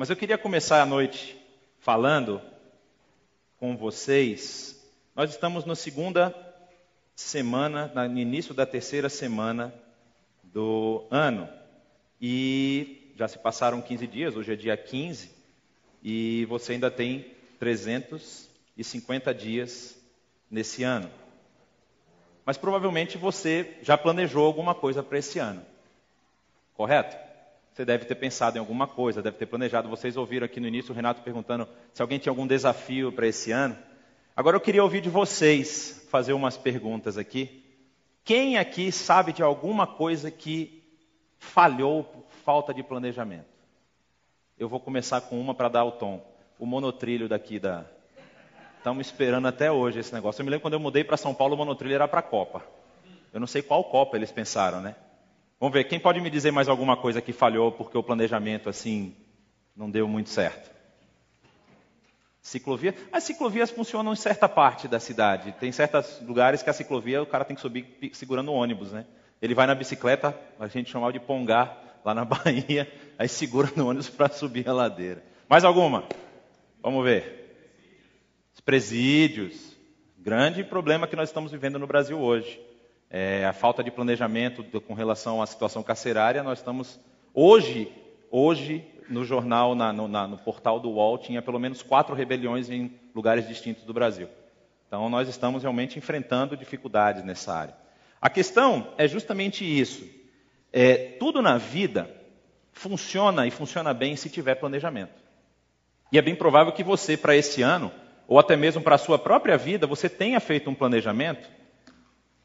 Mas 0.00 0.08
eu 0.08 0.16
queria 0.16 0.38
começar 0.38 0.80
a 0.80 0.86
noite 0.86 1.36
falando 1.78 2.40
com 3.58 3.76
vocês. 3.76 4.82
Nós 5.14 5.28
estamos 5.28 5.66
na 5.66 5.74
segunda 5.74 6.34
semana, 7.14 7.86
no 8.08 8.18
início 8.18 8.54
da 8.54 8.64
terceira 8.64 9.10
semana 9.10 9.74
do 10.42 11.06
ano. 11.10 11.46
E 12.18 13.12
já 13.14 13.28
se 13.28 13.38
passaram 13.40 13.82
15 13.82 14.06
dias, 14.06 14.36
hoje 14.36 14.54
é 14.54 14.56
dia 14.56 14.74
15, 14.74 15.30
e 16.02 16.46
você 16.46 16.72
ainda 16.72 16.90
tem 16.90 17.36
350 17.58 19.34
dias 19.34 20.02
nesse 20.50 20.82
ano. 20.82 21.10
Mas 22.46 22.56
provavelmente 22.56 23.18
você 23.18 23.76
já 23.82 23.98
planejou 23.98 24.46
alguma 24.46 24.74
coisa 24.74 25.02
para 25.02 25.18
esse 25.18 25.38
ano. 25.38 25.62
Correto? 26.72 27.29
Você 27.72 27.84
deve 27.84 28.04
ter 28.04 28.14
pensado 28.16 28.56
em 28.56 28.60
alguma 28.60 28.86
coisa, 28.86 29.22
deve 29.22 29.36
ter 29.36 29.46
planejado. 29.46 29.88
Vocês 29.88 30.16
ouviram 30.16 30.44
aqui 30.44 30.60
no 30.60 30.66
início 30.66 30.92
o 30.92 30.94
Renato 30.94 31.22
perguntando 31.22 31.68
se 31.92 32.02
alguém 32.02 32.18
tinha 32.18 32.30
algum 32.30 32.46
desafio 32.46 33.12
para 33.12 33.26
esse 33.26 33.52
ano. 33.52 33.76
Agora 34.36 34.56
eu 34.56 34.60
queria 34.60 34.82
ouvir 34.82 35.00
de 35.00 35.08
vocês, 35.08 36.06
fazer 36.10 36.32
umas 36.32 36.56
perguntas 36.56 37.16
aqui. 37.16 37.64
Quem 38.24 38.58
aqui 38.58 38.90
sabe 38.90 39.32
de 39.32 39.42
alguma 39.42 39.86
coisa 39.86 40.30
que 40.30 40.82
falhou 41.38 42.04
por 42.04 42.24
falta 42.44 42.74
de 42.74 42.82
planejamento? 42.82 43.48
Eu 44.58 44.68
vou 44.68 44.80
começar 44.80 45.20
com 45.22 45.40
uma 45.40 45.54
para 45.54 45.68
dar 45.68 45.84
o 45.84 45.92
tom. 45.92 46.24
O 46.58 46.66
monotrilho 46.66 47.28
daqui 47.28 47.58
da. 47.58 47.86
Estamos 48.76 49.06
esperando 49.06 49.48
até 49.48 49.70
hoje 49.70 49.98
esse 49.98 50.12
negócio. 50.12 50.40
Eu 50.40 50.44
me 50.44 50.50
lembro 50.50 50.62
quando 50.62 50.74
eu 50.74 50.80
mudei 50.80 51.02
para 51.02 51.16
São 51.16 51.34
Paulo, 51.34 51.54
o 51.54 51.58
monotrilho 51.58 51.94
era 51.94 52.08
para 52.08 52.20
a 52.20 52.22
Copa. 52.22 52.62
Eu 53.32 53.40
não 53.40 53.46
sei 53.46 53.62
qual 53.62 53.84
Copa 53.84 54.16
eles 54.16 54.32
pensaram, 54.32 54.80
né? 54.80 54.96
Vamos 55.60 55.74
ver, 55.74 55.84
quem 55.84 56.00
pode 56.00 56.18
me 56.22 56.30
dizer 56.30 56.50
mais 56.50 56.70
alguma 56.70 56.96
coisa 56.96 57.20
que 57.20 57.34
falhou 57.34 57.70
porque 57.70 57.96
o 57.96 58.02
planejamento 58.02 58.70
assim 58.70 59.14
não 59.76 59.90
deu 59.90 60.08
muito 60.08 60.30
certo? 60.30 60.70
Ciclovia? 62.40 62.94
As 63.12 63.24
ciclovias 63.24 63.70
funcionam 63.70 64.14
em 64.14 64.16
certa 64.16 64.48
parte 64.48 64.88
da 64.88 64.98
cidade. 64.98 65.52
Tem 65.60 65.70
certos 65.70 66.18
lugares 66.22 66.62
que 66.62 66.70
a 66.70 66.72
ciclovia 66.72 67.22
o 67.22 67.26
cara 67.26 67.44
tem 67.44 67.54
que 67.54 67.60
subir 67.60 67.86
segurando 68.14 68.50
o 68.50 68.54
ônibus, 68.54 68.90
né? 68.90 69.04
Ele 69.42 69.54
vai 69.54 69.66
na 69.66 69.74
bicicleta, 69.74 70.34
a 70.58 70.66
gente 70.66 70.90
chamava 70.90 71.12
de 71.12 71.20
pongar, 71.20 72.00
lá 72.02 72.14
na 72.14 72.24
Bahia, 72.26 72.90
aí 73.18 73.28
segura 73.28 73.70
no 73.76 73.86
ônibus 73.86 74.08
para 74.08 74.30
subir 74.30 74.66
a 74.66 74.72
ladeira. 74.72 75.22
Mais 75.46 75.62
alguma? 75.62 76.04
Vamos 76.82 77.04
ver. 77.04 77.68
Os 78.54 78.60
presídios. 78.62 79.76
Grande 80.18 80.64
problema 80.64 81.06
que 81.06 81.16
nós 81.16 81.28
estamos 81.28 81.52
vivendo 81.52 81.78
no 81.78 81.86
Brasil 81.86 82.18
hoje 82.18 82.69
é, 83.10 83.44
a 83.44 83.52
falta 83.52 83.82
de 83.82 83.90
planejamento 83.90 84.62
com 84.80 84.94
relação 84.94 85.42
à 85.42 85.46
situação 85.46 85.82
carcerária, 85.82 86.44
nós 86.44 86.60
estamos 86.60 87.00
hoje, 87.34 87.92
hoje 88.30 88.84
no 89.08 89.24
jornal, 89.24 89.74
na, 89.74 89.92
no, 89.92 90.06
na, 90.06 90.28
no, 90.28 90.38
portal 90.38 90.78
do 90.78 90.90
UOL, 90.90 91.18
tinha 91.18 91.42
pelo 91.42 91.58
menos 91.58 91.82
quatro 91.82 92.14
rebeliões 92.14 92.70
em 92.70 92.92
lugares 93.12 93.48
distintos 93.48 93.82
do 93.82 93.92
Brasil. 93.92 94.28
Então 94.86 95.10
nós 95.10 95.28
estamos 95.28 95.62
realmente 95.62 95.98
enfrentando 95.98 96.56
dificuldades 96.56 97.24
nessa 97.24 97.52
área. 97.52 97.74
A 98.20 98.30
questão 98.30 98.92
é 98.96 99.08
justamente 99.08 99.64
isso. 99.64 100.08
É, 100.72 101.16
tudo 101.18 101.42
na 101.42 101.58
vida 101.58 102.08
funciona 102.72 103.46
e 103.46 103.50
funciona 103.50 103.92
bem 103.92 104.14
se 104.14 104.30
tiver 104.30 104.54
planejamento. 104.54 105.20
E 106.12 106.18
é 106.18 106.22
bem 106.22 106.36
provável 106.36 106.72
que 106.72 106.84
você, 106.84 107.16
para 107.16 107.34
esse 107.34 107.62
ano, 107.62 107.90
ou 108.28 108.38
até 108.38 108.56
mesmo 108.56 108.82
para 108.82 108.94
a 108.94 108.98
sua 108.98 109.18
própria 109.18 109.56
vida, 109.56 109.86
você 109.86 110.08
tenha 110.08 110.38
feito 110.38 110.70
um 110.70 110.74
planejamento 110.74 111.48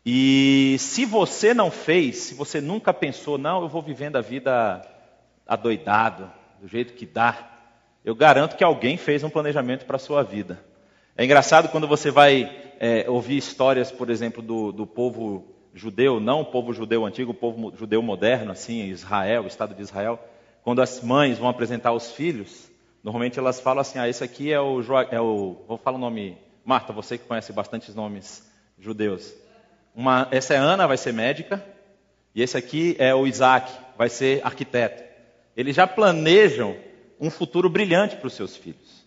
e 0.05 0.75
se 0.77 1.03
você 1.03 1.53
não 1.53 1.71
fez, 1.71 2.17
se 2.17 2.35
você 2.35 2.61
nunca 2.61 2.93
pensou, 2.93 3.37
não, 3.37 3.63
eu 3.63 3.67
vou 3.67 3.81
vivendo 3.81 4.17
a 4.17 4.21
vida 4.21 4.85
adoidado, 5.47 6.31
do 6.61 6.67
jeito 6.67 6.93
que 6.93 7.05
dá, 7.05 7.51
eu 8.03 8.13
garanto 8.13 8.55
que 8.55 8.63
alguém 8.63 8.97
fez 8.97 9.23
um 9.23 9.29
planejamento 9.29 9.85
para 9.85 9.95
a 9.95 9.99
sua 9.99 10.21
vida. 10.23 10.63
É 11.17 11.25
engraçado 11.25 11.69
quando 11.69 11.87
você 11.87 12.11
vai 12.11 12.55
é, 12.79 13.09
ouvir 13.09 13.37
histórias, 13.37 13.91
por 13.91 14.09
exemplo, 14.09 14.43
do, 14.43 14.71
do 14.71 14.85
povo 14.85 15.55
judeu, 15.73 16.19
não 16.19 16.41
o 16.41 16.45
povo 16.45 16.71
judeu 16.71 17.05
antigo, 17.05 17.31
o 17.31 17.35
povo 17.35 17.73
judeu 17.75 18.01
moderno, 18.01 18.51
assim, 18.51 18.83
Israel, 18.85 19.43
o 19.43 19.47
Estado 19.47 19.73
de 19.73 19.81
Israel, 19.81 20.19
quando 20.63 20.81
as 20.81 21.01
mães 21.01 21.39
vão 21.39 21.49
apresentar 21.49 21.93
os 21.93 22.11
filhos, 22.11 22.69
normalmente 23.03 23.39
elas 23.39 23.59
falam 23.59 23.81
assim, 23.81 23.97
ah, 23.97 24.07
esse 24.07 24.23
aqui 24.23 24.51
é 24.51 24.59
o, 24.59 24.81
é 25.11 25.19
o 25.19 25.63
vou 25.67 25.77
falar 25.77 25.97
o 25.97 26.01
nome, 26.01 26.37
Marta, 26.63 26.93
você 26.93 27.17
que 27.17 27.25
conhece 27.25 27.51
bastantes 27.51 27.95
nomes 27.95 28.47
judeus. 28.79 29.44
Uma, 29.95 30.27
essa 30.31 30.53
é 30.53 30.57
Ana, 30.57 30.87
vai 30.87 30.97
ser 30.97 31.13
médica, 31.13 31.63
e 32.33 32.41
esse 32.41 32.57
aqui 32.57 32.95
é 32.99 33.15
o 33.15 33.25
Isaac, 33.25 33.71
vai 33.97 34.09
ser 34.09 34.45
arquiteto. 34.45 35.03
Eles 35.55 35.75
já 35.75 35.87
planejam 35.87 36.75
um 37.19 37.29
futuro 37.29 37.69
brilhante 37.69 38.17
para 38.17 38.27
os 38.27 38.33
seus 38.33 38.57
filhos. 38.57 39.05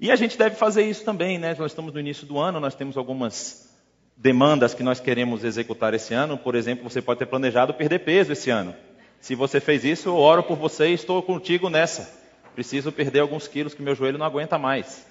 E 0.00 0.10
a 0.10 0.16
gente 0.16 0.36
deve 0.36 0.56
fazer 0.56 0.82
isso 0.82 1.04
também, 1.04 1.38
né? 1.38 1.54
Nós 1.56 1.70
estamos 1.70 1.92
no 1.92 2.00
início 2.00 2.26
do 2.26 2.38
ano, 2.38 2.58
nós 2.58 2.74
temos 2.74 2.96
algumas 2.96 3.70
demandas 4.16 4.74
que 4.74 4.82
nós 4.82 4.98
queremos 4.98 5.44
executar 5.44 5.94
esse 5.94 6.12
ano. 6.12 6.36
Por 6.36 6.54
exemplo, 6.54 6.88
você 6.88 7.00
pode 7.00 7.18
ter 7.18 7.26
planejado 7.26 7.74
perder 7.74 8.00
peso 8.00 8.32
esse 8.32 8.50
ano. 8.50 8.74
Se 9.20 9.34
você 9.34 9.60
fez 9.60 9.84
isso, 9.84 10.08
eu 10.08 10.16
oro 10.16 10.42
por 10.42 10.56
você 10.56 10.88
e 10.88 10.94
estou 10.94 11.22
contigo 11.22 11.68
nessa. 11.68 12.18
Preciso 12.54 12.90
perder 12.90 13.20
alguns 13.20 13.46
quilos 13.46 13.74
que 13.74 13.82
meu 13.82 13.94
joelho 13.94 14.18
não 14.18 14.26
aguenta 14.26 14.58
mais. 14.58 15.06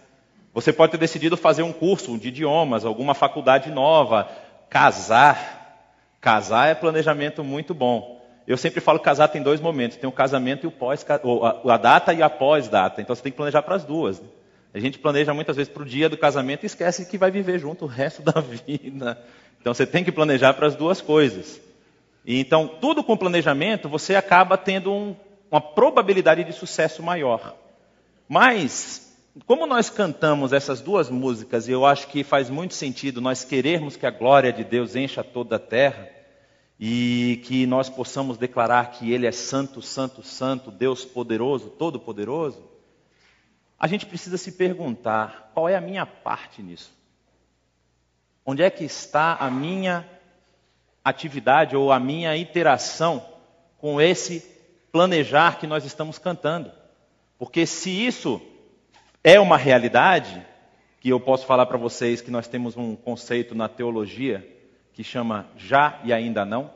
Você 0.53 0.73
pode 0.73 0.91
ter 0.91 0.97
decidido 0.97 1.37
fazer 1.37 1.61
um 1.61 1.71
curso 1.71 2.17
de 2.17 2.29
idiomas, 2.29 2.83
alguma 2.83 3.13
faculdade 3.13 3.69
nova, 3.69 4.27
casar. 4.69 5.57
Casar 6.21 6.67
é 6.67 6.75
planejamento 6.75 7.43
muito 7.43 7.73
bom. 7.73 8.19
Eu 8.47 8.57
sempre 8.57 8.81
falo 8.81 8.99
que 8.99 9.05
casar 9.05 9.27
tem 9.27 9.41
dois 9.41 9.61
momentos: 9.61 9.97
tem 9.97 10.09
o 10.09 10.13
casamento 10.13 10.65
e 10.65 10.67
o 10.67 10.71
pós, 10.71 11.05
a 11.65 11.77
data 11.77 12.13
e 12.13 12.21
a 12.21 12.29
pós-data. 12.29 13.01
Então 13.01 13.15
você 13.15 13.21
tem 13.21 13.31
que 13.31 13.37
planejar 13.37 13.61
para 13.61 13.75
as 13.75 13.83
duas. 13.83 14.19
Né? 14.19 14.27
A 14.73 14.79
gente 14.79 14.99
planeja 14.99 15.33
muitas 15.33 15.55
vezes 15.55 15.71
para 15.71 15.83
o 15.83 15.85
dia 15.85 16.09
do 16.09 16.17
casamento 16.17 16.63
e 16.63 16.67
esquece 16.67 17.05
que 17.05 17.17
vai 17.17 17.31
viver 17.31 17.59
junto 17.59 17.85
o 17.85 17.87
resto 17.87 18.21
da 18.25 18.41
vida. 18.41 19.21
Então 19.61 19.73
você 19.73 19.85
tem 19.85 20.03
que 20.03 20.11
planejar 20.11 20.53
para 20.53 20.67
as 20.67 20.75
duas 20.75 21.01
coisas. 21.01 21.59
E 22.25 22.39
então, 22.39 22.67
tudo 22.67 23.03
com 23.03 23.17
planejamento, 23.17 23.87
você 23.87 24.15
acaba 24.15 24.57
tendo 24.57 24.91
um, 24.91 25.15
uma 25.49 25.61
probabilidade 25.61 26.43
de 26.43 26.53
sucesso 26.53 27.01
maior. 27.01 27.55
Mas 28.27 29.08
como 29.45 29.65
nós 29.67 29.89
cantamos 29.89 30.53
essas 30.53 30.81
duas 30.81 31.09
músicas, 31.09 31.67
e 31.67 31.71
eu 31.71 31.85
acho 31.85 32.07
que 32.07 32.23
faz 32.23 32.49
muito 32.49 32.73
sentido 32.73 33.21
nós 33.21 33.43
querermos 33.43 33.95
que 33.95 34.05
a 34.05 34.11
glória 34.11 34.51
de 34.51 34.63
Deus 34.63 34.95
encha 34.95 35.23
toda 35.23 35.57
a 35.57 35.59
terra, 35.59 36.09
e 36.79 37.41
que 37.43 37.67
nós 37.67 37.89
possamos 37.89 38.37
declarar 38.37 38.91
que 38.91 39.11
Ele 39.11 39.27
é 39.27 39.31
santo, 39.31 39.81
santo, 39.81 40.23
santo, 40.23 40.71
Deus 40.71 41.03
poderoso, 41.03 41.69
todo-poderoso, 41.71 42.63
a 43.77 43.85
gente 43.85 44.05
precisa 44.05 44.37
se 44.37 44.53
perguntar: 44.53 45.51
qual 45.53 45.67
é 45.67 45.75
a 45.75 45.81
minha 45.81 46.05
parte 46.05 46.61
nisso? 46.61 46.93
Onde 48.45 48.63
é 48.63 48.69
que 48.69 48.83
está 48.83 49.35
a 49.35 49.51
minha 49.51 50.07
atividade 51.03 51.75
ou 51.75 51.91
a 51.91 51.99
minha 51.99 52.35
interação 52.35 53.25
com 53.77 54.01
esse 54.01 54.39
planejar 54.91 55.59
que 55.59 55.67
nós 55.67 55.83
estamos 55.85 56.17
cantando? 56.17 56.71
Porque 57.37 57.65
se 57.65 57.89
isso 57.89 58.41
é 59.23 59.39
uma 59.39 59.57
realidade 59.57 60.45
que 60.99 61.09
eu 61.09 61.19
posso 61.19 61.45
falar 61.45 61.65
para 61.65 61.77
vocês 61.77 62.21
que 62.21 62.31
nós 62.31 62.47
temos 62.47 62.75
um 62.77 62.95
conceito 62.95 63.55
na 63.55 63.67
teologia 63.67 64.47
que 64.93 65.03
chama 65.03 65.47
já 65.57 65.99
e 66.03 66.11
ainda 66.11 66.45
não. 66.45 66.71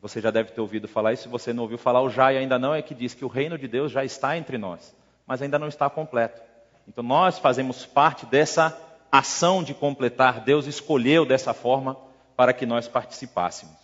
Você 0.00 0.20
já 0.20 0.30
deve 0.30 0.50
ter 0.52 0.60
ouvido 0.60 0.88
falar 0.88 1.12
isso. 1.12 1.24
Se 1.24 1.28
você 1.28 1.52
não 1.52 1.62
ouviu 1.62 1.78
falar, 1.78 2.02
o 2.02 2.10
já 2.10 2.32
e 2.32 2.38
ainda 2.38 2.58
não 2.58 2.74
é 2.74 2.82
que 2.82 2.94
diz 2.94 3.14
que 3.14 3.24
o 3.24 3.28
reino 3.28 3.56
de 3.56 3.68
Deus 3.68 3.92
já 3.92 4.04
está 4.04 4.36
entre 4.36 4.58
nós, 4.58 4.94
mas 5.26 5.40
ainda 5.40 5.58
não 5.58 5.68
está 5.68 5.88
completo. 5.88 6.40
Então 6.88 7.04
nós 7.04 7.38
fazemos 7.38 7.86
parte 7.86 8.26
dessa 8.26 8.76
ação 9.10 9.62
de 9.62 9.74
completar. 9.74 10.40
Deus 10.40 10.66
escolheu 10.66 11.24
dessa 11.24 11.54
forma 11.54 11.96
para 12.36 12.52
que 12.52 12.66
nós 12.66 12.88
participássemos. 12.88 13.76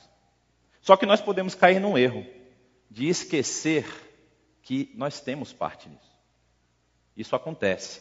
Só 0.80 0.96
que 0.96 1.06
nós 1.06 1.20
podemos 1.20 1.54
cair 1.54 1.78
num 1.78 1.96
erro 1.96 2.26
de 2.90 3.08
esquecer 3.08 3.86
que 4.62 4.90
nós 4.96 5.20
temos 5.20 5.52
parte 5.52 5.88
nisso. 5.88 6.07
Isso 7.18 7.34
acontece. 7.34 8.00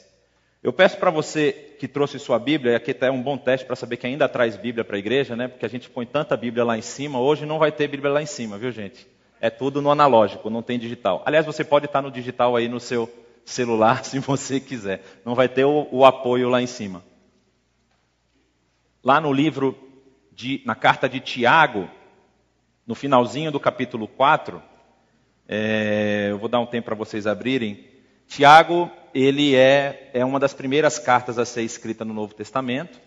Eu 0.61 0.71
peço 0.71 0.97
para 0.97 1.09
você 1.09 1.75
que 1.79 1.87
trouxe 1.87 2.19
sua 2.19 2.37
Bíblia, 2.37 2.73
e 2.73 2.75
aqui 2.75 2.95
é 3.01 3.09
um 3.09 3.21
bom 3.21 3.35
teste 3.35 3.65
para 3.65 3.75
saber 3.75 3.97
que 3.97 4.05
ainda 4.05 4.29
traz 4.29 4.55
Bíblia 4.55 4.85
para 4.85 4.95
a 4.95 4.99
igreja, 4.99 5.35
né? 5.35 5.47
Porque 5.47 5.65
a 5.65 5.69
gente 5.69 5.89
põe 5.89 6.05
tanta 6.05 6.37
Bíblia 6.37 6.63
lá 6.63 6.77
em 6.77 6.83
cima, 6.83 7.19
hoje 7.19 7.43
não 7.43 7.57
vai 7.57 7.71
ter 7.71 7.87
Bíblia 7.87 8.13
lá 8.13 8.21
em 8.21 8.27
cima, 8.27 8.59
viu 8.59 8.71
gente? 8.71 9.07
É 9.41 9.49
tudo 9.49 9.81
no 9.81 9.89
analógico, 9.89 10.51
não 10.51 10.61
tem 10.61 10.77
digital. 10.77 11.23
Aliás, 11.25 11.45
você 11.45 11.63
pode 11.63 11.87
estar 11.87 12.01
no 12.01 12.11
digital 12.11 12.55
aí 12.55 12.67
no 12.67 12.79
seu 12.79 13.09
celular, 13.43 14.03
se 14.05 14.19
você 14.19 14.59
quiser. 14.59 15.03
Não 15.25 15.33
vai 15.33 15.49
ter 15.49 15.65
o, 15.65 15.87
o 15.91 16.05
apoio 16.05 16.47
lá 16.47 16.61
em 16.61 16.67
cima. 16.67 17.03
Lá 19.03 19.19
no 19.19 19.33
livro, 19.33 19.75
de, 20.31 20.61
na 20.63 20.75
carta 20.75 21.09
de 21.09 21.19
Tiago, 21.19 21.89
no 22.85 22.93
finalzinho 22.93 23.51
do 23.51 23.59
capítulo 23.59 24.07
4, 24.07 24.61
é, 25.47 26.27
eu 26.29 26.37
vou 26.37 26.47
dar 26.47 26.59
um 26.59 26.67
tempo 26.67 26.85
para 26.85 26.95
vocês 26.95 27.25
abrirem. 27.25 27.83
Tiago 28.27 28.91
ele 29.13 29.55
é, 29.55 30.09
é 30.13 30.23
uma 30.23 30.39
das 30.39 30.53
primeiras 30.53 30.99
cartas 30.99 31.37
a 31.37 31.45
ser 31.45 31.63
escrita 31.63 32.05
no 32.05 32.13
Novo 32.13 32.33
Testamento. 32.33 32.99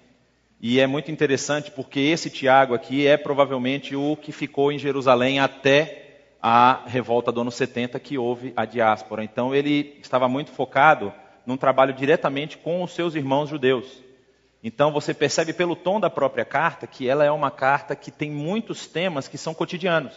E 0.61 0.79
é 0.79 0.87
muito 0.87 1.11
interessante 1.11 1.71
porque 1.71 2.01
esse 2.01 2.29
Tiago 2.29 2.75
aqui 2.75 3.07
é 3.07 3.17
provavelmente 3.17 3.97
o 3.97 4.17
que 4.17 4.33
ficou 4.33 4.71
em 4.71 4.79
Jerusalém 4.79 5.41
até 5.41 6.01
a 6.43 6.83
revolta 6.87 7.33
do 7.33 7.41
ano 7.41 7.51
70 7.51 7.99
que 7.99 8.19
houve 8.19 8.53
a 8.57 8.65
diáspora. 8.65 9.25
Então 9.25 9.55
ele 9.55 9.99
estava 10.03 10.29
muito 10.29 10.51
focado 10.51 11.13
num 11.47 11.57
trabalho 11.57 11.95
diretamente 11.95 12.59
com 12.59 12.83
os 12.83 12.93
seus 12.93 13.15
irmãos 13.15 13.49
judeus. 13.49 13.87
Então 14.63 14.93
você 14.93 15.15
percebe 15.15 15.53
pelo 15.53 15.75
tom 15.75 15.99
da 15.99 16.11
própria 16.11 16.45
carta 16.45 16.87
que 16.87 17.09
ela 17.09 17.25
é 17.25 17.31
uma 17.31 17.51
carta 17.51 17.97
que 17.97 18.11
tem 18.11 18.31
muitos 18.31 18.87
temas 18.87 19.27
que 19.27 19.39
são 19.39 19.55
cotidianos. 19.55 20.13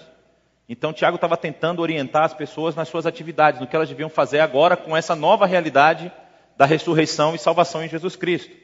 Então 0.67 0.93
Tiago 0.93 1.15
estava 1.15 1.35
tentando 1.35 1.81
orientar 1.81 2.23
as 2.23 2.33
pessoas 2.33 2.75
nas 2.75 2.87
suas 2.87 3.05
atividades, 3.05 3.59
no 3.59 3.67
que 3.67 3.75
elas 3.75 3.89
deviam 3.89 4.09
fazer 4.09 4.39
agora 4.39 4.77
com 4.77 4.95
essa 4.95 5.15
nova 5.15 5.45
realidade 5.45 6.11
da 6.57 6.65
ressurreição 6.65 7.35
e 7.35 7.39
salvação 7.39 7.83
em 7.83 7.89
Jesus 7.89 8.15
Cristo. 8.15 8.55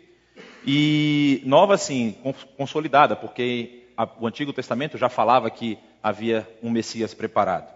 E 0.65 1.41
nova, 1.45 1.73
assim, 1.73 2.15
consolidada, 2.57 3.15
porque 3.15 3.87
o 4.19 4.27
Antigo 4.27 4.53
Testamento 4.53 4.97
já 4.97 5.09
falava 5.09 5.49
que 5.49 5.77
havia 6.01 6.47
um 6.63 6.69
Messias 6.69 7.13
preparado. 7.13 7.73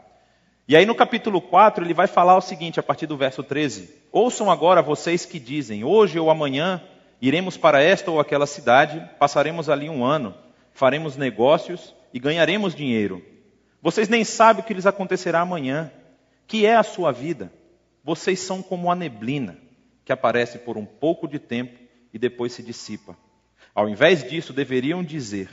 E 0.66 0.78
aí 0.78 0.86
no 0.86 0.96
capítulo 0.96 1.42
4 1.42 1.84
ele 1.84 1.94
vai 1.94 2.08
falar 2.08 2.38
o 2.38 2.42
seguinte, 2.42 2.80
a 2.80 2.84
partir 2.84 3.06
do 3.06 3.18
verso 3.18 3.44
13: 3.44 3.94
Ouçam 4.12 4.50
agora 4.50 4.82
vocês 4.82 5.26
que 5.26 5.40
dizem: 5.40 5.84
Hoje 5.84 6.18
ou 6.18 6.30
amanhã 6.30 6.82
iremos 7.22 7.58
para 7.58 7.82
esta 7.82 8.10
ou 8.10 8.20
aquela 8.20 8.46
cidade, 8.46 9.04
passaremos 9.20 9.70
ali 9.70 9.90
um 9.90 10.06
ano, 10.06 10.34
faremos 10.72 11.18
negócios 11.18 11.94
e 12.14 12.20
ganharemos 12.20 12.74
dinheiro. 12.74 13.33
Vocês 13.84 14.08
nem 14.08 14.24
sabem 14.24 14.64
o 14.64 14.66
que 14.66 14.74
lhes 14.74 14.86
acontecerá 14.86 15.42
amanhã, 15.42 15.92
que 16.48 16.66
é 16.66 16.74
a 16.74 16.84
sua 16.84 17.12
vida. 17.12 17.52
Vocês 18.02 18.40
são 18.40 18.62
como 18.62 18.90
a 18.90 18.96
neblina, 18.96 19.58
que 20.06 20.14
aparece 20.14 20.58
por 20.58 20.78
um 20.78 20.86
pouco 20.86 21.28
de 21.28 21.38
tempo 21.38 21.78
e 22.14 22.18
depois 22.18 22.54
se 22.54 22.64
dissipa. 22.64 23.18
Ao 23.76 23.90
invés 23.90 24.24
disso, 24.24 24.54
deveriam 24.54 25.04
dizer: 25.04 25.50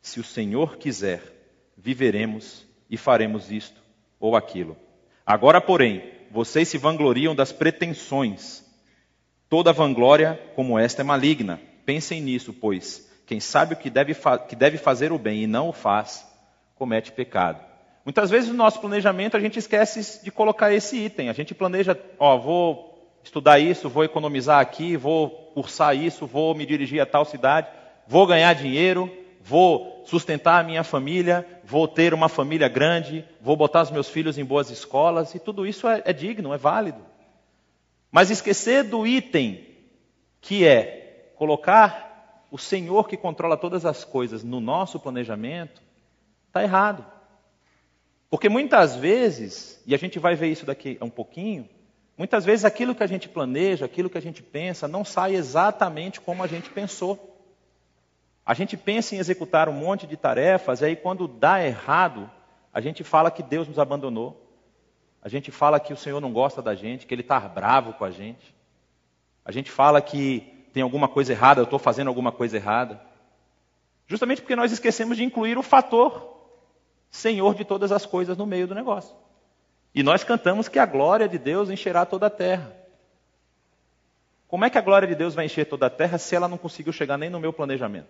Se 0.00 0.18
o 0.18 0.24
Senhor 0.24 0.76
quiser, 0.76 1.22
viveremos 1.76 2.66
e 2.90 2.96
faremos 2.96 3.52
isto 3.52 3.80
ou 4.18 4.34
aquilo. 4.34 4.76
Agora, 5.24 5.60
porém, 5.60 6.02
vocês 6.32 6.66
se 6.66 6.78
vangloriam 6.78 7.32
das 7.32 7.52
pretensões. 7.52 8.64
Toda 9.48 9.72
vanglória 9.72 10.34
como 10.56 10.76
esta 10.76 11.02
é 11.02 11.04
maligna. 11.04 11.60
Pensem 11.86 12.20
nisso, 12.20 12.52
pois 12.52 13.08
quem 13.24 13.38
sabe 13.38 13.74
o 13.74 13.76
que 13.76 13.88
deve, 13.88 14.16
que 14.48 14.56
deve 14.56 14.78
fazer 14.78 15.12
o 15.12 15.18
bem 15.18 15.44
e 15.44 15.46
não 15.46 15.68
o 15.68 15.72
faz, 15.72 16.26
comete 16.82 17.12
pecado. 17.12 17.60
Muitas 18.04 18.28
vezes 18.28 18.50
no 18.50 18.56
nosso 18.56 18.80
planejamento 18.80 19.36
a 19.36 19.40
gente 19.40 19.56
esquece 19.56 20.24
de 20.24 20.32
colocar 20.32 20.72
esse 20.72 20.96
item. 20.96 21.28
A 21.28 21.32
gente 21.32 21.54
planeja, 21.54 21.96
ó, 22.18 22.36
vou 22.36 23.08
estudar 23.22 23.60
isso, 23.60 23.88
vou 23.88 24.02
economizar 24.02 24.58
aqui, 24.58 24.96
vou 24.96 25.30
cursar 25.54 25.94
isso, 25.94 26.26
vou 26.26 26.56
me 26.56 26.66
dirigir 26.66 27.00
a 27.00 27.06
tal 27.06 27.24
cidade, 27.24 27.68
vou 28.04 28.26
ganhar 28.26 28.52
dinheiro, 28.54 29.08
vou 29.40 30.02
sustentar 30.04 30.58
a 30.58 30.64
minha 30.64 30.82
família, 30.82 31.46
vou 31.62 31.86
ter 31.86 32.12
uma 32.12 32.28
família 32.28 32.66
grande, 32.66 33.24
vou 33.40 33.56
botar 33.56 33.82
os 33.82 33.92
meus 33.92 34.08
filhos 34.08 34.36
em 34.36 34.44
boas 34.44 34.68
escolas, 34.68 35.36
e 35.36 35.38
tudo 35.38 35.64
isso 35.64 35.86
é, 35.86 36.02
é 36.04 36.12
digno, 36.12 36.52
é 36.52 36.58
válido. 36.58 37.06
Mas 38.10 38.28
esquecer 38.28 38.82
do 38.82 39.06
item 39.06 39.64
que 40.40 40.66
é 40.66 41.30
colocar 41.36 42.44
o 42.50 42.58
Senhor 42.58 43.06
que 43.06 43.16
controla 43.16 43.56
todas 43.56 43.86
as 43.86 44.02
coisas 44.02 44.42
no 44.42 44.60
nosso 44.60 44.98
planejamento, 44.98 45.80
Está 46.52 46.62
errado. 46.62 47.02
Porque 48.28 48.50
muitas 48.50 48.94
vezes, 48.94 49.82
e 49.86 49.94
a 49.94 49.98
gente 49.98 50.18
vai 50.18 50.34
ver 50.34 50.48
isso 50.48 50.66
daqui 50.66 50.98
a 51.00 51.04
um 51.04 51.08
pouquinho, 51.08 51.66
muitas 52.14 52.44
vezes 52.44 52.66
aquilo 52.66 52.94
que 52.94 53.02
a 53.02 53.06
gente 53.06 53.26
planeja, 53.26 53.86
aquilo 53.86 54.10
que 54.10 54.18
a 54.18 54.20
gente 54.20 54.42
pensa, 54.42 54.86
não 54.86 55.02
sai 55.02 55.34
exatamente 55.34 56.20
como 56.20 56.42
a 56.42 56.46
gente 56.46 56.68
pensou. 56.68 57.40
A 58.44 58.52
gente 58.52 58.76
pensa 58.76 59.14
em 59.14 59.18
executar 59.18 59.66
um 59.66 59.72
monte 59.72 60.06
de 60.06 60.14
tarefas, 60.14 60.82
e 60.82 60.84
aí 60.84 60.94
quando 60.94 61.26
dá 61.26 61.64
errado, 61.64 62.30
a 62.70 62.82
gente 62.82 63.02
fala 63.02 63.30
que 63.30 63.42
Deus 63.42 63.66
nos 63.66 63.78
abandonou. 63.78 64.38
A 65.22 65.30
gente 65.30 65.50
fala 65.50 65.80
que 65.80 65.94
o 65.94 65.96
Senhor 65.96 66.20
não 66.20 66.34
gosta 66.34 66.60
da 66.60 66.74
gente, 66.74 67.06
que 67.06 67.14
Ele 67.14 67.22
está 67.22 67.40
bravo 67.40 67.94
com 67.94 68.04
a 68.04 68.10
gente. 68.10 68.54
A 69.42 69.50
gente 69.50 69.70
fala 69.70 70.02
que 70.02 70.66
tem 70.74 70.82
alguma 70.82 71.08
coisa 71.08 71.32
errada, 71.32 71.62
eu 71.62 71.64
estou 71.64 71.78
fazendo 71.78 72.08
alguma 72.08 72.30
coisa 72.30 72.58
errada. 72.58 73.00
Justamente 74.06 74.42
porque 74.42 74.54
nós 74.54 74.70
esquecemos 74.70 75.16
de 75.16 75.24
incluir 75.24 75.56
o 75.56 75.62
fator 75.62 76.31
Senhor 77.12 77.54
de 77.54 77.62
todas 77.62 77.92
as 77.92 78.06
coisas 78.06 78.38
no 78.38 78.46
meio 78.46 78.66
do 78.66 78.74
negócio. 78.74 79.14
E 79.94 80.02
nós 80.02 80.24
cantamos 80.24 80.66
que 80.66 80.78
a 80.78 80.86
glória 80.86 81.28
de 81.28 81.38
Deus 81.38 81.68
encherá 81.68 82.06
toda 82.06 82.26
a 82.26 82.30
terra. 82.30 82.74
Como 84.48 84.64
é 84.64 84.70
que 84.70 84.78
a 84.78 84.82
glória 84.82 85.06
de 85.06 85.14
Deus 85.14 85.34
vai 85.34 85.44
encher 85.44 85.66
toda 85.66 85.86
a 85.86 85.90
terra 85.90 86.16
se 86.16 86.34
ela 86.34 86.48
não 86.48 86.56
conseguiu 86.56 86.92
chegar 86.92 87.18
nem 87.18 87.28
no 87.28 87.38
meu 87.38 87.52
planejamento? 87.52 88.08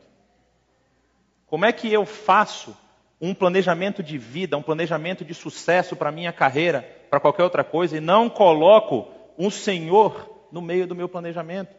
Como 1.47 1.65
é 1.65 1.73
que 1.73 1.93
eu 1.93 2.07
faço 2.07 2.77
um 3.21 3.35
planejamento 3.35 4.03
de 4.03 4.17
vida, 4.17 4.57
um 4.57 4.63
planejamento 4.63 5.25
de 5.25 5.35
sucesso 5.35 5.97
para 5.97 6.13
minha 6.13 6.33
carreira, 6.33 6.83
para 7.11 7.21
qualquer 7.21 7.43
outra 7.43 7.65
coisa, 7.65 7.97
e 7.97 8.01
não 8.01 8.31
coloco 8.31 9.09
um 9.37 9.51
Senhor 9.51 10.47
no 10.53 10.63
meio 10.63 10.87
do 10.87 10.95
meu 10.95 11.09
planejamento? 11.09 11.75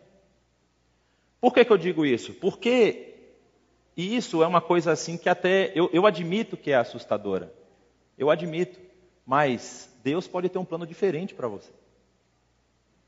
Por 1.40 1.54
que, 1.54 1.64
que 1.64 1.72
eu 1.72 1.78
digo 1.78 2.06
isso? 2.06 2.34
Porque 2.34 3.12
e 3.95 4.16
isso 4.16 4.42
é 4.42 4.48
uma 4.48 4.62
coisa 4.62 4.92
assim 4.92 5.18
que 5.18 5.30
até 5.30 5.72
eu, 5.75 5.90
eu 5.94 6.06
admito 6.06 6.57
que 6.57 6.72
é 6.72 6.75
assustadora. 6.75 7.54
Eu 8.18 8.30
admito. 8.30 8.80
Mas 9.25 9.90
Deus 10.04 10.28
pode 10.28 10.50
ter 10.50 10.57
um 10.57 10.66
plano 10.66 10.86
diferente 10.86 11.34
para 11.34 11.48
você. 11.48 11.72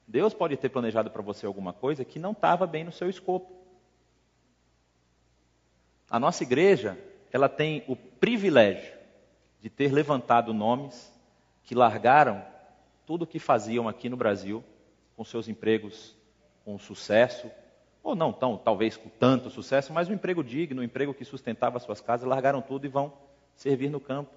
Deus 0.08 0.34
pode 0.34 0.56
ter 0.56 0.70
planejado 0.70 1.10
para 1.10 1.22
você 1.22 1.46
alguma 1.46 1.74
coisa 1.74 2.06
que 2.06 2.20
não 2.20 2.32
estava 2.32 2.68
bem 2.68 2.84
no 2.84 2.92
seu 2.92 3.10
escopo. 3.10 3.52
A 6.10 6.20
nossa 6.20 6.44
igreja, 6.44 6.98
ela 7.32 7.50
tem 7.50 7.84
o 7.88 7.96
privilégio 7.96 8.94
de 9.62 9.70
ter 9.70 9.92
levantado 9.92 10.54
nomes 10.54 11.12
que 11.64 11.74
largaram 11.74 12.46
tudo 13.06 13.24
o 13.24 13.28
que 13.28 13.40
faziam 13.40 13.90
aqui 13.90 14.08
no 14.08 14.16
Brasil, 14.16 14.64
com 15.18 15.24
seus 15.24 15.48
empregos 15.48 16.16
com 16.64 16.78
sucesso, 16.78 17.50
ou 18.06 18.16
não 18.16 18.32
tão, 18.32 18.56
talvez 18.56 18.96
com 18.96 19.10
tanto 19.10 19.50
sucesso, 19.50 19.92
mas 19.92 20.08
um 20.08 20.14
emprego 20.14 20.44
digno, 20.44 20.82
um 20.82 20.84
emprego 20.84 21.12
que 21.12 21.26
sustentava 21.26 21.80
suas 21.80 22.00
casas, 22.00 22.30
largaram 22.30 22.62
tudo 22.62 22.86
e 22.86 22.90
vão 22.90 23.12
servir 23.56 23.90
no 23.90 24.00
campo. 24.00 24.32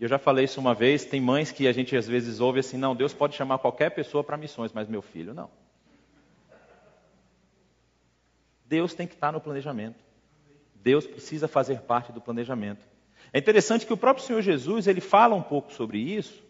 Eu 0.00 0.08
já 0.08 0.18
falei 0.18 0.46
isso 0.46 0.58
uma 0.58 0.74
vez, 0.74 1.04
tem 1.04 1.20
mães 1.20 1.52
que 1.52 1.68
a 1.68 1.72
gente 1.72 1.94
às 1.94 2.08
vezes 2.08 2.40
ouve 2.40 2.60
assim, 2.60 2.78
não, 2.78 2.96
Deus 2.96 3.12
pode 3.12 3.36
chamar 3.36 3.58
qualquer 3.58 3.90
pessoa 3.90 4.24
para 4.24 4.38
missões, 4.38 4.72
mas 4.72 4.88
meu 4.88 5.02
filho 5.02 5.34
não. 5.34 5.50
Deus 8.64 8.94
tem 8.94 9.06
que 9.06 9.14
estar 9.14 9.30
no 9.30 9.40
planejamento. 9.40 9.98
Deus 10.76 11.06
precisa 11.06 11.46
fazer 11.46 11.82
parte 11.82 12.10
do 12.10 12.22
planejamento. 12.22 12.86
É 13.34 13.38
interessante 13.38 13.84
que 13.84 13.92
o 13.92 13.98
próprio 13.98 14.24
Senhor 14.24 14.40
Jesus, 14.40 14.86
ele 14.86 15.02
fala 15.02 15.34
um 15.34 15.42
pouco 15.42 15.70
sobre 15.74 15.98
isso, 15.98 16.42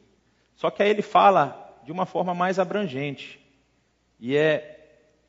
só 0.54 0.70
que 0.70 0.84
aí 0.84 0.90
ele 0.90 1.02
fala 1.02 1.80
de 1.84 1.90
uma 1.90 2.06
forma 2.06 2.32
mais 2.32 2.60
abrangente. 2.60 3.40
E 4.20 4.36
é 4.36 4.77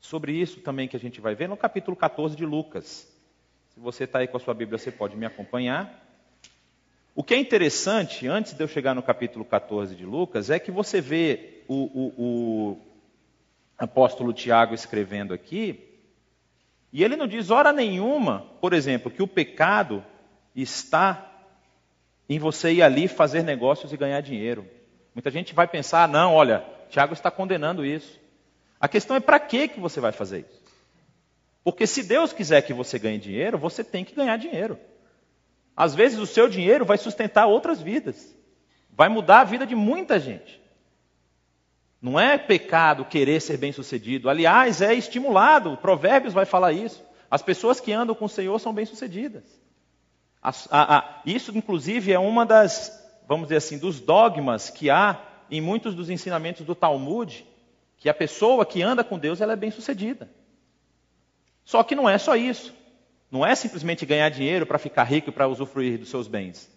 sobre 0.00 0.32
isso 0.32 0.60
também 0.60 0.88
que 0.88 0.96
a 0.96 1.00
gente 1.00 1.20
vai 1.20 1.34
ver 1.34 1.48
no 1.48 1.56
capítulo 1.56 1.96
14 1.96 2.34
de 2.34 2.46
Lucas. 2.46 3.06
Se 3.74 3.78
você 3.78 4.04
está 4.04 4.20
aí 4.20 4.26
com 4.26 4.36
a 4.36 4.40
sua 4.40 4.54
Bíblia, 4.54 4.78
você 4.78 4.90
pode 4.90 5.16
me 5.16 5.26
acompanhar. 5.26 6.06
O 7.14 7.22
que 7.22 7.34
é 7.34 7.38
interessante, 7.38 8.26
antes 8.26 8.54
de 8.54 8.62
eu 8.62 8.68
chegar 8.68 8.94
no 8.94 9.02
capítulo 9.02 9.44
14 9.44 9.94
de 9.94 10.04
Lucas, 10.04 10.48
é 10.48 10.58
que 10.58 10.70
você 10.70 11.00
vê 11.00 11.62
o, 11.68 11.74
o, 11.74 12.14
o 12.16 12.78
apóstolo 13.78 14.32
Tiago 14.32 14.74
escrevendo 14.74 15.34
aqui, 15.34 15.86
e 16.92 17.04
ele 17.04 17.16
não 17.16 17.26
diz 17.26 17.50
hora 17.50 17.72
nenhuma, 17.72 18.46
por 18.60 18.72
exemplo, 18.72 19.10
que 19.10 19.22
o 19.22 19.28
pecado 19.28 20.04
está 20.54 21.26
em 22.28 22.38
você 22.38 22.72
ir 22.72 22.82
ali 22.82 23.06
fazer 23.06 23.42
negócios 23.42 23.92
e 23.92 23.96
ganhar 23.96 24.20
dinheiro. 24.20 24.66
Muita 25.14 25.30
gente 25.30 25.54
vai 25.54 25.66
pensar, 25.66 26.08
não, 26.08 26.34
olha, 26.34 26.64
Tiago 26.88 27.12
está 27.12 27.30
condenando 27.30 27.84
isso. 27.84 28.18
A 28.80 28.88
questão 28.88 29.14
é 29.14 29.20
para 29.20 29.38
que 29.38 29.68
que 29.68 29.78
você 29.78 30.00
vai 30.00 30.10
fazer 30.10 30.46
isso? 30.50 30.60
Porque 31.62 31.86
se 31.86 32.02
Deus 32.02 32.32
quiser 32.32 32.62
que 32.62 32.72
você 32.72 32.98
ganhe 32.98 33.18
dinheiro, 33.18 33.58
você 33.58 33.84
tem 33.84 34.04
que 34.04 34.14
ganhar 34.14 34.38
dinheiro. 34.38 34.78
Às 35.76 35.94
vezes 35.94 36.18
o 36.18 36.26
seu 36.26 36.48
dinheiro 36.48 36.86
vai 36.86 36.96
sustentar 36.96 37.46
outras 37.46 37.82
vidas. 37.82 38.34
Vai 38.90 39.08
mudar 39.08 39.40
a 39.40 39.44
vida 39.44 39.66
de 39.66 39.74
muita 39.74 40.18
gente. 40.18 40.60
Não 42.00 42.18
é 42.18 42.38
pecado 42.38 43.04
querer 43.04 43.40
ser 43.40 43.58
bem-sucedido. 43.58 44.30
Aliás, 44.30 44.80
é 44.80 44.94
estimulado. 44.94 45.76
Provérbios 45.76 46.32
vai 46.32 46.46
falar 46.46 46.72
isso. 46.72 47.04
As 47.30 47.42
pessoas 47.42 47.78
que 47.78 47.92
andam 47.92 48.14
com 48.14 48.24
o 48.24 48.28
Senhor 48.28 48.58
são 48.58 48.72
bem-sucedidas. 48.72 49.44
Isso, 51.26 51.56
inclusive, 51.56 52.10
é 52.10 52.18
uma 52.18 52.46
das, 52.46 52.90
vamos 53.28 53.48
dizer 53.48 53.56
assim, 53.56 53.76
dos 53.76 54.00
dogmas 54.00 54.70
que 54.70 54.88
há 54.88 55.20
em 55.50 55.60
muitos 55.60 55.94
dos 55.94 56.08
ensinamentos 56.08 56.64
do 56.64 56.74
Talmud, 56.74 57.44
que 58.00 58.08
a 58.08 58.14
pessoa 58.14 58.64
que 58.64 58.82
anda 58.82 59.04
com 59.04 59.18
Deus 59.18 59.42
ela 59.42 59.52
é 59.52 59.56
bem 59.56 59.70
sucedida. 59.70 60.28
Só 61.64 61.84
que 61.84 61.94
não 61.94 62.08
é 62.08 62.16
só 62.16 62.34
isso. 62.34 62.74
Não 63.30 63.46
é 63.46 63.54
simplesmente 63.54 64.06
ganhar 64.06 64.30
dinheiro 64.30 64.66
para 64.66 64.78
ficar 64.78 65.04
rico 65.04 65.28
e 65.28 65.32
para 65.32 65.46
usufruir 65.46 65.98
dos 65.98 66.08
seus 66.08 66.26
bens. 66.26 66.68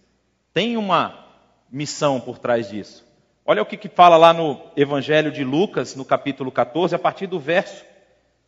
Tem 0.52 0.76
uma 0.76 1.26
missão 1.68 2.20
por 2.20 2.38
trás 2.38 2.68
disso. 2.68 3.04
Olha 3.44 3.62
o 3.62 3.66
que, 3.66 3.76
que 3.76 3.88
fala 3.88 4.18
lá 4.18 4.32
no 4.34 4.60
Evangelho 4.76 5.32
de 5.32 5.42
Lucas, 5.42 5.96
no 5.96 6.04
capítulo 6.04 6.52
14, 6.52 6.94
a 6.94 6.98
partir 6.98 7.26
do 7.26 7.40
verso 7.40 7.84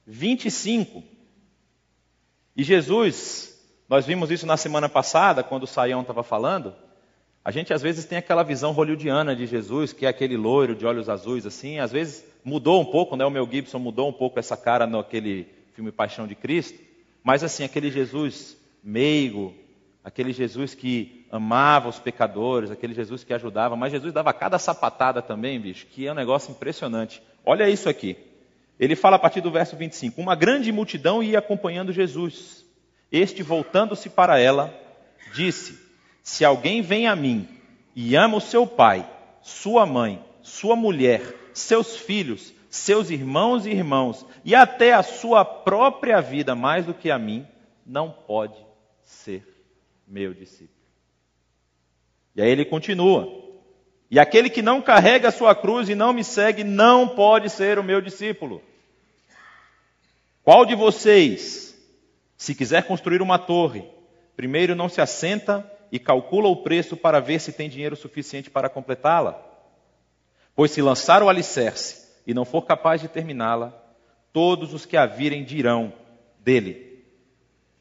25. 0.06 1.02
E 2.54 2.62
Jesus, 2.62 3.58
nós 3.88 4.06
vimos 4.06 4.30
isso 4.30 4.46
na 4.46 4.56
semana 4.56 4.88
passada, 4.88 5.42
quando 5.42 5.64
o 5.64 5.66
Saião 5.66 6.02
estava 6.02 6.22
falando, 6.22 6.74
A 7.46 7.52
gente 7.52 7.72
às 7.72 7.80
vezes 7.80 8.04
tem 8.04 8.18
aquela 8.18 8.42
visão 8.42 8.72
hollywoodiana 8.72 9.36
de 9.36 9.46
Jesus, 9.46 9.92
que 9.92 10.04
é 10.04 10.08
aquele 10.08 10.36
loiro 10.36 10.74
de 10.74 10.84
olhos 10.84 11.08
azuis 11.08 11.46
assim, 11.46 11.78
às 11.78 11.92
vezes 11.92 12.24
mudou 12.44 12.80
um 12.80 12.84
pouco, 12.84 13.14
né? 13.14 13.24
O 13.24 13.30
Mel 13.30 13.48
Gibson 13.48 13.78
mudou 13.78 14.08
um 14.08 14.12
pouco 14.12 14.40
essa 14.40 14.56
cara 14.56 14.84
naquele 14.84 15.46
filme 15.72 15.92
Paixão 15.92 16.26
de 16.26 16.34
Cristo, 16.34 16.76
mas 17.22 17.44
assim, 17.44 17.62
aquele 17.62 17.88
Jesus 17.88 18.56
meigo, 18.82 19.54
aquele 20.02 20.32
Jesus 20.32 20.74
que 20.74 21.24
amava 21.30 21.88
os 21.88 22.00
pecadores, 22.00 22.68
aquele 22.68 22.94
Jesus 22.94 23.22
que 23.22 23.32
ajudava, 23.32 23.76
mas 23.76 23.92
Jesus 23.92 24.12
dava 24.12 24.32
cada 24.32 24.58
sapatada 24.58 25.22
também, 25.22 25.60
bicho, 25.60 25.86
que 25.86 26.04
é 26.04 26.10
um 26.10 26.16
negócio 26.16 26.50
impressionante. 26.50 27.22
Olha 27.44 27.70
isso 27.70 27.88
aqui. 27.88 28.16
Ele 28.76 28.96
fala 28.96 29.14
a 29.14 29.20
partir 29.20 29.40
do 29.40 29.52
verso 29.52 29.76
25: 29.76 30.20
Uma 30.20 30.34
grande 30.34 30.72
multidão 30.72 31.22
ia 31.22 31.38
acompanhando 31.38 31.92
Jesus. 31.92 32.66
Este, 33.12 33.44
voltando-se 33.44 34.10
para 34.10 34.36
ela, 34.36 34.74
disse: 35.32 35.85
se 36.26 36.44
alguém 36.44 36.82
vem 36.82 37.06
a 37.06 37.14
mim 37.14 37.48
e 37.94 38.16
ama 38.16 38.38
o 38.38 38.40
seu 38.40 38.66
pai, 38.66 39.08
sua 39.40 39.86
mãe, 39.86 40.20
sua 40.42 40.74
mulher, 40.74 41.22
seus 41.54 41.96
filhos, 41.96 42.52
seus 42.68 43.10
irmãos 43.10 43.64
e 43.64 43.70
irmãos, 43.70 44.26
e 44.44 44.52
até 44.52 44.92
a 44.92 45.04
sua 45.04 45.44
própria 45.44 46.20
vida 46.20 46.52
mais 46.56 46.84
do 46.84 46.92
que 46.92 47.12
a 47.12 47.18
mim, 47.18 47.46
não 47.86 48.10
pode 48.10 48.58
ser 49.04 49.46
meu 50.04 50.34
discípulo. 50.34 50.76
E 52.34 52.42
aí 52.42 52.50
ele 52.50 52.64
continua: 52.64 53.32
E 54.10 54.18
aquele 54.18 54.50
que 54.50 54.62
não 54.62 54.82
carrega 54.82 55.28
a 55.28 55.32
sua 55.32 55.54
cruz 55.54 55.88
e 55.88 55.94
não 55.94 56.12
me 56.12 56.24
segue, 56.24 56.64
não 56.64 57.06
pode 57.06 57.48
ser 57.48 57.78
o 57.78 57.84
meu 57.84 58.00
discípulo. 58.00 58.60
Qual 60.42 60.66
de 60.66 60.74
vocês, 60.74 61.80
se 62.36 62.52
quiser 62.52 62.82
construir 62.82 63.22
uma 63.22 63.38
torre, 63.38 63.84
primeiro 64.36 64.74
não 64.74 64.88
se 64.88 65.00
assenta 65.00 65.75
e 65.96 65.98
calcula 65.98 66.48
o 66.48 66.56
preço 66.56 66.94
para 66.94 67.20
ver 67.20 67.40
se 67.40 67.52
tem 67.52 67.70
dinheiro 67.70 67.96
suficiente 67.96 68.50
para 68.50 68.68
completá-la. 68.68 69.42
Pois 70.54 70.70
se 70.70 70.82
lançar 70.82 71.22
o 71.22 71.28
alicerce 71.28 72.06
e 72.26 72.34
não 72.34 72.44
for 72.44 72.62
capaz 72.62 73.00
de 73.00 73.08
terminá-la, 73.08 73.72
todos 74.30 74.74
os 74.74 74.84
que 74.84 74.94
a 74.94 75.06
virem 75.06 75.42
dirão 75.42 75.90
dele, 76.38 77.02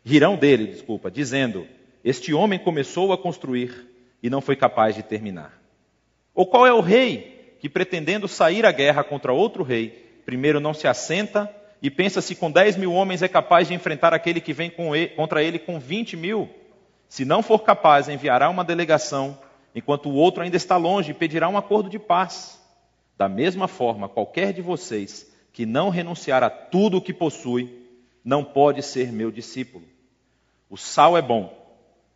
rirão 0.03 0.37
dele, 0.37 0.67
desculpa, 0.67 1.11
dizendo: 1.11 1.67
Este 2.05 2.33
homem 2.33 2.57
começou 2.57 3.11
a 3.11 3.17
construir 3.17 3.85
e 4.23 4.29
não 4.29 4.39
foi 4.39 4.55
capaz 4.55 4.95
de 4.95 5.03
terminar. 5.03 5.61
Ou 6.33 6.45
qual 6.45 6.65
é 6.65 6.71
o 6.71 6.79
rei 6.79 7.57
que, 7.59 7.67
pretendendo 7.67 8.29
sair 8.29 8.65
à 8.65 8.71
guerra 8.71 9.03
contra 9.03 9.33
outro 9.33 9.61
rei, 9.61 9.89
primeiro 10.25 10.61
não 10.61 10.73
se 10.73 10.87
assenta 10.87 11.53
e 11.81 11.91
pensa 11.91 12.21
se 12.21 12.33
com 12.33 12.49
10 12.49 12.77
mil 12.77 12.93
homens 12.93 13.21
é 13.21 13.27
capaz 13.27 13.67
de 13.67 13.73
enfrentar 13.73 14.13
aquele 14.13 14.39
que 14.39 14.53
vem 14.53 14.71
contra 15.17 15.43
ele 15.43 15.59
com 15.59 15.77
20 15.77 16.15
mil? 16.15 16.49
Se 17.07 17.23
não 17.25 17.41
for 17.41 17.59
capaz, 17.59 18.09
enviará 18.09 18.49
uma 18.49 18.63
delegação, 18.63 19.37
enquanto 19.73 20.09
o 20.09 20.15
outro 20.15 20.43
ainda 20.43 20.57
está 20.57 20.77
longe, 20.77 21.11
e 21.11 21.13
pedirá 21.13 21.47
um 21.47 21.57
acordo 21.57 21.89
de 21.89 21.99
paz. 21.99 22.59
Da 23.17 23.29
mesma 23.29 23.67
forma, 23.67 24.09
qualquer 24.09 24.51
de 24.51 24.61
vocês 24.61 25.31
que 25.53 25.65
não 25.65 25.89
renunciar 25.89 26.43
a 26.43 26.49
tudo 26.49 26.97
o 26.97 27.01
que 27.01 27.13
possui, 27.13 27.85
não 28.23 28.43
pode 28.43 28.81
ser 28.81 29.11
meu 29.11 29.31
discípulo. 29.31 29.85
O 30.69 30.75
sal 30.75 31.17
é 31.17 31.21
bom, 31.21 31.65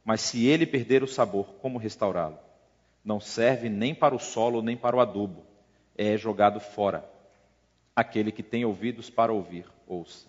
mas 0.04 0.22
se 0.22 0.46
ele 0.46 0.66
perder 0.66 1.04
o 1.04 1.08
sabor, 1.08 1.46
como 1.62 1.78
restaurá-lo? 1.78 2.38
Não 3.06 3.20
serve 3.20 3.70
nem 3.70 3.96
para 3.96 4.16
o 4.16 4.20
solo, 4.20 4.62
nem 4.62 4.76
para 4.76 4.96
o 4.96 5.00
adubo. 5.00 5.46
É 5.98 6.18
jogado 6.18 6.60
fora. 6.60 7.10
Aquele 7.96 8.32
que 8.32 8.44
tem 8.44 8.66
ouvidos 8.66 9.10
para 9.10 9.32
ouvir, 9.32 9.66
ouça. 9.88 10.28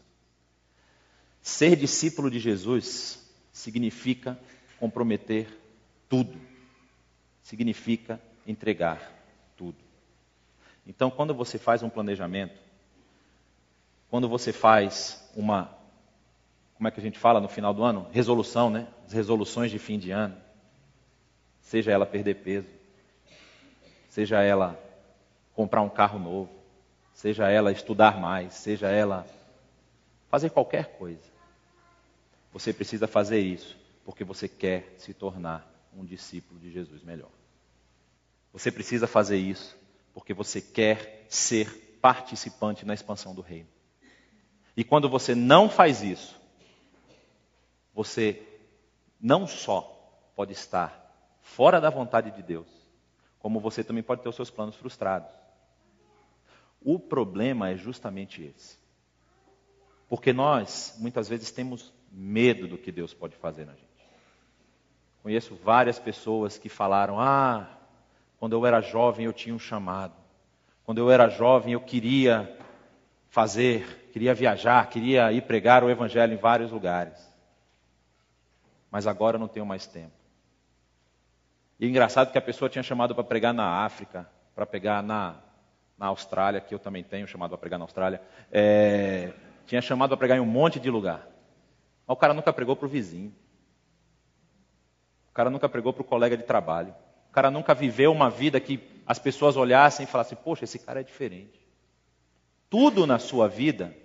Ser 1.41 1.77
discípulo 1.77 2.31
de 2.31 2.39
Jesus 2.39 3.29
significa 3.53 4.39
comprometer 4.81 5.47
tudo. 6.09 6.41
Significa 7.43 8.19
entregar 8.47 9.13
tudo. 9.57 9.77
Então, 10.87 11.11
quando 11.11 11.35
você 11.35 11.59
faz 11.59 11.83
um 11.83 11.91
planejamento, 11.91 12.59
quando 14.09 14.29
você 14.29 14.53
faz 14.53 15.31
uma, 15.37 15.71
como 16.75 16.89
é 16.89 16.91
que 16.91 16.99
a 16.99 17.03
gente 17.03 17.19
fala 17.19 17.41
no 17.41 17.49
final 17.49 17.75
do 17.75 17.85
ano? 17.85 18.09
Resolução, 18.11 18.71
né? 18.71 18.89
As 19.07 19.13
resoluções 19.13 19.71
de 19.71 19.79
fim 19.79 19.99
de 19.99 20.11
ano. 20.11 20.37
Seja 21.61 21.93
ela 21.93 22.07
perder 22.07 22.37
peso, 22.37 22.67
seja 24.09 24.43
ela 24.43 24.81
comprar 25.55 25.83
um 25.83 25.91
carro 25.91 26.19
novo, 26.19 26.51
seja 27.13 27.49
ela 27.49 27.71
estudar 27.71 28.19
mais, 28.19 28.55
seja 28.55 28.89
ela 28.89 29.25
fazer 30.29 30.51
qualquer 30.51 30.97
coisa. 30.97 31.31
Você 32.53 32.73
precisa 32.73 33.07
fazer 33.07 33.39
isso 33.39 33.80
porque 34.11 34.25
você 34.25 34.49
quer 34.49 34.93
se 34.99 35.15
tornar 35.15 35.73
um 35.97 36.05
discípulo 36.05 36.59
de 36.59 36.69
Jesus 36.69 37.01
melhor. 37.01 37.31
Você 38.53 38.73
precisa 38.73 39.07
fazer 39.07 39.37
isso 39.37 39.79
porque 40.13 40.35
você 40.35 40.61
quer 40.61 41.25
ser 41.29 41.97
participante 42.03 42.85
na 42.85 42.93
expansão 42.93 43.33
do 43.33 43.41
reino. 43.41 43.69
E 44.77 44.83
quando 44.83 45.09
você 45.09 45.33
não 45.33 45.71
faz 45.71 46.03
isso, 46.03 46.37
você 47.95 48.43
não 49.21 49.47
só 49.47 49.83
pode 50.35 50.55
estar 50.55 51.39
fora 51.41 51.81
da 51.81 51.89
vontade 51.89 52.33
de 52.33 52.43
Deus, 52.43 52.67
como 53.39 53.61
você 53.61 53.85
também 53.85 54.03
pode 54.03 54.23
ter 54.23 54.29
os 54.29 54.35
seus 54.35 54.51
planos 54.51 54.75
frustrados. 54.75 55.31
O 56.83 56.99
problema 56.99 57.71
é 57.71 57.77
justamente 57.77 58.43
esse. 58.43 58.77
Porque 60.09 60.33
nós, 60.33 60.97
muitas 60.99 61.29
vezes, 61.29 61.53
temos 61.53 61.95
medo 62.11 62.67
do 62.67 62.77
que 62.77 62.91
Deus 62.91 63.15
pode 63.15 63.37
fazer 63.37 63.65
na 63.67 63.75
gente. 63.75 63.90
Conheço 65.23 65.55
várias 65.55 65.99
pessoas 65.99 66.57
que 66.59 66.69
falaram: 66.69 67.21
Ah, 67.21 67.69
quando 68.39 68.55
eu 68.55 68.65
era 68.65 68.81
jovem 68.81 69.27
eu 69.27 69.33
tinha 69.33 69.55
um 69.55 69.59
chamado. 69.59 70.15
Quando 70.85 70.99
eu 70.99 71.11
era 71.11 71.29
jovem 71.29 71.75
eu 71.75 71.81
queria 71.81 72.57
fazer, 73.29 74.09
queria 74.13 74.35
viajar, 74.35 74.89
queria 74.89 75.31
ir 75.33 75.43
pregar 75.43 75.85
o 75.85 75.91
Evangelho 75.91 76.33
em 76.33 76.37
vários 76.37 76.71
lugares. 76.71 77.31
Mas 78.91 79.07
agora 79.07 79.37
eu 79.37 79.41
não 79.41 79.49
tenho 79.49 79.65
mais 79.65 79.87
tempo. 79.87 80.13
E 81.79 81.87
é 81.87 81.89
engraçado 81.89 82.33
que 82.33 82.39
a 82.39 82.43
pessoa 82.43 82.69
tinha 82.69 82.83
chamado 82.83 83.15
para 83.15 83.25
pregar 83.25 83.55
na 83.55 83.85
África, 83.85 84.29
para 84.55 84.67
pregar 84.67 85.03
na, 85.03 85.37
na 85.97 86.07
Austrália, 86.07 86.61
que 86.61 86.75
eu 86.75 86.79
também 86.79 87.05
tenho 87.05 87.27
chamado 87.27 87.51
para 87.51 87.59
pregar 87.59 87.79
na 87.79 87.85
Austrália. 87.85 88.21
É, 88.51 89.33
tinha 89.65 89.81
chamado 89.81 90.11
para 90.11 90.17
pregar 90.17 90.37
em 90.37 90.41
um 90.41 90.47
monte 90.47 90.81
de 90.81 90.91
lugar. 90.91 91.27
Mas 92.07 92.17
o 92.17 92.17
cara 92.17 92.35
nunca 92.35 92.53
pregou 92.53 92.75
para 92.75 92.87
o 92.87 92.89
vizinho. 92.89 93.33
Cara 95.41 95.49
nunca 95.49 95.71
pregou 95.71 95.91
para 95.91 96.03
o 96.03 96.05
colega 96.05 96.37
de 96.37 96.43
trabalho. 96.43 96.95
O 97.31 97.33
cara 97.33 97.51
nunca 97.51 97.73
viveu 97.73 98.13
uma 98.13 98.29
vida 98.29 98.61
que 98.61 98.79
as 99.07 99.19
pessoas 99.19 99.57
olhassem 99.57 100.05
e 100.05 100.07
falassem: 100.07 100.37
Poxa, 100.37 100.65
esse 100.65 100.79
cara 100.79 101.01
é 101.01 101.03
diferente. 101.03 101.59
Tudo 102.69 103.07
na 103.07 103.19
sua 103.19 103.49
vida 103.49 103.97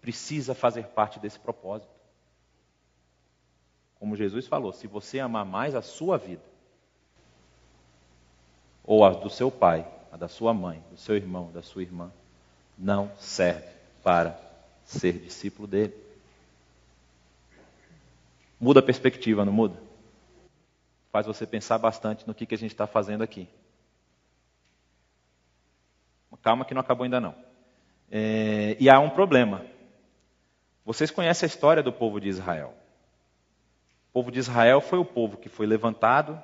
precisa 0.00 0.54
fazer 0.54 0.84
parte 0.84 1.18
desse 1.18 1.36
propósito. 1.36 1.90
Como 3.98 4.14
Jesus 4.14 4.46
falou: 4.46 4.72
se 4.72 4.86
você 4.86 5.18
amar 5.18 5.44
mais 5.44 5.74
a 5.74 5.82
sua 5.82 6.16
vida, 6.16 6.44
ou 8.84 9.04
a 9.04 9.10
do 9.10 9.28
seu 9.28 9.50
pai, 9.50 9.84
a 10.12 10.16
da 10.16 10.28
sua 10.28 10.54
mãe, 10.54 10.80
do 10.92 10.96
seu 10.96 11.16
irmão, 11.16 11.50
da 11.50 11.60
sua 11.60 11.82
irmã, 11.82 12.12
não 12.78 13.10
serve 13.18 13.66
para 14.00 14.38
ser 14.84 15.18
discípulo 15.18 15.66
dele. 15.66 15.92
Muda 18.60 18.78
a 18.78 18.82
perspectiva, 18.84 19.44
não 19.44 19.52
muda? 19.52 19.82
Faz 21.14 21.26
você 21.26 21.46
pensar 21.46 21.78
bastante 21.78 22.26
no 22.26 22.34
que, 22.34 22.44
que 22.44 22.56
a 22.56 22.58
gente 22.58 22.72
está 22.72 22.88
fazendo 22.88 23.22
aqui. 23.22 23.48
Calma 26.42 26.64
que 26.64 26.74
não 26.74 26.80
acabou 26.80 27.04
ainda 27.04 27.20
não. 27.20 27.36
É, 28.10 28.76
e 28.80 28.90
há 28.90 28.98
um 28.98 29.08
problema. 29.08 29.64
Vocês 30.84 31.12
conhecem 31.12 31.46
a 31.46 31.48
história 31.48 31.84
do 31.84 31.92
povo 31.92 32.20
de 32.20 32.28
Israel. 32.28 32.74
O 34.08 34.12
povo 34.12 34.32
de 34.32 34.40
Israel 34.40 34.80
foi 34.80 34.98
o 34.98 35.04
povo 35.04 35.36
que 35.36 35.48
foi 35.48 35.66
levantado 35.66 36.42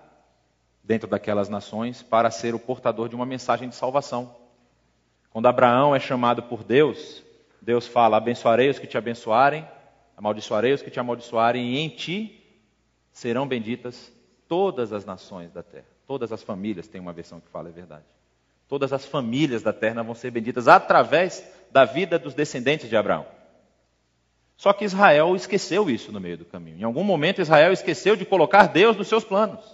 dentro 0.85 1.09
daquelas 1.09 1.49
nações 1.49 2.01
para 2.01 2.31
ser 2.31 2.55
o 2.55 2.59
portador 2.61 3.09
de 3.09 3.17
uma 3.17 3.27
mensagem 3.27 3.69
de 3.69 3.75
salvação. 3.75 4.37
Quando 5.31 5.49
Abraão 5.49 5.97
é 5.97 5.99
chamado 5.99 6.45
por 6.45 6.63
Deus, 6.63 7.25
Deus 7.61 7.89
fala: 7.89 8.19
abençoarei 8.19 8.71
os 8.71 8.79
que 8.79 8.87
te 8.87 8.97
abençoarem, 8.97 9.67
amaldiçoarei 10.17 10.73
os 10.73 10.81
que 10.81 10.93
te 10.93 11.01
amaldiçoarem, 11.01 11.71
e 11.71 11.79
em 11.81 11.89
ti 11.89 12.41
serão 13.11 13.49
benditas 13.49 14.20
todas 14.51 14.93
as 14.93 15.05
nações 15.05 15.53
da 15.53 15.63
terra. 15.63 15.87
Todas 16.09 16.33
as 16.33 16.43
famílias, 16.43 16.89
tem 16.89 17.01
uma 17.01 17.13
versão 17.13 17.39
que 17.39 17.49
fala, 17.51 17.69
é 17.69 17.73
verdade. 17.73 18.03
Todas 18.67 18.93
as 18.93 19.07
famílias 19.07 19.63
da 19.63 19.73
terra 19.73 20.03
vão 20.03 20.13
ser 20.13 20.33
benditas 20.33 20.67
através 20.67 21.49
da 21.71 21.85
vida 21.85 22.19
dos 22.19 22.35
descendentes 22.35 22.89
de 22.89 22.97
Abraão. 22.97 23.25
Só 24.57 24.73
que 24.73 24.85
Israel 24.85 25.37
esqueceu 25.37 25.89
isso 25.89 26.11
no 26.11 26.19
meio 26.19 26.37
do 26.37 26.45
caminho. 26.45 26.81
Em 26.81 26.83
algum 26.83 27.05
momento, 27.05 27.41
Israel 27.41 27.73
esqueceu 27.73 28.17
de 28.17 28.25
colocar 28.25 28.67
Deus 28.67 28.97
nos 28.97 29.07
seus 29.07 29.23
planos. 29.23 29.65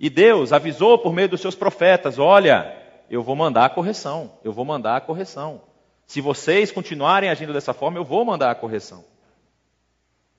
E 0.00 0.10
Deus 0.10 0.52
avisou 0.52 0.98
por 0.98 1.12
meio 1.12 1.28
dos 1.28 1.40
seus 1.40 1.54
profetas: 1.54 2.18
olha, 2.18 2.76
eu 3.08 3.22
vou 3.22 3.36
mandar 3.36 3.66
a 3.66 3.70
correção, 3.70 4.32
eu 4.42 4.52
vou 4.52 4.64
mandar 4.64 4.96
a 4.96 5.00
correção. 5.00 5.62
Se 6.08 6.20
vocês 6.20 6.72
continuarem 6.72 7.30
agindo 7.30 7.52
dessa 7.52 7.72
forma, 7.72 7.98
eu 7.98 8.04
vou 8.04 8.24
mandar 8.24 8.50
a 8.50 8.54
correção. 8.56 9.04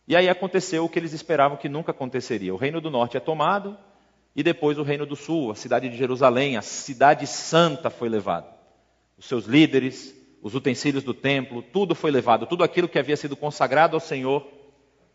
E 0.08 0.16
aí 0.16 0.28
aconteceu 0.30 0.84
o 0.84 0.90
que 0.90 1.00
eles 1.00 1.14
esperavam 1.14 1.58
que 1.58 1.70
nunca 1.70 1.92
aconteceria. 1.92 2.54
O 2.54 2.58
reino 2.58 2.82
do 2.82 2.92
norte 2.92 3.18
é 3.18 3.20
tomado, 3.20 3.78
E 4.36 4.42
depois 4.42 4.78
o 4.78 4.84
Reino 4.84 5.06
do 5.06 5.16
Sul, 5.16 5.52
a 5.52 5.56
cidade 5.56 5.88
de 5.88 5.96
Jerusalém, 5.96 6.58
a 6.58 6.62
cidade 6.62 7.28
santa 7.28 7.90
foi 7.90 8.10
levada. 8.10 8.48
Os 9.18 9.26
seus 9.26 9.46
líderes, 9.46 10.14
os 10.42 10.56
utensílios 10.56 11.04
do 11.04 11.14
templo, 11.14 11.62
tudo 11.62 11.94
foi 11.94 12.10
levado, 12.10 12.48
tudo 12.48 12.64
aquilo 12.64 12.90
que 12.90 12.98
havia 12.98 13.16
sido 13.16 13.36
consagrado 13.36 13.96
ao 13.96 14.00
Senhor 14.00 14.48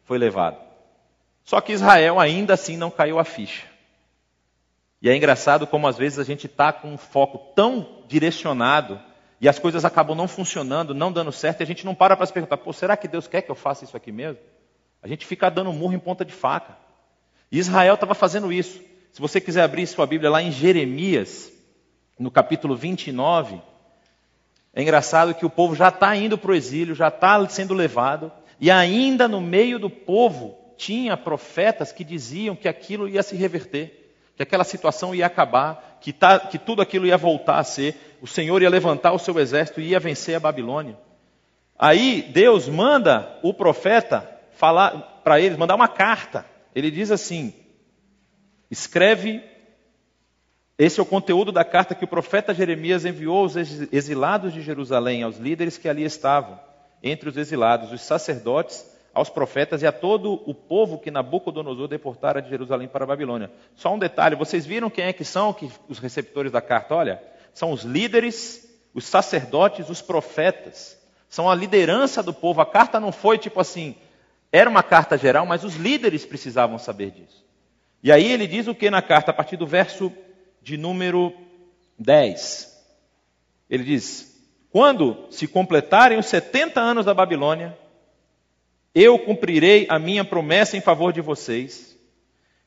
foi 0.05 0.19
levado. 0.19 0.57
Só 1.45 1.61
que 1.61 1.73
Israel 1.73 2.21
ainda 2.21 2.55
assim 2.55 2.77
não 2.77 2.91
caiu 2.91 3.19
a 3.19 3.25
ficha. 3.25 3.67
E 5.03 5.09
é 5.09 5.17
engraçado 5.17 5.67
como 5.67 5.87
às 5.87 5.97
vezes 5.97 6.19
a 6.19 6.25
gente 6.25 6.47
está 6.47 6.73
com 6.73 6.93
um 6.93 6.99
foco 6.99 7.53
tão 7.55 8.05
direcionado 8.07 9.01
e 9.41 9.49
as 9.49 9.59
coisas 9.59 9.85
acabam 9.85 10.17
não 10.17 10.27
funcionando, 10.29 10.95
não 10.95 11.13
dando 11.13 11.31
certo, 11.31 11.61
e 11.61 11.63
a 11.63 11.67
gente 11.67 11.85
não 11.85 11.95
para 11.95 12.17
para 12.17 12.27
se 12.27 12.33
perguntar: 12.33 12.57
pô, 12.57 12.73
será 12.73 12.97
que 12.97 13.07
Deus 13.07 13.27
quer 13.27 13.43
que 13.43 13.51
eu 13.51 13.55
faça 13.55 13.85
isso 13.85 13.97
aqui 13.97 14.11
mesmo? 14.11 14.41
A 15.03 15.09
gente 15.09 15.27
fica 15.27 15.51
dando 15.51 15.73
murro 15.73 15.95
em 15.95 15.99
ponta 15.99 16.25
de 16.25 16.33
faca. 16.33 16.77
E 17.51 17.59
Israel 17.59 17.95
estava 17.95 18.15
fazendo 18.15 18.53
isso. 18.53 18.81
Se 19.13 19.21
você 19.21 19.41
quiser 19.41 19.63
abrir 19.63 19.87
sua 19.87 20.07
Bíblia 20.07 20.31
lá 20.31 20.43
em 20.43 20.53
Jeremias, 20.53 21.51
no 22.19 22.31
capítulo 22.31 22.77
29, 22.77 23.61
é 24.75 24.83
engraçado 24.83 25.35
que 25.35 25.47
o 25.47 25.51
povo 25.51 25.75
já 25.75 25.89
está 25.89 26.15
indo 26.15 26.37
para 26.37 26.51
o 26.51 26.55
exílio, 26.55 26.95
já 26.95 27.09
está 27.09 27.49
sendo 27.49 27.75
levado, 27.75 28.31
e 28.61 28.71
ainda 28.71 29.27
no 29.27 29.41
meio 29.41 29.79
do 29.79 29.89
povo 29.89 30.57
tinha 30.77 31.17
profetas 31.17 31.91
que 31.91 32.05
diziam 32.05 32.55
que 32.55 32.69
aquilo 32.69 33.09
ia 33.09 33.23
se 33.23 33.35
reverter, 33.35 34.15
que 34.37 34.43
aquela 34.43 34.65
situação 34.65 35.15
ia 35.15 35.27
acabar, 35.27 35.99
que, 36.01 36.13
tá, 36.13 36.39
que 36.39 36.59
tudo 36.59 36.81
aquilo 36.81 37.07
ia 37.07 37.17
voltar 37.17 37.59
a 37.59 37.65
ser, 37.65 38.17
o 38.21 38.27
Senhor 38.27 38.63
ia 38.63 38.71
levantar 38.71 39.13
o 39.13 39.19
seu 39.19 39.39
exército 39.41 39.81
e 39.81 39.89
ia 39.89 40.01
vencer 40.01 40.37
a 40.37 40.41
Babilônia. 40.41 40.97
Aí 41.77 42.23
Deus 42.33 42.69
manda 42.69 43.39
o 43.43 43.53
profeta 43.53 44.38
falar 44.59 45.21
para 45.23 45.41
eles, 45.41 45.57
mandar 45.57 45.77
uma 45.77 45.89
carta. 45.89 46.45
Ele 46.75 46.91
diz 46.91 47.11
assim: 47.11 47.55
escreve. 48.71 49.43
Esse 50.77 51.01
é 51.01 51.03
o 51.03 51.07
conteúdo 51.07 51.51
da 51.51 51.65
carta 51.65 51.93
que 51.93 52.05
o 52.05 52.09
profeta 52.09 52.55
Jeremias 52.55 53.05
enviou 53.05 53.39
aos 53.39 53.57
exilados 53.57 54.53
de 54.53 54.63
Jerusalém, 54.63 55.25
aos 55.25 55.37
líderes 55.37 55.77
que 55.77 55.89
ali 55.89 56.05
estavam, 56.05 56.61
entre 57.03 57.29
os 57.29 57.37
exilados, 57.37 57.91
os 57.91 58.01
sacerdotes, 58.01 58.87
aos 59.13 59.29
profetas 59.29 59.83
e 59.83 59.89
a 59.89 59.93
todo 59.93 60.41
o 60.47 60.55
povo 60.55 61.01
que 61.01 61.11
Nabucodonosor 61.11 61.89
deportara 61.89 62.41
de 62.41 62.49
Jerusalém 62.49 62.87
para 62.87 63.03
a 63.03 63.09
Babilônia. 63.09 63.51
Só 63.75 63.93
um 63.93 63.99
detalhe: 63.99 64.37
vocês 64.37 64.65
viram 64.67 64.91
quem 64.91 65.07
é 65.07 65.13
que 65.13 65.25
são 65.25 65.55
os 65.89 65.99
receptores 65.99 66.53
da 66.53 66.61
carta? 66.61 66.95
Olha, 66.95 67.23
são 67.53 67.73
os 67.73 67.83
líderes, 67.83 68.69
os 68.95 69.05
sacerdotes, 69.05 69.89
os 69.89 70.01
profetas. 70.01 70.97
São 71.29 71.51
a 71.51 71.55
liderança 71.55 72.23
do 72.23 72.33
povo. 72.33 72.61
A 72.61 72.67
carta 72.67 73.01
não 73.01 73.13
foi 73.13 73.37
tipo 73.37 73.61
assim, 73.61 73.97
era 74.51 74.69
uma 74.69 74.83
carta 74.83 75.17
geral, 75.17 75.47
mas 75.47 75.65
os 75.65 75.77
líderes 75.77 76.25
precisavam 76.25 76.79
saber 76.79 77.11
disso. 77.11 77.45
E 78.03 78.13
aí 78.13 78.31
ele 78.31 78.47
diz 78.47 78.67
o 78.67 78.75
que 78.75 78.91
na 78.91 79.03
carta, 79.03 79.31
a 79.31 79.35
partir 79.35 79.57
do 79.57 79.67
verso 79.67 80.13
de 80.63 80.77
número 80.77 81.33
10. 81.99 82.77
Ele 83.69 83.85
diz: 83.85 84.41
Quando 84.71 85.27
se 85.31 85.47
completarem 85.47 86.19
os 86.19 86.27
70 86.27 86.81
anos 86.81 87.07
da 87.07 87.15
Babilônia, 87.15 87.77
eu 88.95 89.19
cumprirei 89.19 89.87
a 89.89 89.99
minha 89.99 90.25
promessa 90.25 90.77
em 90.77 90.81
favor 90.81 91.13
de 91.13 91.21
vocês, 91.21 91.97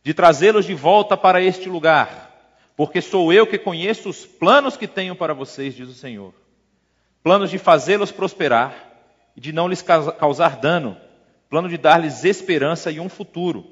de 0.04 0.14
trazê-los 0.14 0.66
de 0.66 0.74
volta 0.74 1.16
para 1.16 1.42
este 1.42 1.68
lugar 1.70 2.32
porque 2.82 3.00
sou 3.00 3.32
eu 3.32 3.46
que 3.46 3.60
conheço 3.60 4.10
os 4.10 4.26
planos 4.26 4.76
que 4.76 4.88
tenho 4.88 5.16
para 5.16 5.36
vocês, 5.36 5.76
diz 5.76 5.88
o 5.88 5.94
Senhor. 5.94 6.34
Planos 7.24 7.52
de 7.52 7.60
fazê-los 7.60 8.12
prosperar 8.12 8.74
e 9.36 9.40
de 9.40 9.52
não 9.52 9.68
lhes 9.68 9.84
causar 9.84 10.58
dano, 10.58 10.98
plano 11.52 11.70
de 11.70 11.78
dar-lhes 11.78 12.24
esperança 12.24 12.90
e 12.90 13.00
um 13.00 13.08
futuro. 13.08 13.68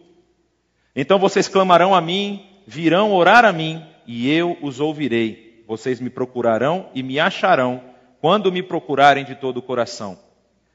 Então 0.96 1.18
vocês 1.18 1.48
clamarão 1.48 1.96
a 1.96 2.02
mim, 2.02 2.46
virão 2.68 3.12
orar 3.12 3.44
a 3.44 3.52
mim, 3.52 3.84
e 4.06 4.32
eu 4.32 4.56
os 4.62 4.80
ouvirei. 4.80 5.64
Vocês 5.68 6.00
me 6.00 6.12
procurarão 6.12 6.92
e 6.94 7.02
me 7.02 7.20
acharão 7.20 7.82
quando 8.22 8.52
me 8.52 8.62
procurarem 8.62 9.26
de 9.26 9.34
todo 9.34 9.58
o 9.58 9.64
coração. 9.64 10.20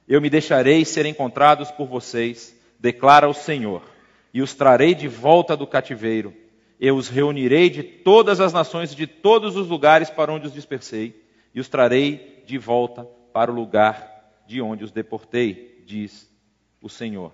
Eu 0.08 0.20
me 0.20 0.28
deixarei 0.28 0.84
ser 0.84 1.06
encontrados 1.06 1.70
por 1.70 1.86
vocês, 1.86 2.58
declara 2.80 3.28
o 3.28 3.34
Senhor, 3.34 3.82
e 4.32 4.42
os 4.42 4.54
trarei 4.54 4.96
de 4.96 5.06
volta 5.06 5.56
do 5.56 5.68
cativeiro 5.68 6.34
eu 6.80 6.96
os 6.96 7.08
reunirei 7.08 7.70
de 7.70 7.82
todas 7.82 8.40
as 8.40 8.52
nações 8.52 8.92
e 8.92 8.96
de 8.96 9.06
todos 9.06 9.56
os 9.56 9.68
lugares 9.68 10.10
para 10.10 10.32
onde 10.32 10.46
os 10.46 10.52
dispersei, 10.52 11.24
e 11.54 11.60
os 11.60 11.68
trarei 11.68 12.42
de 12.46 12.58
volta 12.58 13.04
para 13.32 13.50
o 13.50 13.54
lugar 13.54 14.42
de 14.46 14.60
onde 14.60 14.84
os 14.84 14.90
deportei, 14.90 15.82
diz 15.86 16.33
o 16.84 16.88
Senhor. 16.90 17.32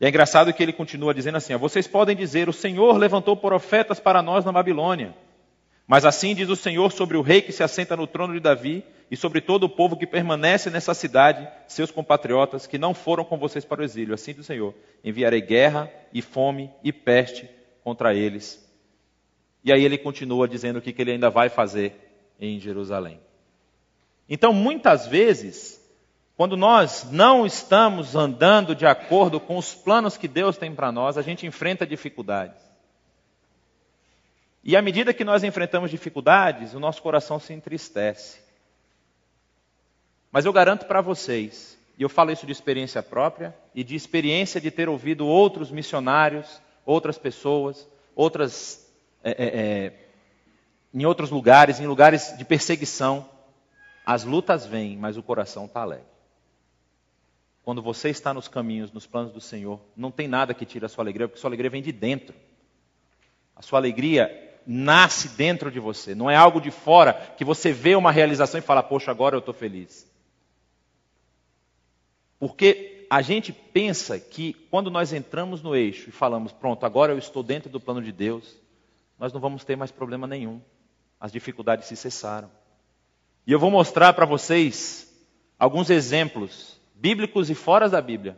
E 0.00 0.06
é 0.06 0.08
engraçado 0.08 0.52
que 0.52 0.62
ele 0.62 0.72
continua 0.72 1.12
dizendo 1.12 1.36
assim: 1.36 1.54
vocês 1.56 1.86
podem 1.86 2.16
dizer, 2.16 2.48
o 2.48 2.52
Senhor 2.52 2.96
levantou 2.96 3.36
profetas 3.36 4.00
para 4.00 4.22
nós 4.22 4.44
na 4.44 4.50
Babilônia. 4.50 5.14
Mas 5.86 6.04
assim 6.04 6.34
diz 6.34 6.48
o 6.48 6.56
Senhor 6.56 6.90
sobre 6.90 7.16
o 7.16 7.22
rei 7.22 7.40
que 7.40 7.52
se 7.52 7.62
assenta 7.62 7.96
no 7.96 8.08
trono 8.08 8.34
de 8.34 8.40
Davi 8.40 8.84
e 9.08 9.16
sobre 9.16 9.40
todo 9.40 9.64
o 9.64 9.68
povo 9.68 9.96
que 9.96 10.06
permanece 10.06 10.68
nessa 10.68 10.94
cidade, 10.94 11.46
seus 11.68 11.92
compatriotas 11.92 12.66
que 12.66 12.76
não 12.76 12.92
foram 12.92 13.24
com 13.24 13.38
vocês 13.38 13.64
para 13.64 13.82
o 13.82 13.84
exílio. 13.84 14.14
Assim 14.14 14.32
diz 14.32 14.40
o 14.40 14.44
Senhor: 14.44 14.74
enviarei 15.04 15.42
guerra 15.42 15.90
e 16.12 16.22
fome 16.22 16.70
e 16.82 16.92
peste 16.92 17.48
contra 17.84 18.14
eles. 18.14 18.64
E 19.62 19.72
aí 19.72 19.84
ele 19.84 19.98
continua 19.98 20.48
dizendo 20.48 20.78
o 20.78 20.82
que 20.82 20.94
ele 20.96 21.12
ainda 21.12 21.28
vai 21.28 21.48
fazer 21.48 21.94
em 22.40 22.58
Jerusalém. 22.58 23.20
Então, 24.28 24.52
muitas 24.52 25.06
vezes, 25.06 25.85
quando 26.36 26.56
nós 26.56 27.10
não 27.10 27.46
estamos 27.46 28.14
andando 28.14 28.74
de 28.74 28.86
acordo 28.86 29.40
com 29.40 29.56
os 29.56 29.74
planos 29.74 30.16
que 30.16 30.28
Deus 30.28 30.56
tem 30.56 30.74
para 30.74 30.92
nós, 30.92 31.16
a 31.16 31.22
gente 31.22 31.46
enfrenta 31.46 31.86
dificuldades. 31.86 32.60
E 34.62 34.76
à 34.76 34.82
medida 34.82 35.14
que 35.14 35.24
nós 35.24 35.44
enfrentamos 35.44 35.90
dificuldades, 35.90 36.74
o 36.74 36.80
nosso 36.80 37.00
coração 37.00 37.40
se 37.40 37.52
entristece. 37.52 38.38
Mas 40.30 40.44
eu 40.44 40.52
garanto 40.52 40.86
para 40.86 41.00
vocês, 41.00 41.78
e 41.96 42.02
eu 42.02 42.08
falo 42.08 42.32
isso 42.32 42.44
de 42.44 42.52
experiência 42.52 43.02
própria 43.02 43.56
e 43.74 43.82
de 43.82 43.94
experiência 43.94 44.60
de 44.60 44.70
ter 44.70 44.88
ouvido 44.88 45.26
outros 45.26 45.70
missionários 45.70 46.60
outras 46.86 47.18
pessoas, 47.18 47.86
outras, 48.14 48.88
é, 49.22 49.30
é, 49.30 49.46
é, 49.46 49.92
em 50.94 51.04
outros 51.04 51.30
lugares, 51.30 51.80
em 51.80 51.86
lugares 51.86 52.32
de 52.38 52.44
perseguição. 52.44 53.28
As 54.06 54.22
lutas 54.22 54.64
vêm, 54.64 54.96
mas 54.96 55.16
o 55.16 55.22
coração 55.22 55.64
está 55.66 55.82
alegre. 55.82 56.15
Quando 57.66 57.82
você 57.82 58.10
está 58.10 58.32
nos 58.32 58.46
caminhos, 58.46 58.92
nos 58.92 59.08
planos 59.08 59.32
do 59.32 59.40
Senhor, 59.40 59.80
não 59.96 60.12
tem 60.12 60.28
nada 60.28 60.54
que 60.54 60.64
tire 60.64 60.86
a 60.86 60.88
sua 60.88 61.02
alegria, 61.02 61.26
porque 61.26 61.36
a 61.36 61.40
sua 61.40 61.48
alegria 61.48 61.68
vem 61.68 61.82
de 61.82 61.90
dentro. 61.90 62.32
A 63.56 63.60
sua 63.60 63.80
alegria 63.80 64.60
nasce 64.64 65.30
dentro 65.30 65.68
de 65.68 65.80
você, 65.80 66.14
não 66.14 66.30
é 66.30 66.36
algo 66.36 66.60
de 66.60 66.70
fora 66.70 67.12
que 67.36 67.44
você 67.44 67.72
vê 67.72 67.96
uma 67.96 68.12
realização 68.12 68.60
e 68.60 68.62
fala, 68.62 68.84
poxa, 68.84 69.10
agora 69.10 69.34
eu 69.34 69.40
estou 69.40 69.52
feliz. 69.52 70.08
Porque 72.38 73.04
a 73.10 73.20
gente 73.20 73.52
pensa 73.52 74.16
que 74.16 74.52
quando 74.70 74.88
nós 74.88 75.12
entramos 75.12 75.60
no 75.60 75.74
eixo 75.74 76.08
e 76.08 76.12
falamos, 76.12 76.52
pronto, 76.52 76.86
agora 76.86 77.12
eu 77.14 77.18
estou 77.18 77.42
dentro 77.42 77.68
do 77.68 77.80
plano 77.80 78.00
de 78.00 78.12
Deus, 78.12 78.56
nós 79.18 79.32
não 79.32 79.40
vamos 79.40 79.64
ter 79.64 79.74
mais 79.74 79.90
problema 79.90 80.28
nenhum. 80.28 80.60
As 81.18 81.32
dificuldades 81.32 81.88
se 81.88 81.96
cessaram. 81.96 82.48
E 83.44 83.50
eu 83.50 83.58
vou 83.58 83.72
mostrar 83.72 84.12
para 84.12 84.24
vocês 84.24 85.12
alguns 85.58 85.90
exemplos 85.90 86.75
bíblicos 86.96 87.50
e 87.50 87.54
fora 87.54 87.88
da 87.88 88.00
Bíblia 88.00 88.36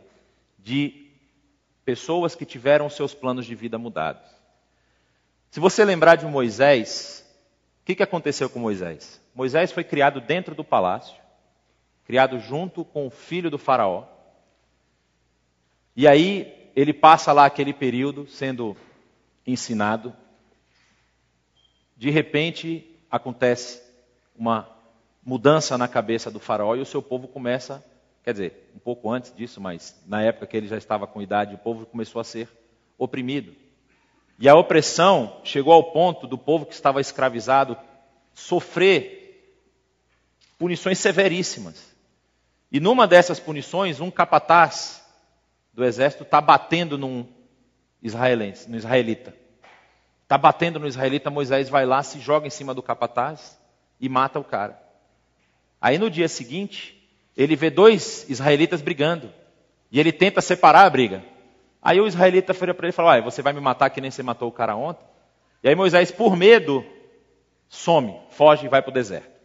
de 0.57 1.07
pessoas 1.83 2.35
que 2.35 2.45
tiveram 2.45 2.89
seus 2.89 3.13
planos 3.13 3.45
de 3.45 3.55
vida 3.55 3.77
mudados. 3.77 4.29
Se 5.49 5.59
você 5.59 5.83
lembrar 5.83 6.15
de 6.15 6.25
Moisés, 6.25 7.25
o 7.81 7.85
que, 7.85 7.95
que 7.95 8.03
aconteceu 8.03 8.49
com 8.49 8.59
Moisés? 8.59 9.19
Moisés 9.33 9.71
foi 9.71 9.83
criado 9.83 10.21
dentro 10.21 10.53
do 10.53 10.63
palácio, 10.63 11.19
criado 12.05 12.39
junto 12.39 12.85
com 12.85 13.07
o 13.07 13.09
filho 13.09 13.49
do 13.49 13.57
faraó. 13.57 14.03
E 15.95 16.07
aí 16.07 16.71
ele 16.75 16.93
passa 16.93 17.31
lá 17.31 17.45
aquele 17.45 17.73
período 17.73 18.27
sendo 18.27 18.77
ensinado. 19.45 20.13
De 21.97 22.09
repente 22.11 22.95
acontece 23.09 23.81
uma 24.35 24.69
mudança 25.23 25.77
na 25.77 25.87
cabeça 25.87 26.29
do 26.29 26.39
faraó 26.39 26.75
e 26.75 26.81
o 26.81 26.85
seu 26.85 27.01
povo 27.01 27.27
começa, 27.27 27.83
quer 28.29 28.33
dizer, 28.33 28.71
um 28.75 28.79
pouco 28.79 29.09
antes 29.09 29.33
disso, 29.33 29.59
mas 29.59 29.99
na 30.05 30.21
época 30.21 30.45
que 30.45 30.55
ele 30.55 30.67
já 30.67 30.77
estava 30.77 31.07
com 31.07 31.19
idade, 31.19 31.55
o 31.55 31.57
povo 31.57 31.87
começou 31.87 32.21
a 32.21 32.23
ser 32.23 32.47
oprimido. 32.95 33.55
E 34.37 34.47
a 34.47 34.53
opressão 34.53 35.41
chegou 35.43 35.73
ao 35.73 35.91
ponto 35.91 36.27
do 36.27 36.37
povo 36.37 36.67
que 36.67 36.75
estava 36.75 37.01
escravizado 37.01 37.75
sofrer 38.31 39.57
punições 40.59 40.99
severíssimas. 40.99 41.83
E 42.71 42.79
numa 42.79 43.07
dessas 43.07 43.39
punições, 43.39 43.99
um 43.99 44.11
capataz 44.11 45.03
do 45.73 45.83
exército 45.83 46.21
está 46.21 46.39
batendo 46.39 46.99
num 46.99 47.25
israelense, 48.03 48.71
israelita. 48.75 49.35
Está 50.21 50.37
batendo 50.37 50.79
no 50.79 50.87
israelita, 50.87 51.31
Moisés 51.31 51.67
vai 51.67 51.83
lá, 51.83 52.03
se 52.03 52.19
joga 52.19 52.45
em 52.45 52.51
cima 52.51 52.75
do 52.75 52.83
capataz 52.83 53.59
e 53.99 54.07
mata 54.07 54.39
o 54.39 54.43
cara. 54.43 54.79
Aí 55.81 55.97
no 55.97 56.11
dia 56.11 56.27
seguinte, 56.27 56.98
ele 57.43 57.55
vê 57.55 57.69
dois 57.69 58.29
israelitas 58.29 58.81
brigando. 58.81 59.31
E 59.89 59.99
ele 59.99 60.11
tenta 60.11 60.41
separar 60.41 60.85
a 60.85 60.89
briga. 60.89 61.23
Aí 61.81 62.01
o 62.01 62.05
israelita 62.05 62.53
foi 62.53 62.73
para 62.73 62.87
ele 62.87 62.91
e 62.91 62.95
falou: 62.95 63.11
ah, 63.11 63.21
você 63.21 63.41
vai 63.41 63.53
me 63.53 63.61
matar 63.61 63.89
que 63.89 64.01
nem 64.01 64.11
você 64.11 64.21
matou 64.21 64.49
o 64.49 64.51
cara 64.51 64.75
ontem? 64.75 65.05
E 65.63 65.69
aí 65.69 65.75
Moisés, 65.75 66.11
por 66.11 66.35
medo, 66.35 66.85
some, 67.69 68.19
foge 68.31 68.65
e 68.65 68.69
vai 68.69 68.81
para 68.81 68.91
o 68.91 68.93
deserto. 68.93 69.39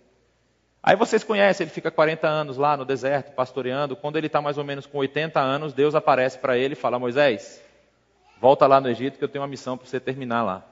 Aí 0.82 0.96
vocês 0.96 1.22
conhecem, 1.22 1.64
ele 1.64 1.70
fica 1.70 1.90
40 1.90 2.26
anos 2.26 2.56
lá 2.56 2.76
no 2.76 2.84
deserto, 2.84 3.32
pastoreando. 3.32 3.96
Quando 3.96 4.16
ele 4.16 4.26
está 4.26 4.42
mais 4.42 4.58
ou 4.58 4.64
menos 4.64 4.86
com 4.86 4.98
80 4.98 5.40
anos, 5.40 5.72
Deus 5.72 5.94
aparece 5.94 6.36
para 6.38 6.58
ele 6.58 6.72
e 6.72 6.76
fala: 6.76 6.98
Moisés, 6.98 7.62
volta 8.40 8.66
lá 8.66 8.80
no 8.80 8.88
Egito 8.88 9.18
que 9.18 9.24
eu 9.24 9.28
tenho 9.28 9.42
uma 9.42 9.48
missão 9.48 9.78
para 9.78 9.86
você 9.86 10.00
terminar 10.00 10.42
lá. 10.42 10.64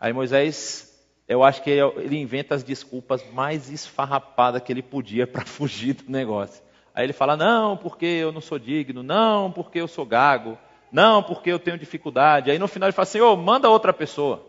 Aí 0.00 0.12
Moisés, 0.14 0.89
eu 1.30 1.44
acho 1.44 1.62
que 1.62 1.70
ele, 1.70 2.18
inventa 2.18 2.56
as 2.56 2.64
desculpas 2.64 3.24
mais 3.32 3.70
esfarrapadas 3.70 4.60
que 4.64 4.72
ele 4.72 4.82
podia 4.82 5.28
para 5.28 5.44
fugir 5.46 5.94
do 5.94 6.10
negócio. 6.10 6.60
Aí 6.92 7.04
ele 7.04 7.12
fala: 7.12 7.36
Não, 7.36 7.76
porque 7.76 8.04
eu 8.04 8.32
não 8.32 8.40
sou 8.40 8.58
digno. 8.58 9.00
Não, 9.00 9.52
porque 9.52 9.80
eu 9.80 9.86
sou 9.86 10.04
gago. 10.04 10.58
Não, 10.90 11.22
porque 11.22 11.48
eu 11.48 11.60
tenho 11.60 11.78
dificuldade. 11.78 12.50
Aí 12.50 12.58
no 12.58 12.66
final 12.66 12.88
ele 12.88 12.92
fala 12.92 13.04
assim: 13.04 13.20
Ô, 13.20 13.32
oh, 13.32 13.36
manda 13.36 13.70
outra 13.70 13.92
pessoa. 13.92 14.44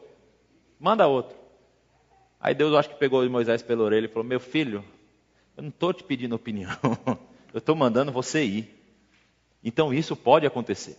Manda 0.80 1.06
outra. 1.06 1.38
Aí 2.39 2.56
Deus, 2.56 2.74
acho 2.74 2.89
que 2.89 2.96
pegou 2.96 3.30
Moisés 3.30 3.62
pela 3.62 3.84
orelha 3.84 4.06
e 4.06 4.10
falou: 4.10 4.24
Meu 4.24 4.39
filho, 4.39 4.84
eu 5.56 5.62
não 5.62 5.70
estou 5.70 5.94
te 5.94 6.04
pedindo 6.04 6.34
opinião. 6.34 6.76
eu 7.54 7.60
estou 7.60 7.76
mandando 7.76 8.12
você 8.12 8.44
ir. 8.44 8.84
Então 9.63 9.94
isso 9.94 10.15
pode 10.15 10.48
acontecer. 10.48 10.98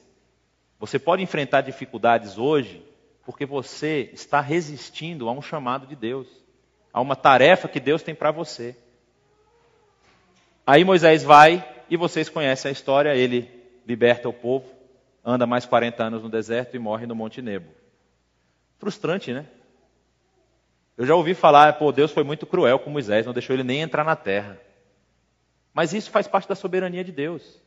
Você 0.79 0.97
pode 0.97 1.25
enfrentar 1.25 1.63
dificuldades 1.63 2.39
hoje 2.39 2.85
porque 3.25 3.47
você 3.47 4.11
está 4.13 4.41
resistindo 4.41 5.29
a 5.29 5.33
um 5.33 5.43
chamado 5.43 5.87
de 5.87 5.95
Deus, 5.95 6.27
a 6.93 7.01
uma 7.01 7.17
tarefa 7.17 7.69
que 7.69 7.81
Deus 7.81 8.03
tem 8.03 8.15
para 8.15 8.31
você. 8.31 8.77
Aí 10.67 10.85
Moisés 10.85 11.23
vai, 11.23 11.67
e 11.89 11.97
vocês 11.97 12.29
conhecem 12.29 12.69
a 12.69 12.73
história, 12.73 13.15
ele 13.15 13.51
liberta 13.87 14.29
o 14.29 14.33
povo, 14.33 14.67
anda 15.25 15.47
mais 15.47 15.67
40 15.67 16.03
anos 16.03 16.23
no 16.23 16.29
deserto 16.29 16.75
e 16.75 16.79
morre 16.79 17.07
no 17.07 17.15
Monte 17.15 17.41
Nebo. 17.41 17.69
Frustrante, 18.79 19.33
né? 19.33 19.47
Eu 20.97 21.07
já 21.07 21.15
ouvi 21.15 21.35
falar, 21.35 21.73
pô, 21.75 21.91
Deus 21.91 22.13
foi 22.13 22.23
muito 22.23 22.47
cruel 22.47 22.79
com 22.79 22.91
Moisés, 22.91 23.25
não 23.25 23.33
deixou 23.33 23.55
ele 23.55 23.65
nem 23.65 23.81
entrar 23.81 24.05
na 24.05 24.17
terra. 24.17 24.61
Mas 25.73 25.93
isso 25.93 26.11
faz 26.11 26.29
parte 26.29 26.49
da 26.49 26.55
soberania 26.55 27.03
de 27.03 27.13
Deus. 27.13 27.61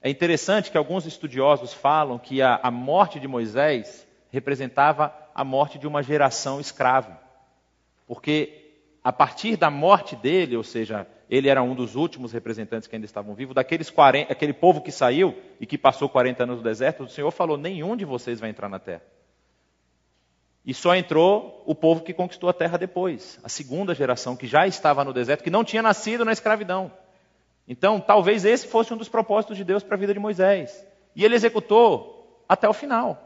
É 0.00 0.08
interessante 0.08 0.70
que 0.70 0.78
alguns 0.78 1.06
estudiosos 1.06 1.72
falam 1.72 2.18
que 2.18 2.40
a, 2.40 2.60
a 2.62 2.70
morte 2.70 3.18
de 3.18 3.26
Moisés 3.26 4.06
representava 4.30 5.12
a 5.34 5.42
morte 5.42 5.78
de 5.78 5.86
uma 5.86 6.02
geração 6.02 6.60
escrava. 6.60 7.20
Porque 8.06 8.68
a 9.02 9.12
partir 9.12 9.56
da 9.56 9.70
morte 9.70 10.14
dele, 10.14 10.56
ou 10.56 10.62
seja, 10.62 11.06
ele 11.28 11.48
era 11.48 11.62
um 11.62 11.74
dos 11.74 11.96
últimos 11.96 12.32
representantes 12.32 12.86
que 12.86 12.94
ainda 12.94 13.06
estavam 13.06 13.34
vivos, 13.34 13.54
daqueles 13.54 13.90
40, 13.90 14.32
aquele 14.32 14.52
povo 14.52 14.80
que 14.80 14.92
saiu 14.92 15.36
e 15.60 15.66
que 15.66 15.76
passou 15.76 16.08
40 16.08 16.42
anos 16.42 16.56
no 16.58 16.62
deserto, 16.62 17.04
o 17.04 17.08
Senhor 17.08 17.30
falou: 17.30 17.56
nenhum 17.56 17.96
de 17.96 18.04
vocês 18.04 18.40
vai 18.40 18.50
entrar 18.50 18.68
na 18.68 18.78
terra. 18.78 19.02
E 20.64 20.74
só 20.74 20.94
entrou 20.94 21.62
o 21.66 21.74
povo 21.74 22.02
que 22.02 22.12
conquistou 22.12 22.50
a 22.50 22.52
terra 22.52 22.76
depois, 22.76 23.38
a 23.42 23.48
segunda 23.48 23.94
geração 23.94 24.36
que 24.36 24.46
já 24.46 24.66
estava 24.66 25.04
no 25.04 25.12
deserto, 25.12 25.42
que 25.42 25.50
não 25.50 25.64
tinha 25.64 25.82
nascido 25.82 26.24
na 26.24 26.32
escravidão. 26.32 26.92
Então, 27.68 28.00
talvez 28.00 28.46
esse 28.46 28.66
fosse 28.66 28.94
um 28.94 28.96
dos 28.96 29.10
propósitos 29.10 29.58
de 29.58 29.62
Deus 29.62 29.82
para 29.82 29.94
a 29.94 29.98
vida 29.98 30.14
de 30.14 30.18
Moisés. 30.18 30.86
E 31.14 31.22
ele 31.22 31.34
executou 31.34 32.42
até 32.48 32.66
o 32.66 32.72
final. 32.72 33.22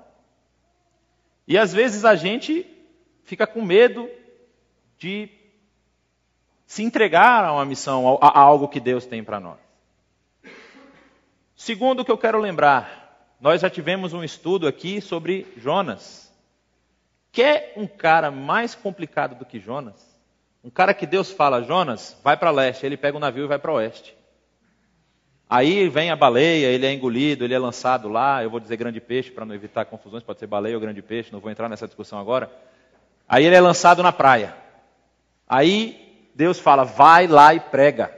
E 1.46 1.56
às 1.56 1.72
vezes 1.72 2.04
a 2.04 2.16
gente 2.16 2.66
fica 3.22 3.46
com 3.46 3.62
medo 3.62 4.10
de 4.98 5.30
se 6.66 6.82
entregar 6.82 7.44
a 7.44 7.52
uma 7.52 7.64
missão, 7.64 8.18
a, 8.20 8.40
algo 8.40 8.66
que 8.66 8.80
Deus 8.80 9.06
tem 9.06 9.22
para 9.22 9.38
nós. 9.38 9.60
Segundo 11.54 12.04
que 12.04 12.10
eu 12.10 12.18
quero 12.18 12.40
lembrar, 12.40 13.36
nós 13.40 13.60
já 13.60 13.70
tivemos 13.70 14.12
um 14.12 14.24
estudo 14.24 14.66
aqui 14.66 15.00
sobre 15.00 15.46
Jonas. 15.56 16.32
Quer 17.30 17.74
um 17.76 17.86
cara 17.86 18.30
mais 18.30 18.74
complicado 18.74 19.36
do 19.36 19.44
que 19.44 19.60
Jonas? 19.60 20.12
Um 20.64 20.70
cara 20.70 20.92
que 20.92 21.06
Deus 21.06 21.30
fala, 21.30 21.62
Jonas, 21.62 22.18
vai 22.24 22.36
para 22.36 22.50
leste, 22.50 22.84
ele 22.84 22.96
pega 22.96 23.16
o 23.16 23.18
um 23.18 23.20
navio 23.20 23.44
e 23.44 23.48
vai 23.48 23.58
para 23.58 23.72
oeste. 23.72 24.21
Aí 25.54 25.86
vem 25.86 26.10
a 26.10 26.16
baleia, 26.16 26.68
ele 26.68 26.86
é 26.86 26.94
engolido, 26.94 27.44
ele 27.44 27.52
é 27.52 27.58
lançado 27.58 28.08
lá, 28.08 28.42
eu 28.42 28.48
vou 28.48 28.58
dizer 28.58 28.74
grande 28.78 29.02
peixe 29.02 29.30
para 29.30 29.44
não 29.44 29.54
evitar 29.54 29.84
confusões, 29.84 30.22
pode 30.22 30.38
ser 30.38 30.46
baleia 30.46 30.74
ou 30.74 30.80
grande 30.80 31.02
peixe, 31.02 31.30
não 31.30 31.40
vou 31.40 31.50
entrar 31.50 31.68
nessa 31.68 31.86
discussão 31.86 32.18
agora. 32.18 32.50
Aí 33.28 33.44
ele 33.44 33.54
é 33.54 33.60
lançado 33.60 34.02
na 34.02 34.10
praia. 34.10 34.56
Aí 35.46 36.30
Deus 36.34 36.58
fala, 36.58 36.84
vai 36.84 37.26
lá 37.26 37.52
e 37.52 37.60
prega. 37.60 38.16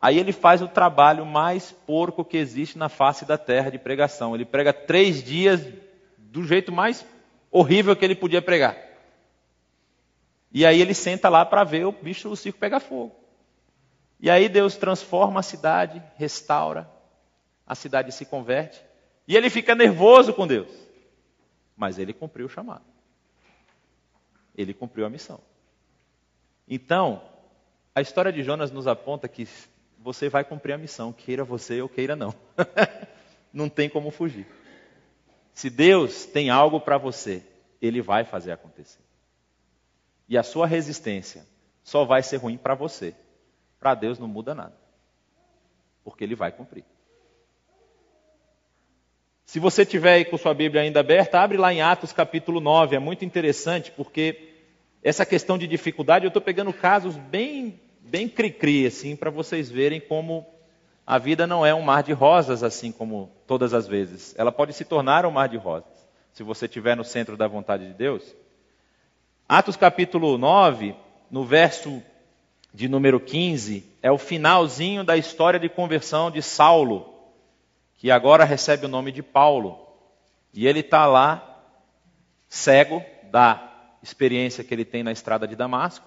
Aí 0.00 0.18
ele 0.18 0.32
faz 0.32 0.60
o 0.60 0.66
trabalho 0.66 1.24
mais 1.24 1.70
porco 1.70 2.24
que 2.24 2.38
existe 2.38 2.76
na 2.76 2.88
face 2.88 3.24
da 3.24 3.38
terra 3.38 3.70
de 3.70 3.78
pregação. 3.78 4.34
Ele 4.34 4.44
prega 4.44 4.72
três 4.72 5.22
dias 5.22 5.64
do 6.18 6.42
jeito 6.42 6.72
mais 6.72 7.06
horrível 7.52 7.94
que 7.94 8.04
ele 8.04 8.16
podia 8.16 8.42
pregar. 8.42 8.76
E 10.52 10.66
aí 10.66 10.80
ele 10.80 10.92
senta 10.92 11.28
lá 11.28 11.46
para 11.46 11.62
ver 11.62 11.86
o 11.86 11.92
bicho 11.92 12.28
do 12.28 12.34
circo 12.34 12.58
pegar 12.58 12.80
fogo. 12.80 13.21
E 14.22 14.30
aí 14.30 14.48
Deus 14.48 14.76
transforma 14.76 15.40
a 15.40 15.42
cidade, 15.42 16.00
restaura, 16.14 16.88
a 17.66 17.74
cidade 17.74 18.12
se 18.12 18.24
converte. 18.24 18.80
E 19.26 19.36
ele 19.36 19.50
fica 19.50 19.74
nervoso 19.74 20.32
com 20.32 20.46
Deus. 20.46 20.70
Mas 21.76 21.98
ele 21.98 22.12
cumpriu 22.12 22.46
o 22.46 22.48
chamado. 22.48 22.84
Ele 24.56 24.72
cumpriu 24.72 25.04
a 25.04 25.10
missão. 25.10 25.40
Então, 26.68 27.20
a 27.92 28.00
história 28.00 28.32
de 28.32 28.44
Jonas 28.44 28.70
nos 28.70 28.86
aponta 28.86 29.26
que 29.26 29.48
você 29.98 30.28
vai 30.28 30.44
cumprir 30.44 30.72
a 30.72 30.78
missão, 30.78 31.12
queira 31.12 31.42
você 31.42 31.82
ou 31.82 31.88
queira 31.88 32.14
não. 32.14 32.32
não 33.52 33.68
tem 33.68 33.88
como 33.88 34.12
fugir. 34.12 34.46
Se 35.52 35.68
Deus 35.68 36.26
tem 36.26 36.48
algo 36.48 36.80
para 36.80 36.96
você, 36.96 37.44
Ele 37.80 38.00
vai 38.00 38.24
fazer 38.24 38.52
acontecer. 38.52 39.02
E 40.28 40.38
a 40.38 40.44
sua 40.44 40.66
resistência 40.66 41.44
só 41.82 42.04
vai 42.04 42.22
ser 42.22 42.36
ruim 42.36 42.56
para 42.56 42.74
você. 42.74 43.16
Para 43.82 43.96
Deus 43.96 44.16
não 44.16 44.28
muda 44.28 44.54
nada. 44.54 44.74
Porque 46.04 46.22
Ele 46.22 46.36
vai 46.36 46.52
cumprir. 46.52 46.84
Se 49.44 49.58
você 49.58 49.84
tiver 49.84 50.22
com 50.26 50.38
sua 50.38 50.54
Bíblia 50.54 50.82
ainda 50.82 51.00
aberta, 51.00 51.40
abre 51.40 51.58
lá 51.58 51.74
em 51.74 51.82
Atos 51.82 52.12
capítulo 52.12 52.60
9. 52.60 52.94
É 52.94 53.00
muito 53.00 53.24
interessante 53.24 53.90
porque 53.90 54.50
essa 55.02 55.26
questão 55.26 55.58
de 55.58 55.66
dificuldade, 55.66 56.24
eu 56.24 56.28
estou 56.28 56.40
pegando 56.40 56.72
casos 56.72 57.16
bem, 57.16 57.80
bem 58.00 58.28
cri-cri, 58.28 58.86
assim, 58.86 59.16
para 59.16 59.30
vocês 59.30 59.68
verem 59.68 60.00
como 60.00 60.46
a 61.04 61.18
vida 61.18 61.44
não 61.44 61.66
é 61.66 61.74
um 61.74 61.82
mar 61.82 62.04
de 62.04 62.12
rosas, 62.12 62.62
assim 62.62 62.92
como 62.92 63.32
todas 63.48 63.74
as 63.74 63.88
vezes. 63.88 64.32
Ela 64.38 64.52
pode 64.52 64.72
se 64.74 64.84
tornar 64.84 65.26
um 65.26 65.32
mar 65.32 65.48
de 65.48 65.56
rosas, 65.56 66.08
se 66.32 66.44
você 66.44 66.66
estiver 66.66 66.96
no 66.96 67.02
centro 67.02 67.36
da 67.36 67.48
vontade 67.48 67.84
de 67.88 67.94
Deus. 67.94 68.32
Atos 69.48 69.76
capítulo 69.76 70.38
9, 70.38 70.94
no 71.28 71.44
verso 71.44 72.00
de 72.72 72.88
número 72.88 73.20
15, 73.20 73.84
é 74.02 74.10
o 74.10 74.18
finalzinho 74.18 75.04
da 75.04 75.16
história 75.16 75.60
de 75.60 75.68
conversão 75.68 76.30
de 76.30 76.42
Saulo, 76.42 77.12
que 77.96 78.10
agora 78.10 78.44
recebe 78.44 78.86
o 78.86 78.88
nome 78.88 79.12
de 79.12 79.22
Paulo. 79.22 79.78
E 80.54 80.66
ele 80.66 80.80
está 80.80 81.06
lá, 81.06 81.60
cego, 82.48 83.02
da 83.30 83.70
experiência 84.02 84.64
que 84.64 84.74
ele 84.74 84.84
tem 84.84 85.02
na 85.02 85.12
estrada 85.12 85.46
de 85.46 85.56
Damasco. 85.56 86.06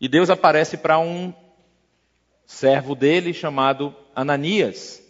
E 0.00 0.08
Deus 0.08 0.30
aparece 0.30 0.76
para 0.76 0.98
um 0.98 1.32
servo 2.44 2.94
dele 2.94 3.32
chamado 3.32 3.94
Ananias. 4.14 5.02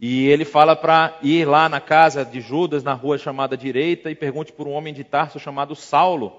E 0.00 0.26
ele 0.26 0.44
fala 0.44 0.74
para 0.74 1.16
ir 1.22 1.46
lá 1.46 1.68
na 1.68 1.80
casa 1.80 2.24
de 2.24 2.40
Judas, 2.40 2.82
na 2.82 2.92
rua 2.92 3.18
chamada 3.18 3.56
direita, 3.56 4.10
e 4.10 4.14
pergunte 4.16 4.52
por 4.52 4.66
um 4.66 4.72
homem 4.72 4.92
de 4.92 5.04
Tarso 5.04 5.38
chamado 5.38 5.76
Saulo. 5.76 6.32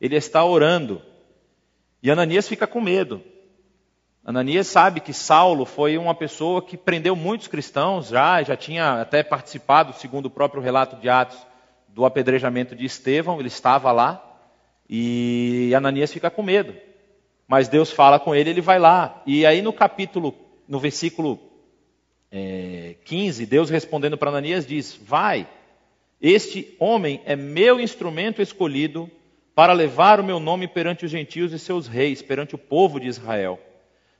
Ele 0.00 0.14
está 0.14 0.44
orando. 0.44 1.02
E 2.02 2.10
Ananias 2.10 2.48
fica 2.48 2.66
com 2.66 2.80
medo. 2.80 3.22
Ananias 4.24 4.66
sabe 4.66 5.00
que 5.00 5.12
Saulo 5.12 5.64
foi 5.64 5.96
uma 5.96 6.14
pessoa 6.14 6.60
que 6.60 6.76
prendeu 6.76 7.16
muitos 7.16 7.48
cristãos 7.48 8.08
já, 8.08 8.42
já 8.42 8.56
tinha 8.56 9.00
até 9.00 9.22
participado, 9.22 9.94
segundo 9.94 10.26
o 10.26 10.30
próprio 10.30 10.62
relato 10.62 10.96
de 10.96 11.08
Atos, 11.08 11.38
do 11.88 12.04
apedrejamento 12.04 12.76
de 12.76 12.84
Estevão, 12.84 13.38
ele 13.38 13.48
estava 13.48 13.90
lá. 13.90 14.22
E 14.88 15.72
Ananias 15.74 16.12
fica 16.12 16.30
com 16.30 16.42
medo. 16.42 16.74
Mas 17.46 17.68
Deus 17.68 17.90
fala 17.90 18.20
com 18.20 18.34
ele, 18.34 18.50
ele 18.50 18.60
vai 18.60 18.78
lá. 18.78 19.22
E 19.26 19.46
aí 19.46 19.62
no 19.62 19.72
capítulo, 19.72 20.34
no 20.68 20.78
versículo 20.78 21.40
é, 22.30 22.96
15, 23.04 23.46
Deus 23.46 23.70
respondendo 23.70 24.18
para 24.18 24.30
Ananias 24.30 24.66
diz: 24.66 24.94
Vai, 25.02 25.48
este 26.20 26.76
homem 26.78 27.22
é 27.24 27.34
meu 27.34 27.80
instrumento 27.80 28.42
escolhido 28.42 29.10
para 29.58 29.72
levar 29.72 30.20
o 30.20 30.22
meu 30.22 30.38
nome 30.38 30.68
perante 30.68 31.04
os 31.04 31.10
gentios 31.10 31.52
e 31.52 31.58
seus 31.58 31.88
reis, 31.88 32.22
perante 32.22 32.54
o 32.54 32.58
povo 32.58 33.00
de 33.00 33.08
Israel. 33.08 33.58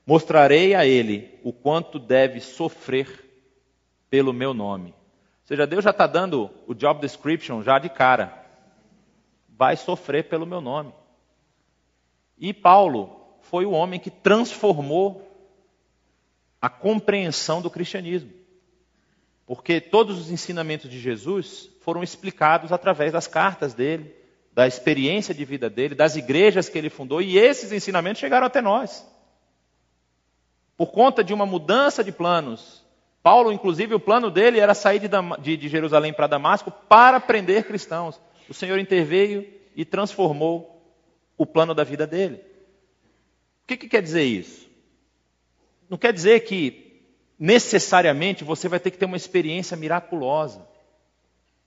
Mostrarei 0.04 0.74
a 0.74 0.84
ele 0.84 1.38
o 1.44 1.52
quanto 1.52 1.96
deve 2.00 2.40
sofrer 2.40 3.24
pelo 4.10 4.32
meu 4.32 4.52
nome. 4.52 4.88
Ou 4.88 5.46
seja, 5.46 5.64
Deus 5.64 5.84
já 5.84 5.90
está 5.90 6.08
dando 6.08 6.50
o 6.66 6.74
job 6.74 7.00
description 7.00 7.62
já 7.62 7.78
de 7.78 7.88
cara 7.88 8.44
vai 9.48 9.76
sofrer 9.76 10.24
pelo 10.24 10.44
meu 10.44 10.60
nome. 10.60 10.92
E 12.36 12.52
Paulo 12.52 13.38
foi 13.42 13.64
o 13.64 13.70
homem 13.70 14.00
que 14.00 14.10
transformou 14.10 15.24
a 16.60 16.68
compreensão 16.68 17.62
do 17.62 17.70
cristianismo. 17.70 18.32
Porque 19.46 19.80
todos 19.80 20.18
os 20.18 20.32
ensinamentos 20.32 20.90
de 20.90 20.98
Jesus 20.98 21.70
foram 21.80 22.02
explicados 22.02 22.72
através 22.72 23.12
das 23.12 23.28
cartas 23.28 23.72
dele, 23.72 24.17
da 24.58 24.66
experiência 24.66 25.32
de 25.32 25.44
vida 25.44 25.70
dele, 25.70 25.94
das 25.94 26.16
igrejas 26.16 26.68
que 26.68 26.76
ele 26.76 26.90
fundou, 26.90 27.22
e 27.22 27.38
esses 27.38 27.70
ensinamentos 27.70 28.18
chegaram 28.18 28.44
até 28.44 28.60
nós. 28.60 29.06
Por 30.76 30.88
conta 30.88 31.22
de 31.22 31.32
uma 31.32 31.46
mudança 31.46 32.02
de 32.02 32.10
planos, 32.10 32.84
Paulo, 33.22 33.52
inclusive, 33.52 33.94
o 33.94 34.00
plano 34.00 34.32
dele 34.32 34.58
era 34.58 34.74
sair 34.74 34.98
de, 34.98 35.06
de, 35.40 35.56
de 35.56 35.68
Jerusalém 35.68 36.12
para 36.12 36.26
Damasco 36.26 36.72
para 36.72 37.20
prender 37.20 37.68
cristãos. 37.68 38.20
O 38.48 38.52
Senhor 38.52 38.80
interveio 38.80 39.48
e 39.76 39.84
transformou 39.84 40.82
o 41.36 41.46
plano 41.46 41.72
da 41.72 41.84
vida 41.84 42.04
dele. 42.04 42.42
O 43.62 43.68
que, 43.68 43.76
que 43.76 43.88
quer 43.88 44.02
dizer 44.02 44.24
isso? 44.24 44.68
Não 45.88 45.96
quer 45.96 46.12
dizer 46.12 46.40
que 46.40 47.00
necessariamente 47.38 48.42
você 48.42 48.68
vai 48.68 48.80
ter 48.80 48.90
que 48.90 48.98
ter 48.98 49.06
uma 49.06 49.16
experiência 49.16 49.76
miraculosa. 49.76 50.66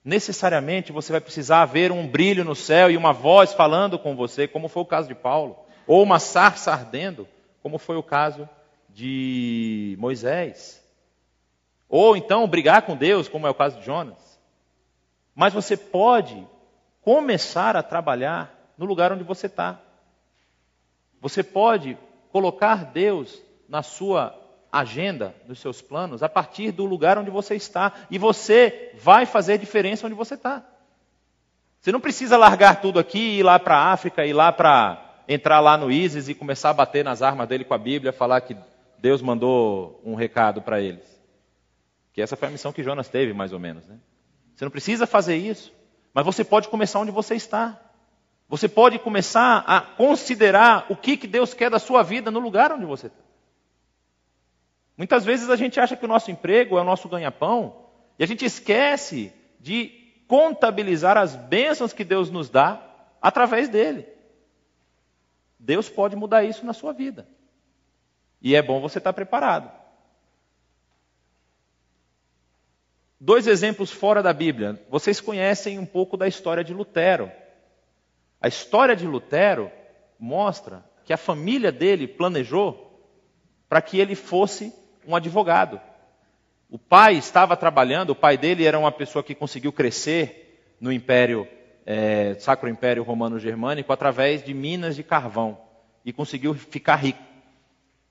Necessariamente 0.04 0.90
você 0.90 1.12
vai 1.12 1.20
precisar 1.20 1.64
ver 1.66 1.92
um 1.92 2.06
brilho 2.06 2.44
no 2.44 2.56
céu 2.56 2.90
e 2.90 2.96
uma 2.96 3.12
voz 3.12 3.52
falando 3.52 3.98
com 3.98 4.16
você, 4.16 4.48
como 4.48 4.68
foi 4.68 4.82
o 4.82 4.86
caso 4.86 5.06
de 5.06 5.14
Paulo, 5.14 5.56
ou 5.86 6.02
uma 6.02 6.18
sarça 6.18 6.72
ardendo, 6.72 7.28
como 7.62 7.78
foi 7.78 7.96
o 7.96 8.02
caso 8.02 8.48
de 8.88 9.96
Moisés. 10.00 10.82
Ou 11.88 12.16
então 12.16 12.48
brigar 12.48 12.82
com 12.82 12.96
Deus, 12.96 13.28
como 13.28 13.46
é 13.46 13.50
o 13.50 13.54
caso 13.54 13.78
de 13.78 13.86
Jonas. 13.86 14.40
Mas 15.34 15.54
você 15.54 15.76
pode 15.76 16.46
começar 17.00 17.76
a 17.76 17.82
trabalhar 17.82 18.72
no 18.76 18.84
lugar 18.84 19.12
onde 19.12 19.22
você 19.22 19.46
está. 19.46 19.80
Você 21.20 21.42
pode 21.42 21.96
colocar 22.30 22.86
Deus 22.86 23.40
na 23.68 23.82
sua 23.82 24.41
agenda, 24.72 25.34
nos 25.46 25.60
seus 25.60 25.82
planos, 25.82 26.22
a 26.22 26.28
partir 26.28 26.72
do 26.72 26.86
lugar 26.86 27.18
onde 27.18 27.30
você 27.30 27.54
está. 27.54 27.92
E 28.10 28.16
você 28.16 28.92
vai 28.98 29.26
fazer 29.26 29.58
diferença 29.58 30.06
onde 30.06 30.16
você 30.16 30.34
está. 30.34 30.64
Você 31.78 31.92
não 31.92 32.00
precisa 32.00 32.38
largar 32.38 32.80
tudo 32.80 32.98
aqui 32.98 33.18
e 33.18 33.38
ir 33.40 33.42
lá 33.42 33.58
para 33.58 33.76
a 33.76 33.92
África, 33.92 34.24
ir 34.24 34.32
lá 34.32 34.50
para 34.50 35.24
entrar 35.28 35.60
lá 35.60 35.76
no 35.76 35.90
ISIS 35.90 36.28
e 36.28 36.34
começar 36.34 36.70
a 36.70 36.74
bater 36.74 37.04
nas 37.04 37.20
armas 37.20 37.46
dele 37.48 37.64
com 37.64 37.74
a 37.74 37.78
Bíblia, 37.78 38.12
falar 38.12 38.40
que 38.40 38.56
Deus 38.98 39.20
mandou 39.20 40.00
um 40.04 40.14
recado 40.14 40.62
para 40.62 40.80
eles. 40.80 41.04
Que 42.12 42.22
essa 42.22 42.36
foi 42.36 42.48
a 42.48 42.50
missão 42.50 42.72
que 42.72 42.82
Jonas 42.82 43.08
teve, 43.08 43.32
mais 43.32 43.52
ou 43.52 43.58
menos. 43.58 43.86
Né? 43.86 43.98
Você 44.54 44.64
não 44.64 44.70
precisa 44.70 45.06
fazer 45.06 45.36
isso. 45.36 45.72
Mas 46.14 46.24
você 46.24 46.44
pode 46.44 46.68
começar 46.68 47.00
onde 47.00 47.10
você 47.10 47.34
está. 47.34 47.78
Você 48.48 48.68
pode 48.68 48.98
começar 48.98 49.64
a 49.66 49.80
considerar 49.80 50.86
o 50.88 50.96
que, 50.96 51.16
que 51.16 51.26
Deus 51.26 51.54
quer 51.54 51.70
da 51.70 51.78
sua 51.78 52.02
vida 52.02 52.30
no 52.30 52.38
lugar 52.38 52.70
onde 52.70 52.84
você 52.84 53.06
está. 53.06 53.21
Muitas 54.96 55.24
vezes 55.24 55.48
a 55.48 55.56
gente 55.56 55.80
acha 55.80 55.96
que 55.96 56.04
o 56.04 56.08
nosso 56.08 56.30
emprego 56.30 56.78
é 56.78 56.80
o 56.80 56.84
nosso 56.84 57.08
ganha-pão 57.08 57.86
e 58.18 58.24
a 58.24 58.26
gente 58.26 58.44
esquece 58.44 59.32
de 59.58 60.02
contabilizar 60.28 61.16
as 61.16 61.34
bênçãos 61.34 61.92
que 61.92 62.04
Deus 62.04 62.30
nos 62.30 62.50
dá 62.50 62.80
através 63.20 63.68
dele. 63.68 64.06
Deus 65.58 65.88
pode 65.88 66.16
mudar 66.16 66.44
isso 66.44 66.66
na 66.66 66.72
sua 66.72 66.92
vida. 66.92 67.28
E 68.40 68.54
é 68.54 68.62
bom 68.62 68.80
você 68.80 68.98
estar 68.98 69.12
preparado. 69.12 69.70
Dois 73.20 73.46
exemplos 73.46 73.92
fora 73.92 74.20
da 74.20 74.32
Bíblia. 74.32 74.84
Vocês 74.90 75.20
conhecem 75.20 75.78
um 75.78 75.86
pouco 75.86 76.16
da 76.16 76.26
história 76.26 76.64
de 76.64 76.74
Lutero. 76.74 77.30
A 78.40 78.48
história 78.48 78.96
de 78.96 79.06
Lutero 79.06 79.70
mostra 80.18 80.84
que 81.04 81.12
a 81.12 81.16
família 81.16 81.70
dele 81.70 82.08
planejou 82.08 83.08
para 83.68 83.80
que 83.80 84.00
ele 84.00 84.16
fosse 84.16 84.74
um 85.06 85.16
advogado. 85.16 85.80
O 86.70 86.78
pai 86.78 87.16
estava 87.16 87.56
trabalhando, 87.56 88.10
o 88.10 88.14
pai 88.14 88.36
dele 88.36 88.64
era 88.64 88.78
uma 88.78 88.90
pessoa 88.90 89.22
que 89.22 89.34
conseguiu 89.34 89.72
crescer 89.72 90.74
no 90.80 90.90
Império, 90.90 91.46
é, 91.84 92.34
Sacro 92.38 92.68
Império 92.68 93.02
Romano 93.02 93.38
Germânico, 93.38 93.92
através 93.92 94.42
de 94.42 94.54
minas 94.54 94.96
de 94.96 95.02
carvão. 95.02 95.58
E 96.04 96.12
conseguiu 96.12 96.54
ficar 96.54 96.96
rico. 96.96 97.22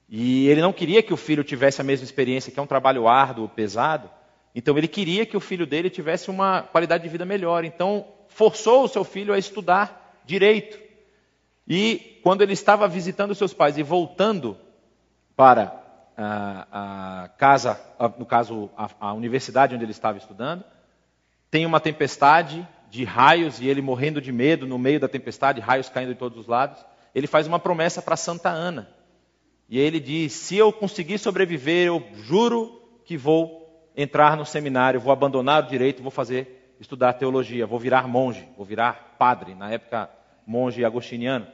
E 0.08 0.48
ele 0.48 0.62
não 0.62 0.72
queria 0.72 1.02
que 1.02 1.14
o 1.14 1.18
filho 1.18 1.44
tivesse 1.44 1.82
a 1.82 1.84
mesma 1.84 2.04
experiência, 2.04 2.52
que 2.52 2.60
é 2.60 2.62
um 2.62 2.68
trabalho 2.68 3.08
árduo, 3.08 3.50
pesado. 3.50 4.10
Então 4.54 4.78
ele 4.78 4.88
queria 4.88 5.26
que 5.26 5.36
o 5.36 5.40
filho 5.40 5.66
dele 5.66 5.90
tivesse 5.90 6.30
uma 6.30 6.62
qualidade 6.62 7.04
de 7.04 7.10
vida 7.10 7.26
melhor. 7.26 7.66
Então 7.66 8.06
forçou 8.28 8.84
o 8.84 8.88
seu 8.88 9.04
filho 9.04 9.34
a 9.34 9.38
estudar 9.38 10.22
direito. 10.26 10.78
E 11.68 12.20
quando 12.22 12.42
ele 12.42 12.54
estava 12.54 12.88
visitando 12.88 13.34
seus 13.34 13.54
pais 13.54 13.78
e 13.78 13.84
voltando 13.84 14.58
para 15.36 15.81
a, 16.22 17.24
a 17.24 17.28
casa, 17.30 17.80
a, 17.98 18.08
no 18.08 18.26
caso 18.26 18.70
a, 18.76 19.14
universidade 19.14 19.76
onde 19.76 19.84
ele 19.84 19.92
estava 19.92 20.18
estudando, 20.18 20.64
tem 21.50 21.66
uma 21.66 21.80
tempestade 21.80 22.68
de 22.90 23.04
raios 23.04 23.60
e 23.60 23.68
ele 23.68 23.82
morrendo 23.82 24.22
de 24.22 24.32
medo 24.32 24.68
no 24.68 24.78
meio 24.78 25.00
da 25.00 25.08
tempestade, 25.08 25.62
raios 25.62 25.90
caindo 25.90 26.14
de 26.14 26.20
todos 26.20 26.38
os 26.38 26.48
lados. 26.48 26.84
Ele 27.14 27.28
faz 27.28 27.48
uma 27.48 27.60
promessa 27.60 28.02
para 28.02 28.16
Santa 28.16 28.50
Ana. 28.50 28.90
E 29.70 29.80
ele 29.80 30.00
diz: 30.00 30.34
Se 30.34 30.58
eu 30.58 30.72
conseguir 30.72 31.18
sobreviver, 31.18 31.88
eu 31.88 32.06
juro 32.14 32.82
que 33.06 33.18
vou 33.18 33.90
entrar 33.96 34.38
no 34.38 34.46
seminário, 34.46 35.00
vou 35.00 35.12
abandonar 35.12 35.64
o 35.64 35.68
direito, 35.68 36.02
vou 36.02 36.12
fazer 36.12 36.76
estudar 36.80 37.14
teologia, 37.14 37.68
vou 37.68 37.80
virar 37.80 38.08
monge, 38.08 38.48
vou 38.58 38.66
virar 38.66 39.16
padre, 39.20 39.54
na 39.54 39.72
época 39.72 40.10
monge 40.46 40.84
agostiniano. 40.84 41.48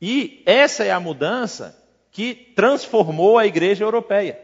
E 0.00 0.42
essa 0.46 0.84
é 0.84 0.90
a 0.90 1.00
mudança 1.00 1.79
que 2.10 2.34
transformou 2.34 3.38
a 3.38 3.46
igreja 3.46 3.84
europeia. 3.84 4.38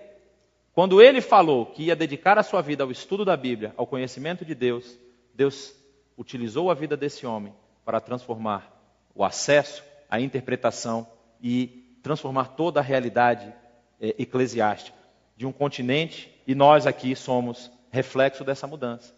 Quando 0.72 1.00
ele 1.00 1.20
falou 1.20 1.66
que 1.66 1.84
ia 1.84 1.96
dedicar 1.96 2.38
a 2.38 2.42
sua 2.42 2.60
vida 2.60 2.84
ao 2.84 2.90
estudo 2.90 3.24
da 3.24 3.36
Bíblia, 3.36 3.72
ao 3.76 3.86
conhecimento 3.86 4.44
de 4.44 4.54
Deus, 4.54 4.98
Deus 5.34 5.74
utilizou 6.16 6.70
a 6.70 6.74
vida 6.74 6.96
desse 6.96 7.26
homem 7.26 7.52
para 7.84 8.00
transformar 8.00 8.72
o 9.14 9.24
acesso, 9.24 9.82
a 10.08 10.20
interpretação 10.20 11.06
e 11.42 11.98
transformar 12.02 12.48
toda 12.48 12.80
a 12.80 12.82
realidade 12.82 13.52
eh, 14.00 14.14
eclesiástica 14.18 14.96
de 15.36 15.46
um 15.46 15.52
continente 15.52 16.32
e 16.46 16.54
nós 16.54 16.86
aqui 16.86 17.14
somos 17.14 17.70
reflexo 17.90 18.44
dessa 18.44 18.66
mudança. 18.66 19.14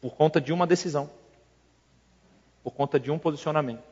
Por 0.00 0.14
conta 0.14 0.40
de 0.40 0.52
uma 0.52 0.66
decisão. 0.66 1.10
Por 2.62 2.72
conta 2.72 2.98
de 3.00 3.10
um 3.10 3.18
posicionamento. 3.18 3.82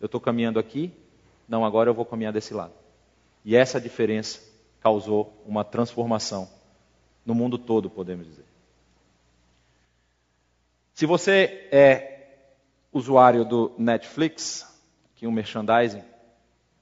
Eu 0.00 0.06
estou 0.06 0.20
caminhando 0.20 0.58
aqui, 0.58 0.92
não, 1.48 1.64
agora 1.64 1.90
eu 1.90 1.94
vou 1.94 2.04
caminhar 2.04 2.32
desse 2.32 2.52
lado. 2.52 2.74
E 3.44 3.56
essa 3.56 3.80
diferença 3.80 4.40
causou 4.80 5.42
uma 5.46 5.64
transformação 5.64 6.48
no 7.24 7.34
mundo 7.34 7.58
todo, 7.58 7.88
podemos 7.88 8.26
dizer. 8.26 8.44
Se 10.94 11.06
você 11.06 11.68
é 11.72 12.26
usuário 12.92 13.44
do 13.44 13.72
Netflix, 13.78 14.66
aqui 15.14 15.26
um 15.26 15.32
merchandising, 15.32 16.02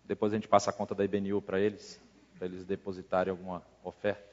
depois 0.05 0.33
a 0.33 0.37
gente 0.37 0.49
passa 0.49 0.71
a 0.71 0.73
conta 0.73 0.95
da 0.95 1.05
IBNU 1.05 1.41
para 1.43 1.61
eles 1.61 2.01
para 2.39 2.47
eles 2.47 2.65
depositarem 2.65 3.31
alguma 3.31 3.63
oferta. 3.83 4.25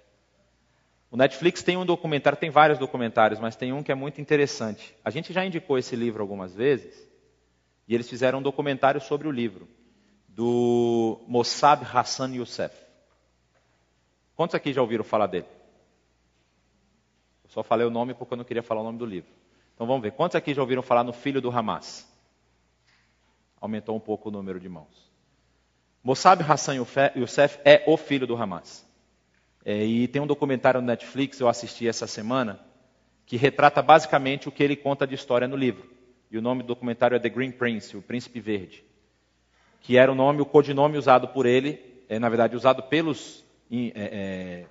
O 1.10 1.18
Netflix 1.18 1.62
tem 1.62 1.78
um 1.78 1.86
documentário, 1.86 2.38
tem 2.38 2.50
vários 2.50 2.80
documentários, 2.80 3.40
mas 3.40 3.56
tem 3.56 3.72
um 3.72 3.84
que 3.84 3.92
é 3.92 3.96
muito 3.96 4.20
interessante. 4.20 4.96
A 5.04 5.10
gente 5.10 5.32
já 5.32 5.46
indicou 5.46 5.78
esse 5.78 5.96
livro 5.96 6.22
algumas 6.22 6.54
vezes, 6.54 7.08
e 7.88 7.94
eles 7.94 8.10
fizeram 8.10 8.40
um 8.40 8.42
documentário 8.42 9.00
sobre 9.00 9.28
o 9.28 9.32
livro, 9.32 9.68
do 10.36 11.22
Mossab 11.28 11.86
Hassan 11.86 12.34
Youssef. 12.36 12.76
Quantos 14.36 14.56
aqui 14.56 14.74
já 14.74 14.82
ouviram 14.82 15.04
falar 15.04 15.28
dele? 15.28 15.46
Eu 17.44 17.50
só 17.50 17.62
falei 17.62 17.86
o 17.86 17.92
nome 17.92 18.14
porque 18.14 18.34
eu 18.34 18.38
não 18.38 18.44
queria 18.44 18.64
falar 18.64 18.82
o 18.82 18.84
nome 18.84 18.98
do 18.98 19.06
livro. 19.06 19.30
Então 19.76 19.86
vamos 19.86 20.02
ver. 20.02 20.12
Quantos 20.12 20.36
aqui 20.36 20.54
já 20.54 20.62
ouviram 20.62 20.82
falar 20.82 21.04
no 21.04 21.14
filho 21.14 21.40
do 21.40 21.52
Hamas? 21.52 22.12
Aumentou 23.62 23.96
um 23.96 24.00
pouco 24.00 24.30
o 24.30 24.32
número 24.32 24.60
de 24.60 24.68
mãos. 24.68 25.12
Mossab 26.04 26.44
Hassan 26.44 26.76
Youssef 27.16 27.60
é 27.64 27.84
o 27.88 27.96
filho 27.96 28.26
do 28.26 28.36
Hamas. 28.36 28.86
É, 29.64 29.86
e 29.86 30.08
tem 30.08 30.22
um 30.22 30.28
documentário 30.28 30.82
no 30.82 30.88
Netflix, 30.88 31.40
eu 31.40 31.48
assisti 31.48 31.88
essa 31.88 32.06
semana, 32.06 32.60
que 33.26 33.38
retrata 33.38 33.82
basicamente 33.82 34.50
o 34.50 34.52
que 34.52 34.62
ele 34.62 34.76
conta 34.76 35.08
de 35.08 35.16
história 35.16 35.48
no 35.48 35.56
livro. 35.56 35.90
E 36.30 36.38
o 36.38 36.42
nome 36.42 36.64
do 36.64 36.68
documentário 36.68 37.16
é 37.16 37.20
The 37.20 37.30
Green 37.30 37.52
Prince, 37.52 37.96
o 37.96 38.02
Príncipe 38.02 38.42
Verde. 38.42 38.84
Que 39.84 39.98
era 39.98 40.12
o 40.12 40.16
nome, 40.16 40.42
o 40.42 40.46
codinome 40.46 40.98
usado 40.98 41.28
por 41.28 41.46
ele, 41.46 41.80
é, 42.10 42.18
na 42.18 42.30
verdade 42.30 42.56
usado 42.56 42.82
pelos 42.82 43.44
é, 43.72 43.92
é, 43.96 44.66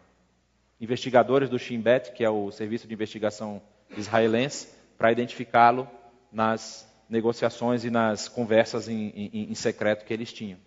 investigadores 0.81 1.49
do 1.49 1.59
Shin 1.59 1.81
Bet, 1.81 2.11
que 2.13 2.25
é 2.25 2.31
o 2.31 2.51
serviço 2.51 2.89
de 2.89 2.95
investigação 2.95 3.63
israelense, 3.97 4.69
para 4.99 5.13
identificá-lo 5.13 5.89
nas 6.33 6.91
negociações 7.09 7.85
e 7.85 7.91
nas 7.91 8.27
conversas 8.27 8.89
em, 8.89 9.09
em, 9.09 9.51
em 9.51 9.55
secreto 9.55 10.05
que 10.05 10.13
eles 10.13 10.33
tinham. 10.33 10.59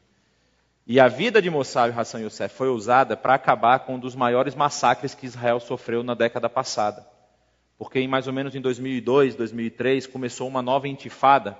E 0.88 0.99
a 0.99 1.08
vida 1.08 1.41
de 1.41 1.49
Mossab 1.49 1.91
Hassan 1.99 2.19
Youssef 2.19 2.55
foi 2.55 2.69
usada 2.69 3.17
para 3.17 3.34
acabar 3.34 3.79
com 3.79 3.95
um 3.95 3.99
dos 3.99 4.15
maiores 4.15 4.53
massacres 4.53 5.15
que 5.15 5.25
Israel 5.25 5.60
sofreu 5.60 6.03
na 6.03 6.13
década 6.13 6.47
passada. 6.47 7.03
Porque 7.75 7.99
em 7.99 8.08
mais 8.08 8.27
ou 8.27 8.34
menos 8.34 8.53
em 8.53 8.62
2002, 8.62 9.36
2003, 9.36 10.05
começou 10.05 10.47
uma 10.47 10.62
nova 10.62 10.88
intifada 10.88 11.58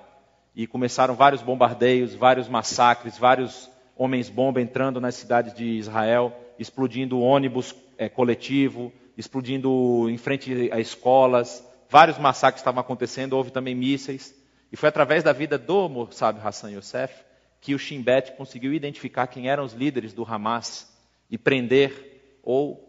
e 0.56 0.66
começaram 0.66 1.14
vários 1.14 1.42
bombardeios, 1.42 2.14
vários 2.14 2.48
massacres, 2.48 3.18
vários 3.18 3.70
homens-bomba 3.94 4.58
entrando 4.60 4.98
nas 4.98 5.14
cidades 5.14 5.52
de 5.54 5.64
Israel, 5.64 6.34
explodindo 6.58 7.20
ônibus 7.20 7.74
é, 7.98 8.08
coletivo, 8.08 8.90
explodindo 9.18 10.08
em 10.08 10.16
frente 10.16 10.70
a 10.72 10.80
escolas, 10.80 11.62
vários 11.90 12.18
massacres 12.18 12.60
estavam 12.60 12.80
acontecendo, 12.80 13.34
houve 13.34 13.50
também 13.50 13.74
mísseis. 13.74 14.34
E 14.72 14.76
foi 14.76 14.88
através 14.88 15.22
da 15.22 15.32
vida 15.32 15.58
do 15.58 15.88
Mossab 15.90 16.40
Hassan 16.42 16.70
Youssef 16.70 17.14
que 17.60 17.74
o 17.74 17.78
Shin 17.78 18.00
Bet 18.00 18.32
conseguiu 18.32 18.72
identificar 18.72 19.26
quem 19.26 19.48
eram 19.48 19.64
os 19.64 19.74
líderes 19.74 20.12
do 20.12 20.24
Hamas 20.24 20.90
e 21.30 21.36
prender 21.36 22.38
ou 22.42 22.82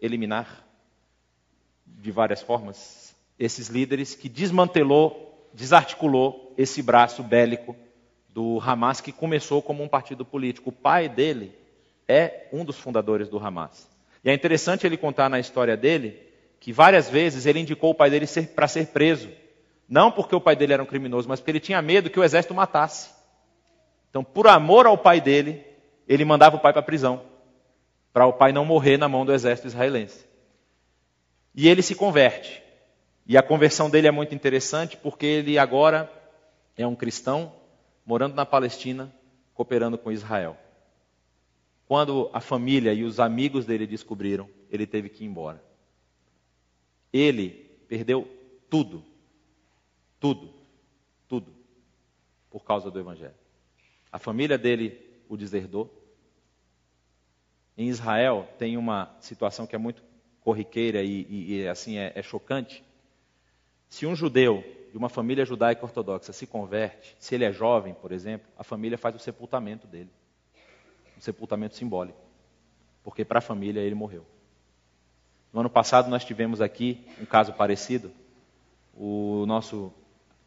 eliminar 0.00 0.64
de 1.86 2.10
várias 2.10 2.42
formas 2.42 3.14
esses 3.38 3.68
líderes 3.68 4.14
que 4.14 4.28
desmantelou, 4.28 5.33
desarticulou 5.54 6.52
esse 6.58 6.82
braço 6.82 7.22
bélico 7.22 7.76
do 8.28 8.60
Hamas 8.60 9.00
que 9.00 9.12
começou 9.12 9.62
como 9.62 9.82
um 9.82 9.88
partido 9.88 10.24
político. 10.24 10.70
O 10.70 10.72
pai 10.72 11.08
dele 11.08 11.56
é 12.08 12.48
um 12.52 12.64
dos 12.64 12.76
fundadores 12.76 13.28
do 13.28 13.38
Hamas. 13.38 13.88
E 14.24 14.30
é 14.30 14.34
interessante 14.34 14.84
ele 14.84 14.96
contar 14.96 15.30
na 15.30 15.38
história 15.38 15.76
dele 15.76 16.20
que 16.58 16.72
várias 16.72 17.08
vezes 17.08 17.46
ele 17.46 17.60
indicou 17.60 17.90
o 17.90 17.94
pai 17.94 18.10
dele 18.10 18.26
para 18.54 18.66
ser 18.66 18.88
preso. 18.88 19.30
Não 19.88 20.10
porque 20.10 20.34
o 20.34 20.40
pai 20.40 20.56
dele 20.56 20.72
era 20.72 20.82
um 20.82 20.86
criminoso, 20.86 21.28
mas 21.28 21.38
porque 21.38 21.52
ele 21.52 21.60
tinha 21.60 21.80
medo 21.80 22.10
que 22.10 22.18
o 22.18 22.24
exército 22.24 22.54
matasse. 22.54 23.10
Então, 24.10 24.24
por 24.24 24.48
amor 24.48 24.86
ao 24.86 24.96
pai 24.96 25.20
dele, 25.20 25.64
ele 26.08 26.24
mandava 26.24 26.56
o 26.56 26.60
pai 26.60 26.72
para 26.72 26.80
a 26.80 26.84
prisão, 26.84 27.22
para 28.12 28.26
o 28.26 28.32
pai 28.32 28.50
não 28.50 28.64
morrer 28.64 28.96
na 28.96 29.08
mão 29.08 29.26
do 29.26 29.32
exército 29.32 29.68
israelense. 29.68 30.24
E 31.54 31.68
ele 31.68 31.82
se 31.82 31.94
converte. 31.94 32.63
E 33.26 33.38
a 33.38 33.42
conversão 33.42 33.88
dele 33.88 34.06
é 34.06 34.10
muito 34.10 34.34
interessante 34.34 34.96
porque 34.96 35.24
ele 35.24 35.58
agora 35.58 36.10
é 36.76 36.86
um 36.86 36.94
cristão 36.94 37.54
morando 38.04 38.34
na 38.34 38.44
Palestina, 38.44 39.12
cooperando 39.54 39.96
com 39.96 40.12
Israel. 40.12 40.56
Quando 41.86 42.30
a 42.32 42.40
família 42.40 42.92
e 42.92 43.02
os 43.04 43.20
amigos 43.20 43.64
dele 43.64 43.86
descobriram, 43.86 44.48
ele 44.70 44.86
teve 44.86 45.08
que 45.08 45.24
ir 45.24 45.26
embora. 45.26 45.62
Ele 47.12 47.50
perdeu 47.88 48.28
tudo. 48.68 49.04
Tudo. 50.18 50.52
Tudo. 51.28 51.54
Por 52.50 52.64
causa 52.64 52.90
do 52.90 52.98
Evangelho. 52.98 53.34
A 54.10 54.18
família 54.18 54.58
dele 54.58 55.00
o 55.28 55.36
deserdou. 55.36 55.90
Em 57.76 57.88
Israel 57.88 58.48
tem 58.58 58.76
uma 58.76 59.14
situação 59.20 59.66
que 59.66 59.74
é 59.74 59.78
muito 59.78 60.02
corriqueira 60.40 61.02
e, 61.02 61.26
e, 61.28 61.54
e 61.54 61.68
assim 61.68 61.98
é, 61.98 62.12
é 62.14 62.22
chocante. 62.22 62.84
Se 63.94 64.06
um 64.06 64.16
judeu 64.16 64.64
de 64.90 64.98
uma 64.98 65.08
família 65.08 65.44
judaica 65.44 65.84
ortodoxa 65.84 66.32
se 66.32 66.48
converte, 66.48 67.14
se 67.16 67.32
ele 67.32 67.44
é 67.44 67.52
jovem, 67.52 67.94
por 67.94 68.10
exemplo, 68.10 68.48
a 68.58 68.64
família 68.64 68.98
faz 68.98 69.14
o 69.14 69.20
sepultamento 69.20 69.86
dele 69.86 70.10
um 71.16 71.20
sepultamento 71.20 71.76
simbólico, 71.76 72.18
porque 73.04 73.24
para 73.24 73.38
a 73.38 73.40
família 73.40 73.78
ele 73.78 73.94
morreu. 73.94 74.26
No 75.52 75.60
ano 75.60 75.70
passado 75.70 76.10
nós 76.10 76.24
tivemos 76.24 76.60
aqui 76.60 77.06
um 77.20 77.24
caso 77.24 77.52
parecido. 77.52 78.10
O 78.92 79.44
nosso 79.46 79.92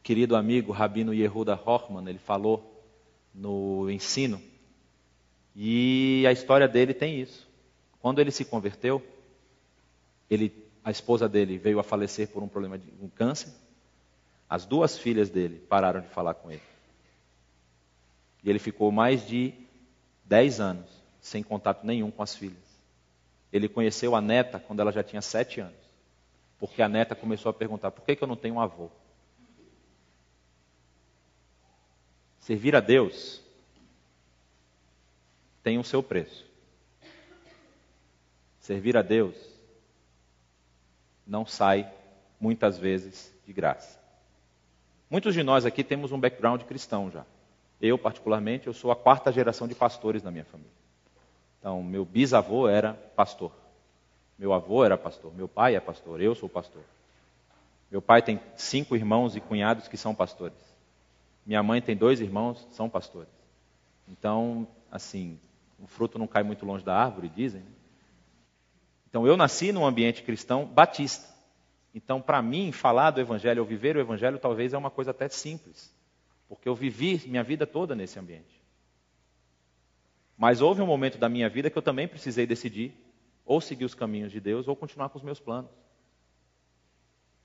querido 0.04 0.36
amigo 0.36 0.74
Rabino 0.74 1.14
Yehuda 1.14 1.58
Hoffman, 1.66 2.06
ele 2.06 2.20
falou 2.20 2.84
no 3.34 3.90
ensino, 3.90 4.42
e 5.56 6.26
a 6.28 6.34
história 6.34 6.68
dele 6.68 6.94
tem 6.94 7.22
isso. 7.22 7.48
Quando 8.02 8.20
ele 8.20 8.30
se 8.30 8.44
converteu, 8.44 9.02
ele, 10.30 10.67
a 10.88 10.90
esposa 10.90 11.28
dele 11.28 11.58
veio 11.58 11.80
a 11.80 11.84
falecer 11.84 12.30
por 12.30 12.42
um 12.42 12.48
problema 12.48 12.78
de 12.78 12.90
um 13.02 13.10
câncer. 13.10 13.52
As 14.50 14.66
duas 14.66 14.98
filhas 14.98 15.30
dele 15.30 15.60
pararam 15.60 16.00
de 16.00 16.08
falar 16.08 16.34
com 16.34 16.50
ele. 16.50 16.62
E 18.42 18.50
ele 18.50 18.58
ficou 18.58 18.90
mais 18.90 19.28
de 19.28 19.54
dez 20.24 20.62
anos 20.62 20.90
sem 21.20 21.44
contato 21.44 21.86
nenhum 21.86 22.10
com 22.10 22.24
as 22.24 22.34
filhas. 22.34 22.64
Ele 23.52 23.68
conheceu 23.68 24.16
a 24.16 24.22
neta 24.22 24.62
quando 24.62 24.80
ela 24.80 24.94
já 24.94 25.04
tinha 25.04 25.22
sete 25.22 25.60
anos, 25.60 25.76
porque 26.58 26.82
a 26.82 26.88
neta 26.88 27.14
começou 27.14 27.50
a 27.50 27.54
perguntar: 27.54 27.92
por 27.92 28.06
que, 28.06 28.16
que 28.16 28.24
eu 28.24 28.28
não 28.28 28.38
tenho 28.38 28.56
um 28.56 28.62
avô? 28.62 28.90
Servir 32.40 32.78
a 32.78 32.80
Deus 32.80 33.42
tem 35.62 35.78
o 35.78 35.84
seu 35.84 36.02
preço. 36.02 36.46
Servir 38.62 38.96
a 38.96 39.02
Deus 39.02 39.47
não 41.28 41.46
sai 41.46 41.92
muitas 42.40 42.78
vezes 42.78 43.34
de 43.46 43.54
graça. 43.54 44.00
Muitos 45.10 45.34
de 45.34 45.44
nós 45.44 45.66
aqui 45.66 45.84
temos 45.84 46.12
um 46.12 46.20
background 46.20 46.62
cristão 46.64 47.12
já. 47.12 47.26
Eu, 47.82 47.98
particularmente, 47.98 48.68
eu 48.68 48.74
sou 48.74 48.92
a 48.92 48.96
quarta 48.96 49.32
geração 49.32 49.68
de 49.68 49.76
pastores 49.76 50.24
na 50.24 50.32
minha 50.32 50.46
família. 50.46 50.72
Então, 51.60 51.84
meu 51.84 52.04
bisavô 52.04 52.68
era 52.68 52.94
pastor. 53.16 53.52
Meu 54.38 54.54
avô 54.54 54.84
era 54.84 54.98
pastor. 54.98 55.34
Meu 55.36 55.48
pai 55.48 55.76
é 55.76 55.80
pastor. 55.80 56.22
Eu 56.22 56.34
sou 56.34 56.50
pastor. 56.50 56.84
Meu 57.90 58.02
pai 58.02 58.22
tem 58.22 58.40
cinco 58.56 58.96
irmãos 58.96 59.36
e 59.36 59.40
cunhados 59.40 59.88
que 59.88 59.98
são 59.98 60.14
pastores. 60.14 60.58
Minha 61.46 61.64
mãe 61.64 61.82
tem 61.82 61.96
dois 61.96 62.20
irmãos, 62.20 62.68
são 62.72 62.90
pastores. 62.90 63.32
Então, 64.08 64.68
assim, 64.92 65.40
o 65.80 65.88
fruto 65.88 66.20
não 66.20 66.28
cai 66.28 66.44
muito 66.44 66.66
longe 66.66 66.84
da 66.84 66.96
árvore, 66.96 67.30
dizem. 67.30 67.62
Né? 67.62 67.68
Então, 69.18 69.26
eu 69.26 69.36
nasci 69.36 69.72
num 69.72 69.84
ambiente 69.84 70.22
cristão 70.22 70.64
batista. 70.64 71.28
Então, 71.92 72.22
para 72.22 72.40
mim, 72.40 72.72
falar 72.72 73.10
do 73.10 73.20
Evangelho 73.20 73.64
ou 73.64 73.68
viver 73.68 73.98
o 73.98 74.00
Evangelho 74.00 74.38
talvez 74.38 74.76
é 74.76 74.78
uma 74.78 74.92
coisa 74.92 75.10
até 75.10 75.28
simples. 75.28 75.92
Porque 76.48 76.70
eu 76.70 76.76
vivi 76.76 77.24
minha 77.26 77.42
vida 77.42 77.66
toda 77.66 77.96
nesse 77.96 78.20
ambiente. 78.20 78.62
Mas 80.38 80.62
houve 80.62 80.84
um 80.84 80.86
momento 80.86 81.18
da 81.18 81.28
minha 81.28 81.50
vida 81.50 81.68
que 81.68 81.76
eu 81.76 81.82
também 81.82 82.08
precisei 82.08 82.46
decidir 82.46 82.94
ou 83.44 83.60
seguir 83.60 83.86
os 83.86 83.96
caminhos 83.96 84.32
de 84.32 84.40
Deus 84.40 84.68
ou 84.68 84.76
continuar 84.76 85.10
com 85.10 85.18
os 85.18 85.24
meus 85.24 85.40
planos. 85.40 85.72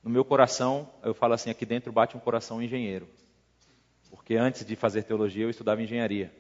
No 0.03 0.11
meu 0.11 0.27
coração, 0.27 0.93
eu 1.03 1.15
falo 1.15 1.33
assim, 1.33 1.49
aqui 1.49 1.65
dentro 1.65 1.91
bate 1.91 2.19
um 2.19 2.21
coração 2.21 2.63
engenheiro. 2.63 3.09
Porque 4.11 4.35
antes 4.35 4.63
de 4.63 4.77
fazer 4.77 5.05
teologia, 5.05 5.45
eu 5.45 5.51
estudava 5.51 5.83
engenharia. 5.83 6.31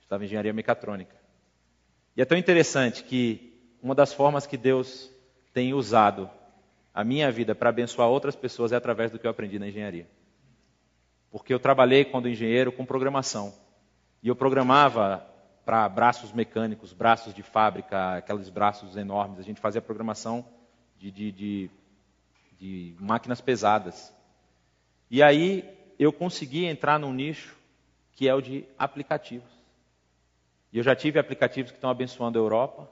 Estudava 0.00 0.24
engenharia 0.24 0.52
mecatrônica. 0.52 1.14
E 2.16 2.20
é 2.20 2.24
tão 2.24 2.36
interessante 2.36 3.04
que 3.04 3.48
uma 3.88 3.94
das 3.94 4.12
formas 4.12 4.46
que 4.46 4.56
Deus 4.56 5.10
tem 5.52 5.74
usado 5.74 6.30
a 6.94 7.02
minha 7.02 7.30
vida 7.30 7.54
para 7.54 7.70
abençoar 7.70 8.08
outras 8.08 8.36
pessoas 8.36 8.72
é 8.72 8.76
através 8.76 9.10
do 9.10 9.18
que 9.18 9.26
eu 9.26 9.30
aprendi 9.30 9.58
na 9.58 9.68
engenharia 9.68 10.06
porque 11.30 11.52
eu 11.52 11.58
trabalhei 11.58 12.04
quando 12.04 12.28
engenheiro 12.28 12.72
com 12.72 12.84
programação. 12.84 13.54
E 14.22 14.28
eu 14.28 14.36
programava 14.36 15.24
para 15.64 15.88
braços 15.88 16.32
mecânicos, 16.32 16.92
braços 16.92 17.34
de 17.34 17.42
fábrica, 17.42 18.16
aqueles 18.16 18.48
braços 18.48 18.96
enormes. 18.96 19.38
A 19.38 19.42
gente 19.42 19.60
fazia 19.60 19.82
programação 19.82 20.44
de, 20.96 21.10
de, 21.10 21.32
de, 21.32 21.70
de 22.58 22.96
máquinas 22.98 23.40
pesadas. 23.40 24.14
E 25.10 25.22
aí 25.22 25.68
eu 25.98 26.12
consegui 26.12 26.64
entrar 26.64 26.98
num 26.98 27.12
nicho 27.12 27.56
que 28.12 28.28
é 28.28 28.34
o 28.34 28.40
de 28.40 28.64
aplicativos. 28.78 29.50
E 30.72 30.78
eu 30.78 30.82
já 30.82 30.96
tive 30.96 31.18
aplicativos 31.18 31.70
que 31.70 31.76
estão 31.76 31.90
abençoando 31.90 32.38
a 32.38 32.42
Europa, 32.42 32.90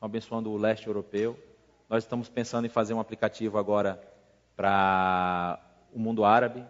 estão 0.00 0.06
abençoando 0.06 0.50
o 0.50 0.56
leste 0.56 0.86
europeu. 0.86 1.38
Nós 1.86 2.04
estamos 2.04 2.28
pensando 2.28 2.64
em 2.64 2.70
fazer 2.70 2.94
um 2.94 3.00
aplicativo 3.00 3.58
agora 3.58 4.02
para 4.56 5.60
o 5.92 5.98
mundo 5.98 6.24
árabe, 6.24 6.64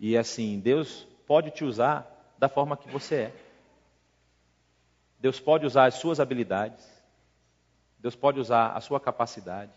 e 0.00 0.16
assim, 0.16 0.60
Deus 0.60 1.06
pode 1.26 1.50
te 1.50 1.64
usar 1.64 2.06
da 2.38 2.48
forma 2.48 2.76
que 2.76 2.88
você 2.88 3.14
é. 3.16 3.34
Deus 5.18 5.40
pode 5.40 5.66
usar 5.66 5.86
as 5.86 5.94
suas 5.94 6.20
habilidades. 6.20 6.86
Deus 7.98 8.14
pode 8.14 8.38
usar 8.38 8.68
a 8.76 8.80
sua 8.80 9.00
capacidade. 9.00 9.72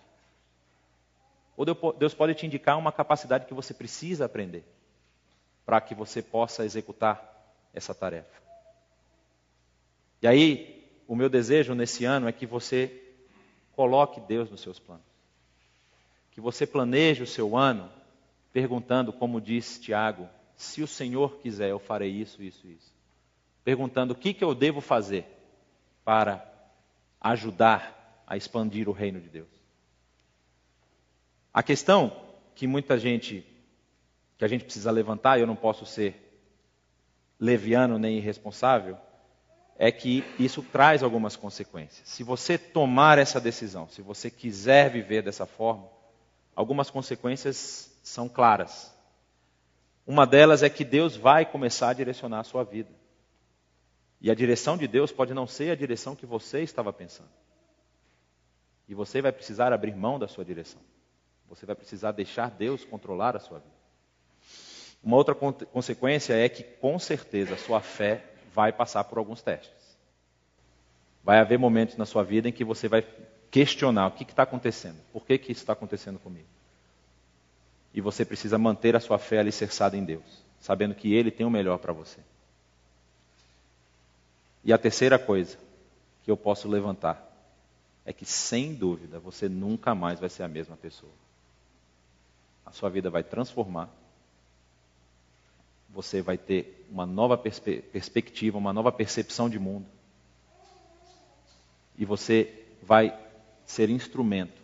Ou 1.58 1.66
Deus 1.94 2.14
pode 2.14 2.36
te 2.36 2.46
indicar 2.46 2.78
uma 2.78 2.92
capacidade 2.92 3.48
que 3.48 3.54
você 3.54 3.74
precisa 3.74 4.26
aprender 4.26 4.64
para 5.66 5.82
que 5.82 5.96
você 5.96 6.22
possa 6.22 6.64
executar 6.64 7.20
essa 7.74 7.96
tarefa. 7.96 8.40
E 10.22 10.28
aí, 10.28 10.81
o 11.12 11.16
meu 11.16 11.28
desejo 11.28 11.76
nesse 11.76 12.06
ano 12.06 12.30
é 12.30 12.32
que 12.32 12.46
você 12.46 13.04
coloque 13.74 14.22
Deus 14.22 14.50
nos 14.50 14.62
seus 14.62 14.80
planos. 14.80 15.04
Que 16.32 16.40
você 16.40 16.66
planeje 16.66 17.22
o 17.22 17.28
seu 17.28 17.58
ano 17.58 17.92
perguntando, 18.54 19.12
como 19.12 19.42
diz 19.42 19.78
Tiago, 19.78 20.30
se 20.56 20.82
o 20.82 20.88
Senhor 20.88 21.36
quiser, 21.40 21.70
eu 21.70 21.80
farei 21.80 22.10
isso, 22.10 22.42
isso, 22.42 22.66
isso. 22.66 22.94
Perguntando 23.62 24.14
o 24.14 24.16
que, 24.16 24.34
que 24.34 24.42
eu 24.42 24.56
devo 24.56 24.80
fazer 24.80 25.26
para 26.06 26.50
ajudar 27.20 28.24
a 28.26 28.38
expandir 28.38 28.88
o 28.88 28.94
reino 28.94 29.20
de 29.20 29.28
Deus. 29.28 29.50
A 31.54 31.62
questão 31.62 32.16
que 32.56 32.66
muita 32.66 32.98
gente, 32.98 33.46
que 34.38 34.46
a 34.46 34.48
gente 34.48 34.64
precisa 34.64 34.90
levantar, 34.90 35.42
eu 35.42 35.46
não 35.46 35.58
posso 35.58 35.86
ser 35.86 36.40
leviano 37.38 38.00
nem 38.00 38.16
irresponsável, 38.16 38.98
é 39.84 39.92
que 39.92 40.24
isso 40.38 40.62
traz 40.62 41.02
algumas 41.02 41.36
consequências. 41.36 42.08
Se 42.08 42.22
você 42.22 42.56
tomar 42.56 43.18
essa 43.18 43.42
decisão, 43.42 43.90
se 43.90 44.00
você 44.00 44.30
quiser 44.30 44.92
viver 44.92 45.24
dessa 45.24 45.48
forma, 45.48 45.90
algumas 46.56 46.92
consequências 46.92 47.92
são 48.04 48.30
claras. 48.30 48.96
Uma 50.06 50.28
delas 50.28 50.62
é 50.62 50.70
que 50.70 50.86
Deus 50.86 51.16
vai 51.16 51.48
começar 51.48 51.90
a 51.90 51.94
direcionar 51.94 52.42
a 52.42 52.44
sua 52.44 52.64
vida. 52.64 52.92
E 54.22 54.30
a 54.30 54.36
direção 54.36 54.78
de 54.78 54.88
Deus 54.88 55.12
pode 55.12 55.34
não 55.34 55.48
ser 55.48 55.72
a 55.72 55.76
direção 55.76 56.16
que 56.16 56.28
você 56.28 56.62
estava 56.62 56.94
pensando. 56.94 57.32
E 58.88 58.94
você 58.94 59.20
vai 59.20 59.32
precisar 59.32 59.74
abrir 59.74 59.96
mão 59.96 60.20
da 60.20 60.28
sua 60.28 60.46
direção. 60.46 60.82
Você 61.50 61.66
vai 61.66 61.76
precisar 61.76 62.12
deixar 62.12 62.52
Deus 62.52 62.86
controlar 62.86 63.36
a 63.36 63.40
sua 63.40 63.58
vida. 63.58 63.74
Uma 65.02 65.18
outra 65.18 65.34
consequência 65.34 66.36
é 66.36 66.48
que, 66.48 66.62
com 66.62 67.00
certeza, 67.00 67.56
a 67.56 67.58
sua 67.58 67.82
fé 67.82 68.31
vai 68.54 68.72
passar 68.72 69.04
por 69.04 69.18
alguns 69.18 69.42
testes. 69.42 69.98
Vai 71.24 71.40
haver 71.40 71.60
momentos 71.60 71.98
na 71.98 72.06
sua 72.06 72.24
vida 72.24 72.50
em 72.50 72.52
que 72.52 72.64
você 72.64 72.88
vai 72.88 73.06
questionar 73.50 74.08
o 74.08 74.12
que 74.12 74.24
está 74.24 74.44
acontecendo, 74.44 74.98
por 75.12 75.26
que, 75.26 75.38
que 75.38 75.52
isso 75.52 75.62
está 75.62 75.74
acontecendo 75.74 76.20
comigo. 76.20 76.48
E 77.94 78.00
você 78.00 78.24
precisa 78.24 78.58
manter 78.58 78.96
a 78.96 79.00
sua 79.00 79.20
fé 79.20 79.40
alicerçada 79.40 79.98
em 79.98 80.04
Deus, 80.04 80.44
sabendo 80.60 80.96
que 80.96 81.14
Ele 81.14 81.30
tem 81.30 81.46
o 81.46 81.50
melhor 81.50 81.78
para 81.78 81.92
você. 81.92 82.20
E 84.64 84.72
a 84.72 84.78
terceira 84.78 85.20
coisa 85.20 85.58
que 86.24 86.32
eu 86.32 86.38
posso 86.38 86.68
levantar 86.70 87.28
é 88.06 88.14
que, 88.14 88.26
sem 88.26 88.74
dúvida, 88.74 89.20
você 89.20 89.50
nunca 89.50 89.94
mais 89.94 90.20
vai 90.20 90.30
ser 90.30 90.44
a 90.44 90.48
mesma 90.48 90.78
pessoa. 90.78 91.12
A 92.66 92.72
sua 92.72 92.90
vida 92.90 93.10
vai 93.10 93.24
transformar. 93.24 93.90
Você 95.94 96.22
vai 96.22 96.38
ter 96.38 96.86
uma 96.90 97.06
nova 97.06 97.38
perspe 97.38 97.82
perspectiva, 97.82 98.58
uma 98.58 98.74
nova 98.74 98.92
percepção 98.92 99.50
de 99.50 99.60
mundo. 99.60 99.86
E 101.98 102.06
você 102.06 102.66
vai 102.82 103.18
ser 103.66 103.90
instrumento 103.90 104.62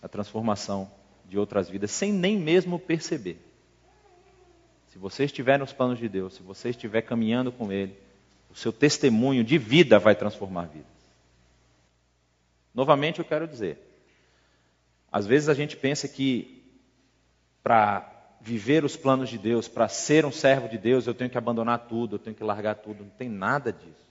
da 0.00 0.08
transformação 0.08 0.90
de 1.28 1.38
outras 1.38 1.68
vidas, 1.68 1.90
sem 1.90 2.12
nem 2.12 2.38
mesmo 2.38 2.78
perceber. 2.78 3.38
Se 4.88 4.98
você 4.98 5.24
estiver 5.24 5.58
nos 5.58 5.72
planos 5.72 5.98
de 5.98 6.08
Deus, 6.08 6.34
se 6.34 6.42
você 6.42 6.70
estiver 6.70 7.02
caminhando 7.02 7.50
com 7.50 7.72
Ele, 7.72 7.96
o 8.50 8.54
seu 8.54 8.72
testemunho 8.72 9.44
de 9.44 9.58
vida 9.58 9.98
vai 9.98 10.14
transformar 10.14 10.66
vidas. 10.66 10.96
Novamente 12.74 13.18
eu 13.18 13.24
quero 13.24 13.48
dizer, 13.48 13.78
às 15.10 15.26
vezes 15.26 15.48
a 15.48 15.54
gente 15.54 15.76
pensa 15.76 16.06
que 16.06 16.62
para 17.62 18.15
viver 18.46 18.84
os 18.84 18.96
planos 18.96 19.28
de 19.28 19.36
Deus, 19.36 19.66
para 19.66 19.88
ser 19.88 20.24
um 20.24 20.30
servo 20.30 20.68
de 20.68 20.78
Deus, 20.78 21.04
eu 21.04 21.14
tenho 21.14 21.28
que 21.28 21.36
abandonar 21.36 21.88
tudo, 21.88 22.14
eu 22.14 22.18
tenho 22.20 22.36
que 22.36 22.44
largar 22.44 22.76
tudo. 22.76 23.02
Não 23.02 23.10
tem 23.10 23.28
nada 23.28 23.72
disso. 23.72 24.06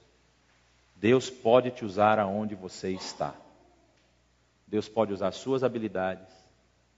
Deus 0.98 1.30
pode 1.30 1.72
te 1.72 1.86
usar 1.86 2.20
aonde 2.20 2.54
você 2.54 2.92
está. 2.92 3.34
Deus 4.68 4.90
pode 4.90 5.14
usar 5.14 5.30
as 5.30 5.38
suas 5.38 5.64
habilidades. 5.64 6.28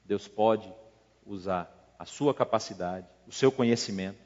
Deus 0.04 0.28
pode 0.28 0.68
usar 1.28 1.72
a 2.00 2.06
sua 2.06 2.34
capacidade, 2.34 3.06
o 3.28 3.32
seu 3.32 3.52
conhecimento, 3.52 4.18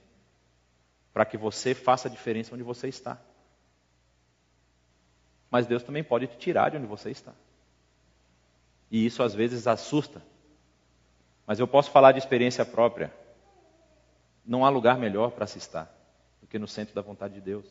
para 1.14 1.26
que 1.26 1.36
você 1.36 1.76
faça 1.76 2.08
a 2.08 2.12
diferença 2.12 2.54
onde 2.54 2.64
você 2.64 2.88
está. 2.88 3.20
Mas 5.50 5.68
Deus 5.68 5.84
também 5.84 6.04
pode 6.04 6.28
te 6.28 6.38
tirar 6.38 6.70
de 6.70 6.78
onde 6.78 6.88
você 6.88 7.12
está. 7.12 7.34
E 8.90 9.06
isso 9.06 9.22
às 9.22 9.34
vezes 9.34 9.68
assusta 9.68 10.22
mas 11.46 11.60
eu 11.60 11.68
posso 11.68 11.92
falar 11.92 12.12
de 12.12 12.20
experiência 12.20 12.66
própria. 12.66 13.14
Não 14.46 14.66
há 14.66 14.70
lugar 14.70 14.98
melhor 14.98 15.32
para 15.32 15.48
se 15.48 15.58
estar 15.58 15.92
do 16.42 16.48
que 16.48 16.60
no 16.60 16.68
centro 16.68 16.96
da 16.96 17.02
vontade 17.02 17.34
de 17.36 17.42
Deus. 17.42 17.66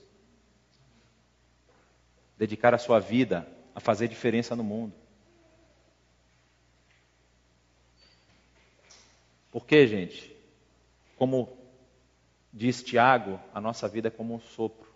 Dedicar 2.36 2.74
a 2.74 2.78
sua 2.78 2.98
vida 2.98 3.46
a 3.74 3.80
fazer 3.80 4.08
diferença 4.08 4.54
no 4.56 4.64
mundo. 4.64 4.94
Porque, 9.50 9.86
gente, 9.86 10.34
como 11.16 11.48
diz 12.52 12.82
Tiago, 12.82 13.40
a 13.52 13.60
nossa 13.60 13.88
vida 13.88 14.08
é 14.08 14.10
como 14.10 14.34
um 14.34 14.40
sopro, 14.40 14.88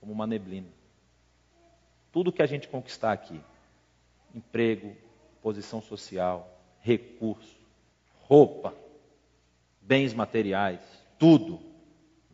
como 0.00 0.12
uma 0.12 0.26
neblina. 0.26 0.68
Tudo 2.12 2.32
que 2.32 2.42
a 2.42 2.46
gente 2.46 2.68
conquistar 2.68 3.12
aqui, 3.12 3.40
emprego, 4.34 4.96
posição 5.42 5.80
social, 5.80 6.48
recurso, 6.80 7.63
roupa, 8.26 8.74
bens 9.80 10.14
materiais, 10.14 10.80
tudo 11.18 11.60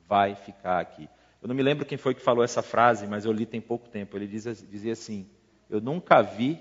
vai 0.07 0.35
ficar 0.35 0.81
aqui. 0.81 1.09
Eu 1.43 1.49
não 1.49 1.55
me 1.55 1.63
lembro 1.63 1.87
quem 1.87 1.99
foi 1.99 2.15
que 2.15 2.21
falou 2.21 2.45
essa 2.45 2.63
frase, 2.63 3.07
mas 3.07 3.25
eu 3.25 3.33
li 3.33 3.47
tem 3.47 3.61
pouco 3.61 3.89
tempo. 3.89 4.17
Ele 4.17 4.27
dizia 4.27 4.93
assim: 4.93 5.29
Eu 5.69 5.81
nunca 5.81 6.23
vi 6.23 6.61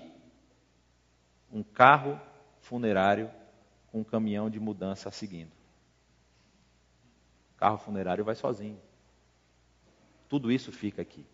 um 1.52 1.62
carro 1.62 2.18
funerário 2.60 3.30
com 3.90 4.00
um 4.00 4.04
caminhão 4.04 4.48
de 4.48 4.58
mudança 4.58 5.10
seguindo. 5.10 5.52
O 7.54 7.58
carro 7.58 7.78
funerário 7.78 8.24
vai 8.24 8.34
sozinho. 8.34 8.80
Tudo 10.28 10.50
isso 10.50 10.72
fica 10.72 11.02
aqui. 11.02 11.26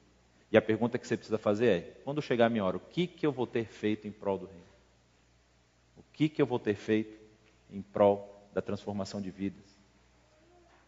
E 0.51 0.57
a 0.57 0.63
pergunta 0.63 0.99
que 0.99 1.07
você 1.07 1.17
precisa 1.17 1.39
fazer 1.39 1.67
é: 1.67 1.81
quando 2.03 2.21
chegar 2.21 2.47
a 2.47 2.51
minha 2.51 2.65
hora, 2.65 2.77
o 2.77 2.81
que, 2.81 3.07
que 3.07 3.27
eu 3.27 3.33
vou 3.33 3.47
ter 3.47 3.67
feito 3.67 4.09
em 4.09 4.13
prol 4.13 4.39
do 4.39 4.47
reino? 4.47 4.67
O 5.97 6.03
que, 6.13 6.29
que 6.29 6.43
eu 6.43 6.47
vou 6.47 6.59
ter 6.59 6.75
feito 6.75 7.26
em 7.71 7.83
prol 7.83 8.49
da 8.53 8.63
transformação 8.63 9.21
de 9.21 9.31
vidas, 9.31 9.65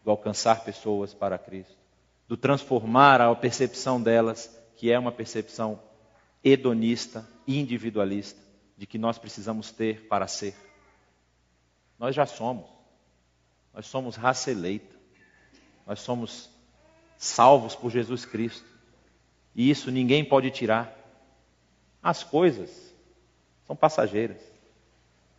do 0.03 0.11
alcançar 0.11 0.63
pessoas 0.63 1.13
para 1.13 1.37
Cristo, 1.37 1.77
do 2.27 2.37
transformar 2.37 3.21
a 3.21 3.35
percepção 3.35 4.01
delas, 4.01 4.49
que 4.75 4.91
é 4.91 4.97
uma 4.97 5.11
percepção 5.11 5.81
hedonista, 6.43 7.27
individualista, 7.47 8.39
de 8.77 8.85
que 8.85 8.97
nós 8.97 9.17
precisamos 9.17 9.71
ter 9.71 10.07
para 10.07 10.27
ser. 10.27 10.55
Nós 11.97 12.15
já 12.15 12.25
somos. 12.25 12.69
Nós 13.73 13.85
somos 13.87 14.15
raça 14.15 14.51
eleita. 14.51 14.95
Nós 15.85 15.99
somos 15.99 16.49
salvos 17.17 17.75
por 17.75 17.91
Jesus 17.91 18.25
Cristo. 18.25 18.65
E 19.53 19.69
isso 19.69 19.91
ninguém 19.91 20.23
pode 20.23 20.49
tirar. 20.49 20.95
As 22.01 22.23
coisas 22.23 22.95
são 23.65 23.75
passageiras. 23.75 24.41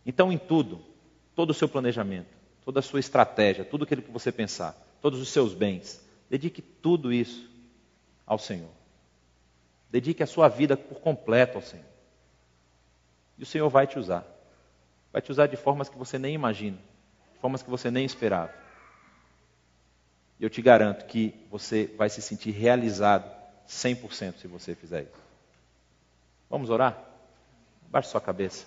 Então, 0.05 0.31
em 0.31 0.37
tudo, 0.37 0.90
todo 1.35 1.51
o 1.51 1.53
seu 1.53 1.67
planejamento, 1.67 2.27
toda 2.63 2.79
a 2.79 2.83
sua 2.83 2.99
estratégia, 2.99 3.65
tudo 3.65 3.83
aquilo 3.83 4.01
que 4.01 4.11
você 4.11 4.31
pensar, 4.31 4.75
todos 5.01 5.19
os 5.19 5.29
seus 5.29 5.53
bens. 5.53 6.01
Dedique 6.29 6.61
tudo 6.61 7.11
isso 7.11 7.49
ao 8.25 8.37
Senhor. 8.37 8.69
Dedique 9.89 10.23
a 10.23 10.27
sua 10.27 10.47
vida 10.47 10.77
por 10.77 10.99
completo 10.99 11.57
ao 11.57 11.61
Senhor. 11.61 11.85
E 13.37 13.43
o 13.43 13.45
Senhor 13.45 13.69
vai 13.69 13.87
te 13.87 13.99
usar. 13.99 14.25
Vai 15.11 15.21
te 15.21 15.31
usar 15.31 15.47
de 15.47 15.57
formas 15.57 15.89
que 15.89 15.97
você 15.97 16.17
nem 16.17 16.33
imagina, 16.33 16.77
de 17.33 17.39
formas 17.39 17.61
que 17.61 17.69
você 17.69 17.91
nem 17.91 18.05
esperava. 18.05 18.53
E 20.39 20.43
eu 20.43 20.49
te 20.49 20.61
garanto 20.61 21.05
que 21.05 21.35
você 21.49 21.87
vai 21.97 22.09
se 22.09 22.21
sentir 22.21 22.51
realizado 22.51 23.29
100% 23.67 24.37
se 24.37 24.47
você 24.47 24.73
fizer 24.73 25.03
isso. 25.03 25.21
Vamos 26.49 26.69
orar? 26.69 26.97
Baixe 27.89 28.09
sua 28.09 28.21
cabeça. 28.21 28.65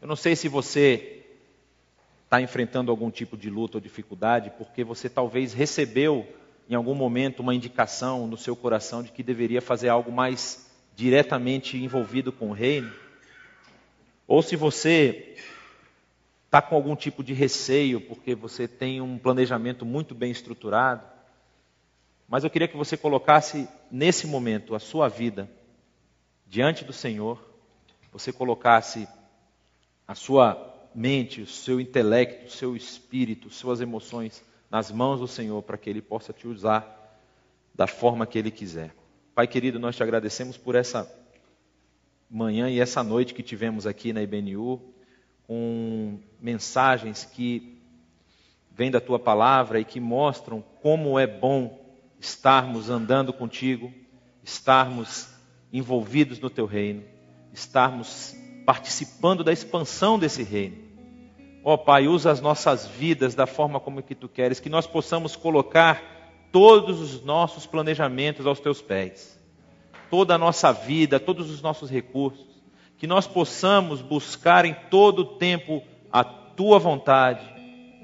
Eu 0.00 0.08
não 0.08 0.16
sei 0.16 0.36
se 0.36 0.48
você 0.48 1.24
está 2.24 2.40
enfrentando 2.40 2.90
algum 2.90 3.10
tipo 3.10 3.36
de 3.36 3.48
luta 3.48 3.78
ou 3.78 3.80
dificuldade, 3.80 4.52
porque 4.58 4.84
você 4.84 5.08
talvez 5.08 5.52
recebeu 5.52 6.26
em 6.68 6.74
algum 6.74 6.94
momento 6.94 7.40
uma 7.40 7.54
indicação 7.54 8.26
no 8.26 8.36
seu 8.36 8.54
coração 8.54 9.02
de 9.02 9.12
que 9.12 9.22
deveria 9.22 9.62
fazer 9.62 9.88
algo 9.88 10.12
mais 10.12 10.70
diretamente 10.94 11.76
envolvido 11.76 12.32
com 12.32 12.50
o 12.50 12.52
reino. 12.52 12.92
Ou 14.26 14.42
se 14.42 14.56
você 14.56 15.36
está 16.44 16.60
com 16.60 16.74
algum 16.74 16.96
tipo 16.96 17.22
de 17.22 17.32
receio, 17.32 18.00
porque 18.00 18.34
você 18.34 18.66
tem 18.66 19.00
um 19.00 19.18
planejamento 19.18 19.86
muito 19.86 20.14
bem 20.14 20.30
estruturado. 20.30 21.06
Mas 22.28 22.44
eu 22.44 22.50
queria 22.50 22.66
que 22.68 22.76
você 22.76 22.96
colocasse 22.96 23.68
nesse 23.90 24.26
momento 24.26 24.74
a 24.74 24.78
sua 24.78 25.08
vida 25.08 25.48
diante 26.46 26.84
do 26.84 26.92
Senhor, 26.92 27.40
você 28.12 28.32
colocasse 28.32 29.06
a 30.06 30.14
sua 30.14 30.74
mente, 30.94 31.42
o 31.42 31.46
seu 31.46 31.80
intelecto, 31.80 32.46
o 32.46 32.50
seu 32.50 32.76
espírito, 32.76 33.50
suas 33.50 33.80
emoções 33.80 34.44
nas 34.70 34.90
mãos 34.90 35.20
do 35.20 35.28
Senhor 35.28 35.62
para 35.62 35.76
que 35.76 35.90
Ele 35.90 36.00
possa 36.00 36.32
te 36.32 36.46
usar 36.46 37.20
da 37.74 37.86
forma 37.86 38.26
que 38.26 38.38
Ele 38.38 38.50
quiser. 38.50 38.94
Pai 39.34 39.46
querido, 39.46 39.78
nós 39.78 39.96
te 39.96 40.02
agradecemos 40.02 40.56
por 40.56 40.74
essa 40.74 41.10
manhã 42.30 42.70
e 42.70 42.80
essa 42.80 43.02
noite 43.02 43.34
que 43.34 43.42
tivemos 43.42 43.86
aqui 43.86 44.12
na 44.12 44.22
IBNU, 44.22 44.80
com 45.46 46.18
mensagens 46.40 47.24
que 47.24 47.78
vêm 48.70 48.90
da 48.90 49.00
tua 49.00 49.18
palavra 49.18 49.78
e 49.78 49.84
que 49.84 50.00
mostram 50.00 50.64
como 50.82 51.18
é 51.18 51.26
bom 51.26 51.84
estarmos 52.18 52.90
andando 52.90 53.32
contigo, 53.32 53.92
estarmos 54.42 55.28
envolvidos 55.72 56.40
no 56.40 56.50
teu 56.50 56.66
reino, 56.66 57.02
estarmos 57.52 58.34
participando 58.66 59.44
da 59.44 59.52
expansão 59.52 60.18
desse 60.18 60.42
reino. 60.42 60.84
Ó 61.64 61.74
oh, 61.74 61.78
Pai, 61.78 62.06
usa 62.06 62.30
as 62.30 62.40
nossas 62.40 62.86
vidas 62.86 63.34
da 63.34 63.46
forma 63.46 63.80
como 63.80 64.02
que 64.02 64.14
tu 64.14 64.28
queres, 64.28 64.60
que 64.60 64.68
nós 64.68 64.86
possamos 64.86 65.36
colocar 65.36 66.02
todos 66.52 67.00
os 67.00 67.24
nossos 67.24 67.66
planejamentos 67.66 68.46
aos 68.46 68.60
teus 68.60 68.82
pés. 68.82 69.40
Toda 70.10 70.34
a 70.34 70.38
nossa 70.38 70.72
vida, 70.72 71.18
todos 71.18 71.50
os 71.50 71.62
nossos 71.62 71.90
recursos, 71.90 72.46
que 72.98 73.06
nós 73.06 73.26
possamos 73.26 74.00
buscar 74.00 74.64
em 74.64 74.74
todo 74.90 75.20
o 75.20 75.24
tempo 75.36 75.82
a 76.12 76.22
tua 76.24 76.78
vontade, 76.78 77.44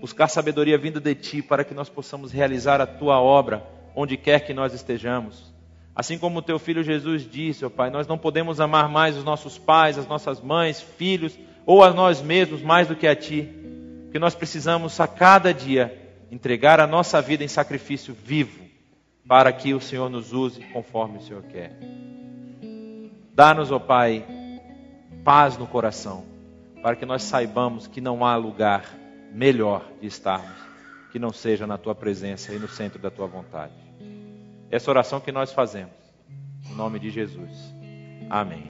buscar 0.00 0.28
sabedoria 0.28 0.78
vinda 0.78 1.00
de 1.00 1.14
ti 1.14 1.42
para 1.42 1.64
que 1.64 1.74
nós 1.74 1.88
possamos 1.88 2.32
realizar 2.32 2.80
a 2.80 2.86
tua 2.86 3.20
obra 3.20 3.64
onde 3.94 4.16
quer 4.16 4.44
que 4.44 4.54
nós 4.54 4.74
estejamos. 4.74 5.51
Assim 5.94 6.18
como 6.18 6.38
o 6.38 6.42
teu 6.42 6.58
filho 6.58 6.82
Jesus 6.82 7.28
disse, 7.28 7.64
ó 7.64 7.70
Pai, 7.70 7.90
nós 7.90 8.06
não 8.06 8.16
podemos 8.16 8.60
amar 8.60 8.88
mais 8.88 9.16
os 9.16 9.24
nossos 9.24 9.58
pais, 9.58 9.98
as 9.98 10.06
nossas 10.06 10.40
mães, 10.40 10.80
filhos 10.80 11.38
ou 11.66 11.82
a 11.82 11.92
nós 11.92 12.22
mesmos 12.22 12.62
mais 12.62 12.88
do 12.88 12.96
que 12.96 13.06
a 13.06 13.14
Ti, 13.14 13.48
que 14.10 14.18
nós 14.18 14.34
precisamos 14.34 14.98
a 15.00 15.06
cada 15.06 15.52
dia 15.52 15.98
entregar 16.30 16.80
a 16.80 16.86
nossa 16.86 17.20
vida 17.20 17.44
em 17.44 17.48
sacrifício 17.48 18.14
vivo, 18.14 18.64
para 19.28 19.52
que 19.52 19.74
o 19.74 19.80
Senhor 19.80 20.08
nos 20.08 20.32
use 20.32 20.60
conforme 20.72 21.18
o 21.18 21.22
Senhor 21.22 21.42
quer. 21.42 21.78
Dá-nos, 23.34 23.70
ó 23.70 23.78
Pai, 23.78 24.24
paz 25.22 25.56
no 25.56 25.66
coração, 25.66 26.24
para 26.82 26.96
que 26.96 27.06
nós 27.06 27.22
saibamos 27.22 27.86
que 27.86 28.00
não 28.00 28.24
há 28.24 28.34
lugar 28.34 28.84
melhor 29.32 29.84
de 30.00 30.06
estarmos 30.06 30.62
que 31.12 31.18
não 31.18 31.30
seja 31.30 31.66
na 31.66 31.76
tua 31.76 31.94
presença 31.94 32.54
e 32.54 32.58
no 32.58 32.66
centro 32.66 32.98
da 32.98 33.10
tua 33.10 33.26
vontade. 33.26 33.74
Essa 34.72 34.90
oração 34.90 35.20
que 35.20 35.30
nós 35.30 35.52
fazemos, 35.52 35.92
em 36.68 36.74
nome 36.74 36.98
de 36.98 37.10
Jesus. 37.10 37.74
Amém. 38.30 38.60